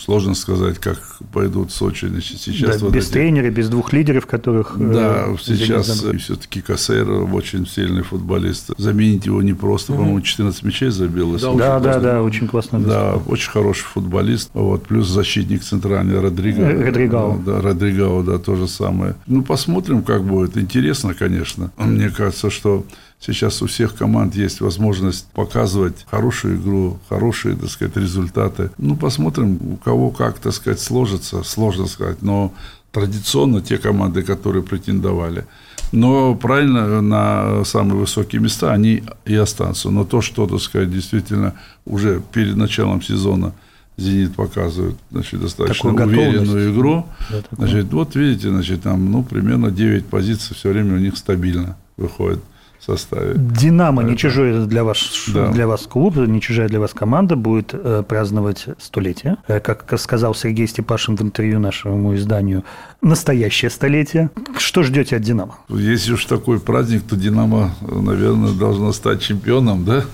сложно 0.00 0.34
сказать, 0.34 0.78
как 0.78 0.98
пойдут 1.32 1.72
Сочи. 1.72 2.06
Значит, 2.06 2.40
сейчас 2.40 2.80
да, 2.80 2.86
вот 2.86 2.94
без 2.94 3.04
эти... 3.06 3.12
тренера, 3.12 3.50
без 3.50 3.68
двух 3.68 3.92
лидеров, 3.92 4.26
которых... 4.26 4.76
Э, 4.78 4.92
да, 4.92 5.24
э, 5.28 5.36
сейчас 5.42 5.88
все-таки 6.18 6.60
Кассер 6.60 7.10
очень 7.10 7.66
сильный 7.66 8.02
футболист. 8.02 8.70
Заменить 8.78 9.26
его 9.26 9.42
непросто, 9.42 9.92
угу. 9.92 10.00
по-моему, 10.00 10.20
14 10.20 10.62
мячей 10.62 10.90
забил. 10.90 11.38
Да, 11.38 11.54
да, 11.54 11.78
да, 11.80 12.00
да, 12.00 12.22
очень 12.22 12.48
классно. 12.48 12.80
Да, 12.80 13.14
очень 13.26 13.50
хороший 13.50 13.84
футболист. 13.84 14.50
Вот, 14.54 14.86
плюс 14.86 15.08
защитник 15.16 15.62
центральный 15.62 16.20
Родриго. 16.20 16.62
Э, 16.62 16.84
Родригао. 16.84 17.38
Да, 17.38 17.60
Родригао, 17.62 18.22
да, 18.22 18.38
то 18.38 18.54
же 18.54 18.68
самое. 18.68 19.14
Ну, 19.26 19.42
посмотрим, 19.42 20.02
как 20.02 20.22
будет. 20.22 20.56
Интересно, 20.56 21.14
конечно. 21.14 21.70
Мне 21.78 22.10
кажется, 22.10 22.50
что 22.50 22.84
сейчас 23.18 23.62
у 23.62 23.66
всех 23.66 23.94
команд 23.94 24.36
есть 24.36 24.60
возможность 24.60 25.26
показывать 25.32 26.06
хорошую 26.10 26.56
игру, 26.56 26.98
хорошие, 27.08 27.56
так 27.56 27.70
сказать, 27.70 27.96
результаты. 27.96 28.70
Ну, 28.78 28.96
посмотрим, 28.96 29.58
у 29.72 29.76
кого 29.76 30.10
как, 30.10 30.38
так 30.38 30.52
сказать, 30.52 30.80
сложится, 30.80 31.42
сложно 31.42 31.86
сказать, 31.86 32.22
но 32.22 32.52
традиционно 32.92 33.62
те 33.62 33.78
команды, 33.78 34.22
которые 34.22 34.62
претендовали. 34.62 35.46
Но 35.92 36.34
правильно, 36.34 37.00
на 37.00 37.64
самые 37.64 37.98
высокие 37.98 38.42
места 38.42 38.72
они 38.72 39.02
и 39.24 39.34
останутся. 39.34 39.90
Но 39.90 40.04
то, 40.04 40.20
что, 40.20 40.46
так 40.46 40.60
сказать, 40.60 40.90
действительно 40.90 41.52
уже 41.86 42.20
перед 42.32 42.56
началом 42.56 43.00
сезона– 43.00 43.52
Зенит 43.96 44.34
показывает 44.34 44.96
значит, 45.10 45.40
достаточно 45.40 45.90
уверенную 45.90 46.72
игру. 46.72 47.06
Да, 47.30 47.42
значит, 47.52 47.92
вот 47.92 48.14
видите, 48.14 48.50
значит, 48.50 48.82
там 48.82 49.10
ну, 49.10 49.22
примерно 49.22 49.70
9 49.70 50.06
позиций 50.06 50.54
все 50.54 50.70
время 50.70 50.94
у 50.94 50.98
них 50.98 51.16
стабильно 51.16 51.76
выходит 51.96 52.40
составе. 52.86 53.34
Динамо 53.36 54.02
Это... 54.02 54.10
не 54.10 54.16
чужой 54.16 54.66
для 54.66 54.84
вас, 54.84 54.98
да. 55.34 55.50
для 55.50 55.66
вас 55.66 55.86
клуб, 55.86 56.16
не 56.16 56.40
чужая 56.40 56.68
для 56.68 56.80
вас 56.80 56.92
команда 56.94 57.36
будет 57.36 57.70
э, 57.72 58.02
праздновать 58.06 58.66
столетие. 58.78 59.36
Э, 59.48 59.60
как 59.60 59.98
сказал 59.98 60.34
Сергей 60.34 60.66
Степашин 60.66 61.16
в 61.16 61.22
интервью 61.22 61.58
нашему 61.58 62.14
изданию, 62.14 62.64
настоящее 63.02 63.70
столетие. 63.70 64.30
Что 64.58 64.82
ждете 64.82 65.16
от 65.16 65.22
Динамо? 65.22 65.56
Если 65.68 66.12
уж 66.12 66.24
такой 66.24 66.58
праздник, 66.58 67.02
то 67.08 67.16
Динамо, 67.16 67.74
наверное, 67.80 68.52
должно 68.52 68.92
стать 68.92 69.22
чемпионом, 69.22 69.84
да? 69.84 70.04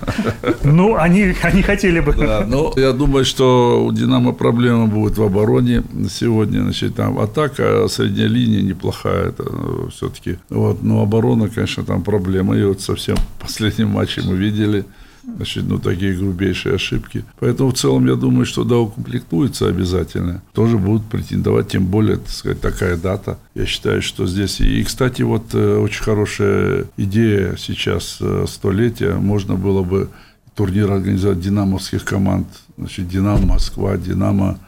Ну, 0.62 0.96
они, 0.96 1.34
они 1.42 1.62
хотели 1.62 2.00
бы. 2.00 2.12
Да, 2.12 2.44
но 2.46 2.72
я 2.76 2.92
думаю, 2.92 3.24
что 3.24 3.84
у 3.84 3.92
Динамо 3.92 4.32
проблема 4.32 4.86
будет 4.86 5.16
в 5.16 5.22
обороне 5.22 5.82
сегодня. 6.10 6.62
Значит, 6.62 6.96
там 6.96 7.18
атака, 7.18 7.86
средняя 7.88 8.28
линия 8.28 8.62
неплохая, 8.62 9.28
это 9.28 9.44
э, 9.46 9.88
все-таки. 9.90 10.38
Вот, 10.50 10.82
но 10.82 11.02
оборона, 11.02 11.48
конечно, 11.48 11.84
там 11.84 12.02
проблема 12.02 12.56
и 12.56 12.64
вот 12.64 12.80
совсем 12.80 13.16
в 13.38 13.42
последнем 13.42 13.88
матче 13.88 14.22
мы 14.22 14.36
видели 14.36 14.84
значит, 15.24 15.64
ну, 15.68 15.78
такие 15.78 16.14
грубейшие 16.14 16.74
ошибки. 16.74 17.24
Поэтому 17.38 17.70
в 17.70 17.74
целом 17.74 18.06
я 18.06 18.14
думаю, 18.14 18.46
что 18.46 18.64
да, 18.64 18.78
укомплектуется 18.78 19.68
обязательно. 19.68 20.42
Тоже 20.52 20.78
будут 20.78 21.04
претендовать, 21.06 21.68
тем 21.68 21.86
более, 21.86 22.16
так 22.16 22.30
сказать, 22.30 22.60
такая 22.60 22.96
дата. 22.96 23.38
Я 23.54 23.66
считаю, 23.66 24.02
что 24.02 24.26
здесь... 24.26 24.60
И, 24.60 24.82
кстати, 24.82 25.22
вот 25.22 25.54
э, 25.54 25.76
очень 25.78 26.02
хорошая 26.02 26.86
идея 26.96 27.56
сейчас, 27.56 28.18
э, 28.20 28.46
столетия, 28.48 29.14
можно 29.14 29.54
было 29.54 29.82
бы 29.82 30.08
турнир 30.54 30.90
организовать 30.90 31.40
динамовских 31.40 32.04
команд. 32.04 32.46
Значит, 32.76 33.08
Динамо 33.08 33.46
Москва, 33.46 33.96
Динамо 33.96 34.58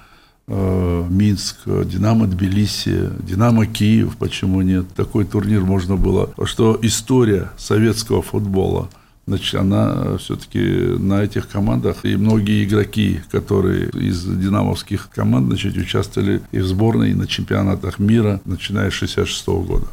э, 0.46 1.06
Минск, 1.10 1.56
Динамо 1.66 2.26
Тбилиси, 2.26 3.10
Динамо 3.20 3.66
Киев, 3.66 4.16
почему 4.16 4.62
нет? 4.62 4.86
Такой 4.94 5.24
турнир 5.24 5.62
можно 5.62 5.96
было. 5.96 6.30
Что 6.44 6.78
история 6.80 7.50
советского 7.56 8.22
футбола– 8.22 8.88
значит, 9.26 9.54
она 9.54 10.16
все-таки 10.18 10.58
на 10.58 11.22
этих 11.22 11.48
командах. 11.48 12.04
И 12.04 12.16
многие 12.16 12.64
игроки, 12.64 13.20
которые 13.30 13.88
из 13.90 14.24
динамовских 14.24 15.08
команд, 15.10 15.46
значит, 15.48 15.76
участвовали 15.76 16.42
и 16.52 16.58
в 16.58 16.66
сборной, 16.66 17.10
и 17.10 17.14
на 17.14 17.26
чемпионатах 17.26 17.98
мира, 17.98 18.40
начиная 18.44 18.90
с 18.90 18.94
66 18.94 19.46
года. 19.46 19.86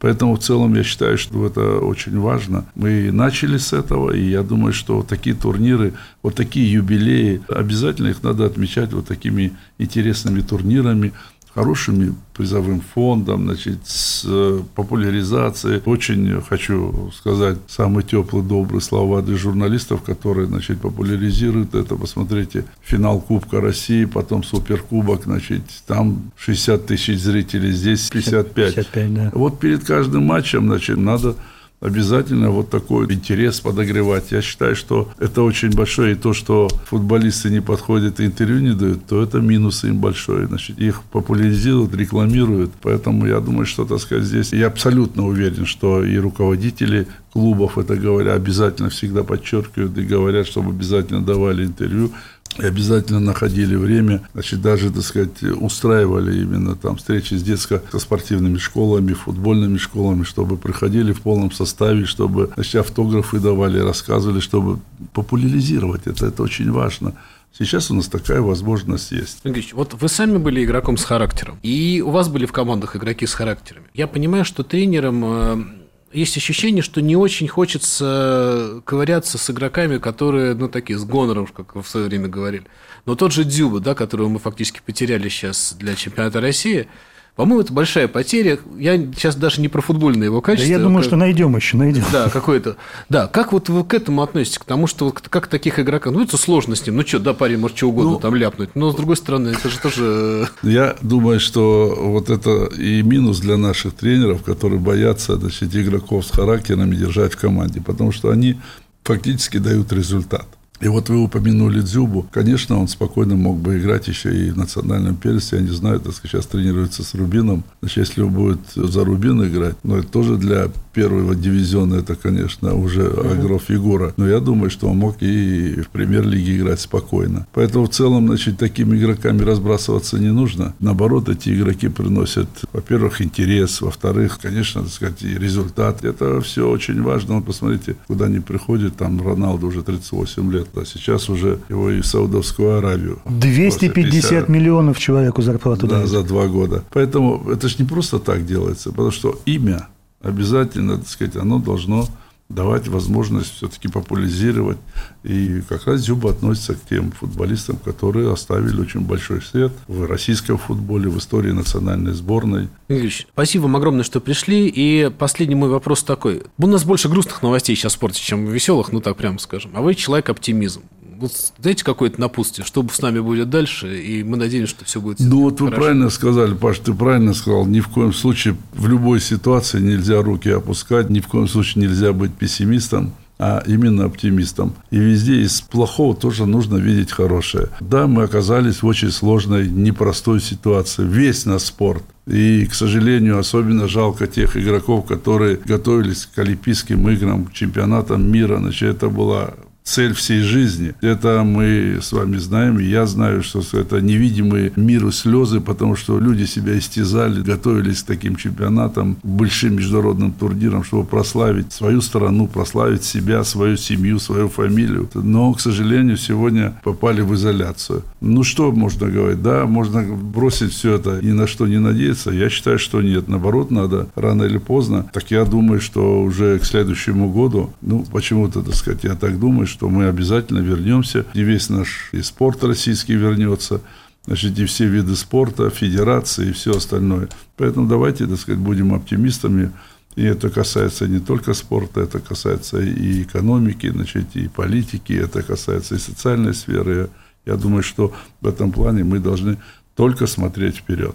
Поэтому 0.00 0.36
в 0.36 0.38
целом 0.38 0.74
я 0.74 0.84
считаю, 0.84 1.18
что 1.18 1.46
это 1.46 1.78
очень 1.78 2.18
важно. 2.20 2.64
Мы 2.76 3.10
начали 3.10 3.58
с 3.58 3.72
этого, 3.72 4.12
и 4.12 4.30
я 4.30 4.42
думаю, 4.42 4.72
что 4.72 4.98
вот 4.98 5.08
такие 5.08 5.34
турниры, 5.34 5.94
вот 6.22 6.36
такие 6.36 6.72
юбилеи, 6.72 7.42
обязательно 7.48 8.08
их 8.08 8.22
надо 8.22 8.44
отмечать 8.44 8.92
вот 8.92 9.06
такими 9.06 9.52
интересными 9.78 10.40
турнирами, 10.40 11.12
хорошим 11.58 12.16
призовым 12.34 12.80
фондом, 12.80 13.46
значит, 13.46 13.78
с 13.84 14.24
э, 14.24 14.60
популяризацией. 14.76 15.82
Очень 15.86 16.40
хочу 16.40 17.10
сказать 17.12 17.58
самые 17.66 18.04
теплые, 18.04 18.44
добрые 18.44 18.80
слова 18.80 19.22
для 19.22 19.36
журналистов, 19.36 20.02
которые, 20.02 20.46
значит, 20.46 20.80
популяризируют 20.80 21.74
это. 21.74 21.96
Посмотрите, 21.96 22.64
финал 22.82 23.20
Кубка 23.20 23.60
России, 23.60 24.04
потом 24.04 24.44
Суперкубок, 24.44 25.24
значит, 25.24 25.62
там 25.86 26.30
60 26.36 26.86
тысяч 26.86 27.18
зрителей, 27.18 27.72
здесь 27.72 28.08
55. 28.08 28.74
55 28.74 29.14
да. 29.14 29.30
Вот 29.34 29.58
перед 29.58 29.84
каждым 29.84 30.26
матчем, 30.26 30.66
значит, 30.66 30.96
надо 30.96 31.34
обязательно 31.80 32.50
вот 32.50 32.70
такой 32.70 33.12
интерес 33.12 33.60
подогревать. 33.60 34.32
Я 34.32 34.42
считаю, 34.42 34.74
что 34.74 35.08
это 35.18 35.42
очень 35.42 35.70
большое. 35.70 36.12
И 36.12 36.16
то, 36.16 36.32
что 36.32 36.68
футболисты 36.86 37.50
не 37.50 37.60
подходят 37.60 38.20
и 38.20 38.26
интервью 38.26 38.60
не 38.60 38.74
дают, 38.74 39.06
то 39.06 39.22
это 39.22 39.38
минус 39.38 39.84
им 39.84 39.98
большой. 39.98 40.46
Значит, 40.46 40.78
их 40.78 41.02
популяризируют, 41.04 41.94
рекламируют. 41.94 42.72
Поэтому 42.82 43.26
я 43.26 43.40
думаю, 43.40 43.66
что, 43.66 43.84
так 43.84 44.00
сказать, 44.00 44.24
здесь 44.24 44.52
я 44.52 44.66
абсолютно 44.66 45.26
уверен, 45.26 45.66
что 45.66 46.04
и 46.04 46.16
руководители 46.16 47.06
клубов 47.32 47.78
это 47.78 47.94
говорят, 47.96 48.36
обязательно 48.36 48.88
всегда 48.88 49.22
подчеркивают 49.22 49.96
и 49.98 50.02
говорят, 50.02 50.46
чтобы 50.46 50.70
обязательно 50.70 51.22
давали 51.22 51.64
интервью 51.64 52.10
и 52.58 52.64
обязательно 52.64 53.20
находили 53.20 53.76
время, 53.76 54.22
значит, 54.32 54.60
даже, 54.60 54.90
так 54.90 55.02
сказать, 55.02 55.42
устраивали 55.42 56.42
именно 56.42 56.74
там 56.74 56.96
встречи 56.96 57.34
с 57.34 57.42
детско-спортивными 57.42 58.58
школами, 58.58 59.12
футбольными 59.12 59.78
школами, 59.78 60.24
чтобы 60.24 60.56
приходили 60.56 61.12
в 61.12 61.20
полном 61.20 61.52
составе, 61.52 62.04
чтобы, 62.04 62.50
значит, 62.54 62.76
автографы 62.76 63.38
давали, 63.38 63.78
рассказывали, 63.78 64.40
чтобы 64.40 64.80
популяризировать 65.12 66.06
это, 66.06 66.26
это 66.26 66.42
очень 66.42 66.70
важно. 66.70 67.14
Сейчас 67.56 67.90
у 67.90 67.94
нас 67.94 68.06
такая 68.06 68.40
возможность 68.40 69.10
есть. 69.10 69.40
Ильич, 69.44 69.72
вот 69.72 69.94
вы 69.94 70.08
сами 70.08 70.36
были 70.36 70.64
игроком 70.64 70.96
с 70.96 71.04
характером, 71.04 71.58
и 71.62 72.02
у 72.04 72.10
вас 72.10 72.28
были 72.28 72.46
в 72.46 72.52
командах 72.52 72.94
игроки 72.94 73.26
с 73.26 73.34
характерами. 73.34 73.86
Я 73.94 74.06
понимаю, 74.06 74.44
что 74.44 74.62
тренером 74.62 75.24
э, 75.24 75.64
есть 76.12 76.36
ощущение, 76.36 76.82
что 76.82 77.00
не 77.00 77.16
очень 77.16 77.48
хочется 77.48 78.82
ковыряться 78.84 79.38
с 79.38 79.50
игроками, 79.50 79.98
которые, 79.98 80.54
ну, 80.54 80.68
такие, 80.68 80.98
с 80.98 81.04
гонором, 81.04 81.46
как 81.46 81.76
в 81.76 81.84
свое 81.84 82.06
время 82.06 82.28
говорили. 82.28 82.66
Но 83.06 83.14
тот 83.14 83.32
же 83.32 83.44
Дзюба, 83.44 83.80
да, 83.80 83.94
которого 83.94 84.28
мы 84.28 84.38
фактически 84.38 84.80
потеряли 84.84 85.28
сейчас 85.28 85.74
для 85.78 85.94
чемпионата 85.94 86.40
России– 86.40 86.88
по-моему, 87.38 87.60
это 87.60 87.72
большая 87.72 88.08
потеря. 88.08 88.58
Я 88.76 88.96
сейчас 88.96 89.36
даже 89.36 89.60
не 89.60 89.68
про 89.68 89.80
футбольное 89.80 90.24
его 90.24 90.40
качество. 90.40 90.66
Да 90.66 90.76
я 90.76 90.82
думаю, 90.82 91.02
как... 91.02 91.04
что 91.04 91.14
найдем 91.14 91.54
еще, 91.54 91.76
найдем. 91.76 92.02
Да, 92.10 92.28
какой-то. 92.30 92.74
Да, 93.08 93.28
как 93.28 93.52
вот 93.52 93.68
вы 93.68 93.84
к 93.84 93.94
этому 93.94 94.22
относитесь? 94.22 94.58
К 94.58 94.64
тому, 94.64 94.88
что 94.88 95.04
вот 95.04 95.20
как 95.20 95.46
таких 95.46 95.78
игроков, 95.78 96.14
ну, 96.14 96.24
это 96.24 96.36
сложно 96.36 96.74
с 96.74 96.84
ним. 96.84 96.96
Ну, 96.96 97.06
что, 97.06 97.20
да, 97.20 97.34
парень 97.34 97.58
может 97.58 97.76
что 97.76 97.90
угодно 97.90 98.10
ну, 98.10 98.18
там 98.18 98.34
ляпнуть. 98.34 98.70
Но, 98.74 98.90
с 98.90 98.96
другой 98.96 99.16
стороны, 99.16 99.50
это 99.50 99.68
же 99.68 99.78
тоже... 99.78 100.48
Я 100.64 100.96
думаю, 101.00 101.38
что 101.38 101.94
вот 101.96 102.28
это 102.28 102.64
и 102.76 103.02
минус 103.02 103.38
для 103.38 103.56
наших 103.56 103.94
тренеров, 103.94 104.42
которые 104.42 104.80
боятся, 104.80 105.36
значит, 105.36 105.76
игроков 105.76 106.26
с 106.26 106.32
характерами 106.32 106.96
держать 106.96 107.34
в 107.34 107.36
команде, 107.36 107.80
потому 107.80 108.10
что 108.10 108.30
они 108.30 108.58
фактически 109.04 109.58
дают 109.58 109.92
результат. 109.92 110.48
И 110.80 110.88
вот 110.88 111.08
вы 111.08 111.22
упомянули 111.22 111.80
Дзюбу. 111.80 112.26
Конечно, 112.30 112.78
он 112.78 112.88
спокойно 112.88 113.36
мог 113.36 113.58
бы 113.58 113.78
играть 113.78 114.06
еще 114.08 114.34
и 114.34 114.50
в 114.50 114.56
национальном 114.56 115.16
первенстве. 115.16 115.58
Я 115.58 115.64
не 115.64 115.70
знаю, 115.70 116.00
так 116.00 116.14
сказать, 116.14 116.32
сейчас 116.32 116.46
тренируется 116.46 117.02
с 117.02 117.14
Рубином. 117.14 117.64
Значит, 117.80 118.08
если 118.08 118.22
он 118.22 118.32
будет 118.32 118.60
за 118.74 119.04
Рубин 119.04 119.44
играть, 119.44 119.76
но 119.82 119.94
ну, 119.94 120.00
это 120.00 120.08
тоже 120.08 120.36
для 120.36 120.68
первого 120.92 121.34
дивизиона, 121.34 121.96
это, 121.96 122.14
конечно, 122.14 122.74
уже 122.74 123.06
Агров 123.06 123.70
Егора. 123.70 124.14
Но 124.16 124.28
я 124.28 124.40
думаю, 124.40 124.70
что 124.70 124.88
он 124.88 124.98
мог 124.98 125.16
и 125.20 125.80
в 125.80 125.88
премьер-лиге 125.88 126.58
играть 126.58 126.80
спокойно. 126.80 127.46
Поэтому 127.52 127.86
в 127.86 127.90
целом, 127.90 128.26
значит, 128.28 128.58
такими 128.58 128.96
игроками 128.96 129.42
разбрасываться 129.42 130.18
не 130.18 130.32
нужно. 130.32 130.74
Наоборот, 130.80 131.28
эти 131.28 131.50
игроки 131.50 131.88
приносят, 131.88 132.48
во-первых, 132.72 133.20
интерес, 133.20 133.80
во-вторых, 133.80 134.38
конечно, 134.40 134.82
так 134.82 134.92
сказать, 134.92 135.22
и 135.22 135.38
результат. 135.38 136.04
Это 136.04 136.40
все 136.40 136.68
очень 136.68 137.02
важно. 137.02 137.36
Вот 137.36 137.46
посмотрите, 137.46 137.96
куда 138.06 138.26
они 138.26 138.40
приходят, 138.40 138.96
там 138.96 139.20
Роналду 139.20 139.68
уже 139.68 139.82
38 139.82 140.52
лет 140.52 140.67
а 140.74 140.84
сейчас 140.84 141.28
уже 141.28 141.60
его 141.68 141.90
и 141.90 142.00
в 142.00 142.06
Саудовскую 142.06 142.78
Аравию. 142.78 143.18
250 143.26 144.48
миллионов 144.48 144.98
человеку 144.98 145.42
зарплату 145.42 145.86
да, 145.86 145.96
дают. 145.96 146.10
за 146.10 146.22
два 146.22 146.46
года. 146.46 146.84
Поэтому 146.92 147.50
это 147.50 147.68
же 147.68 147.76
не 147.78 147.84
просто 147.84 148.18
так 148.18 148.46
делается, 148.46 148.90
потому 148.90 149.10
что 149.10 149.38
имя 149.46 149.88
обязательно, 150.20 150.98
так 150.98 151.08
сказать, 151.08 151.36
оно 151.36 151.58
должно 151.58 152.06
давать 152.48 152.88
возможность 152.88 153.56
все-таки 153.56 153.88
популяризировать. 153.88 154.78
И 155.22 155.62
как 155.68 155.86
раз 155.86 156.00
Зюба 156.00 156.30
относится 156.30 156.74
к 156.74 156.80
тем 156.88 157.12
футболистам, 157.12 157.76
которые 157.76 158.32
оставили 158.32 158.80
очень 158.80 159.00
большой 159.00 159.42
след 159.42 159.72
в 159.86 160.06
российском 160.06 160.56
футболе, 160.56 161.08
в 161.08 161.18
истории 161.18 161.52
национальной 161.52 162.12
сборной. 162.12 162.68
Ильич, 162.88 163.26
спасибо 163.32 163.64
вам 163.64 163.76
огромное, 163.76 164.04
что 164.04 164.20
пришли. 164.20 164.66
И 164.66 165.10
последний 165.18 165.56
мой 165.56 165.68
вопрос 165.68 166.02
такой. 166.02 166.42
У 166.58 166.66
нас 166.66 166.84
больше 166.84 167.08
грустных 167.08 167.42
новостей 167.42 167.76
сейчас 167.76 167.92
в 167.92 167.96
спорте, 167.96 168.20
чем 168.22 168.46
веселых, 168.46 168.92
ну 168.92 169.00
так 169.00 169.16
прямо 169.16 169.38
скажем. 169.38 169.72
А 169.74 169.82
вы 169.82 169.94
человек 169.94 170.30
оптимизм 170.30 170.82
вот 171.18 171.52
дайте 171.58 171.84
какое-то 171.84 172.20
напутствие, 172.20 172.64
что 172.64 172.86
с 172.90 173.00
нами 173.00 173.20
будет 173.20 173.50
дальше, 173.50 174.00
и 174.00 174.22
мы 174.22 174.36
надеемся, 174.36 174.70
что 174.70 174.84
все 174.84 175.00
будет 175.00 175.20
Ну, 175.20 175.42
вот 175.42 175.58
хорошо. 175.58 175.70
вы 175.70 175.76
правильно 175.76 176.10
сказали, 176.10 176.54
Паш, 176.54 176.78
ты 176.78 176.94
правильно 176.94 177.34
сказал, 177.34 177.66
ни 177.66 177.80
в 177.80 177.88
коем 177.88 178.12
случае 178.12 178.56
в 178.72 178.86
любой 178.88 179.20
ситуации 179.20 179.80
нельзя 179.80 180.22
руки 180.22 180.48
опускать, 180.48 181.10
ни 181.10 181.20
в 181.20 181.28
коем 181.28 181.48
случае 181.48 181.84
нельзя 181.86 182.12
быть 182.12 182.32
пессимистом 182.34 183.12
а 183.38 183.62
именно 183.66 184.04
оптимистом. 184.04 184.74
И 184.90 184.98
везде 184.98 185.42
из 185.42 185.60
плохого 185.60 186.14
тоже 186.14 186.44
нужно 186.44 186.76
видеть 186.76 187.12
хорошее. 187.12 187.68
Да, 187.80 188.06
мы 188.06 188.24
оказались 188.24 188.82
в 188.82 188.86
очень 188.86 189.12
сложной, 189.12 189.68
непростой 189.68 190.40
ситуации. 190.40 191.04
Весь 191.04 191.46
наш 191.46 191.62
спорт. 191.62 192.02
И, 192.26 192.66
к 192.66 192.74
сожалению, 192.74 193.38
особенно 193.38 193.88
жалко 193.88 194.26
тех 194.26 194.56
игроков, 194.56 195.06
которые 195.06 195.56
готовились 195.56 196.26
к 196.26 196.38
Олимпийским 196.38 197.08
играм, 197.08 197.46
к 197.46 197.52
чемпионатам 197.52 198.30
мира. 198.30 198.58
Значит, 198.58 198.96
это 198.96 199.08
была 199.08 199.54
цель 199.88 200.12
всей 200.12 200.42
жизни. 200.42 200.94
Это 201.00 201.42
мы 201.44 201.98
с 202.02 202.12
вами 202.12 202.36
знаем, 202.36 202.78
и 202.78 202.84
я 202.84 203.06
знаю, 203.06 203.42
что 203.42 203.62
это 203.72 204.00
невидимые 204.00 204.72
миру 204.76 205.10
слезы, 205.10 205.60
потому 205.60 205.96
что 205.96 206.20
люди 206.20 206.44
себя 206.44 206.78
истязали, 206.78 207.40
готовились 207.40 208.02
к 208.02 208.06
таким 208.06 208.36
чемпионатам, 208.36 209.16
большим 209.22 209.76
международным 209.76 210.32
турнирам, 210.32 210.84
чтобы 210.84 211.04
прославить 211.04 211.72
свою 211.72 212.02
страну, 212.02 212.46
прославить 212.46 213.04
себя, 213.04 213.44
свою 213.44 213.76
семью, 213.76 214.18
свою 214.18 214.48
фамилию. 214.48 215.08
Но, 215.14 215.54
к 215.54 215.60
сожалению, 215.60 216.18
сегодня 216.18 216.74
попали 216.84 217.22
в 217.22 217.34
изоляцию. 217.34 218.02
Ну, 218.20 218.44
что 218.44 218.70
можно 218.72 219.08
говорить? 219.08 219.42
Да, 219.42 219.66
можно 219.66 220.02
бросить 220.02 220.72
все 220.72 220.96
это, 220.96 221.20
ни 221.22 221.32
на 221.32 221.46
что 221.46 221.66
не 221.66 221.78
надеяться. 221.78 222.30
Я 222.30 222.50
считаю, 222.50 222.78
что 222.78 223.00
нет. 223.00 223.28
Наоборот, 223.28 223.70
надо 223.70 224.08
рано 224.14 224.42
или 224.42 224.58
поздно. 224.58 225.06
Так 225.12 225.30
я 225.30 225.44
думаю, 225.44 225.80
что 225.80 226.22
уже 226.22 226.58
к 226.58 226.64
следующему 226.64 227.32
году, 227.32 227.70
ну, 227.80 228.04
почему-то, 228.12 228.62
так 228.62 228.74
сказать, 228.74 229.04
я 229.04 229.14
так 229.14 229.38
думаю, 229.38 229.66
что 229.66 229.77
что 229.78 229.88
мы 229.88 230.08
обязательно 230.08 230.58
вернемся, 230.58 231.24
и 231.34 231.42
весь 231.42 231.70
наш 231.70 232.08
и 232.10 232.20
спорт 232.20 232.64
российский 232.64 233.14
вернется, 233.14 233.80
значит, 234.26 234.58
и 234.58 234.64
все 234.64 234.86
виды 234.88 235.14
спорта, 235.14 235.70
федерации 235.70 236.48
и 236.48 236.52
все 236.52 236.72
остальное. 236.72 237.28
Поэтому 237.56 237.86
давайте, 237.86 238.26
так 238.26 238.40
сказать, 238.40 238.60
будем 238.60 238.92
оптимистами, 238.92 239.70
и 240.16 240.24
это 240.24 240.50
касается 240.50 241.06
не 241.06 241.20
только 241.20 241.54
спорта, 241.54 242.00
это 242.00 242.18
касается 242.18 242.80
и 242.80 243.22
экономики, 243.22 243.88
значит, 243.88 244.34
и 244.34 244.48
политики, 244.48 245.12
это 245.12 245.44
касается 245.44 245.94
и 245.94 245.98
социальной 245.98 246.54
сферы. 246.54 247.08
Я 247.46 247.54
думаю, 247.54 247.84
что 247.84 248.12
в 248.40 248.48
этом 248.48 248.72
плане 248.72 249.04
мы 249.04 249.20
должны 249.20 249.58
только 249.94 250.26
смотреть 250.26 250.78
вперед. 250.78 251.14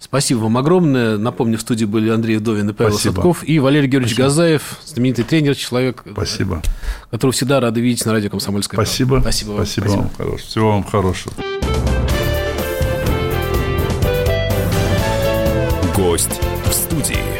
Спасибо 0.00 0.38
вам 0.38 0.56
огромное. 0.56 1.18
Напомню, 1.18 1.58
в 1.58 1.60
студии 1.60 1.84
были 1.84 2.08
Андрей 2.10 2.36
Вдовин 2.36 2.70
и 2.70 2.72
Павел 2.72 2.92
Спасибо. 2.92 3.14
Садков 3.14 3.48
и 3.48 3.58
Валерий 3.58 3.88
Георгиевич 3.88 4.14
Спасибо. 4.14 4.28
Газаев, 4.28 4.78
знаменитый 4.84 5.24
тренер, 5.24 5.56
человек, 5.56 6.04
Спасибо. 6.10 6.62
которого 7.10 7.32
всегда 7.32 7.58
рады 7.60 7.80
видеть 7.80 8.06
на 8.06 8.12
радио 8.12 8.30
«Комсомольская 8.30 8.76
Спасибо. 8.80 9.18
Спасибо. 9.20 9.50
Вам. 9.50 9.56
Спасибо, 9.66 9.84
Спасибо. 9.86 10.00
вам. 10.02 10.10
Хорош. 10.16 10.40
Всего 10.42 10.68
вам 10.70 10.84
хорошего. 10.84 11.34
Гость 15.96 16.40
в 16.64 16.72
студии. 16.72 17.37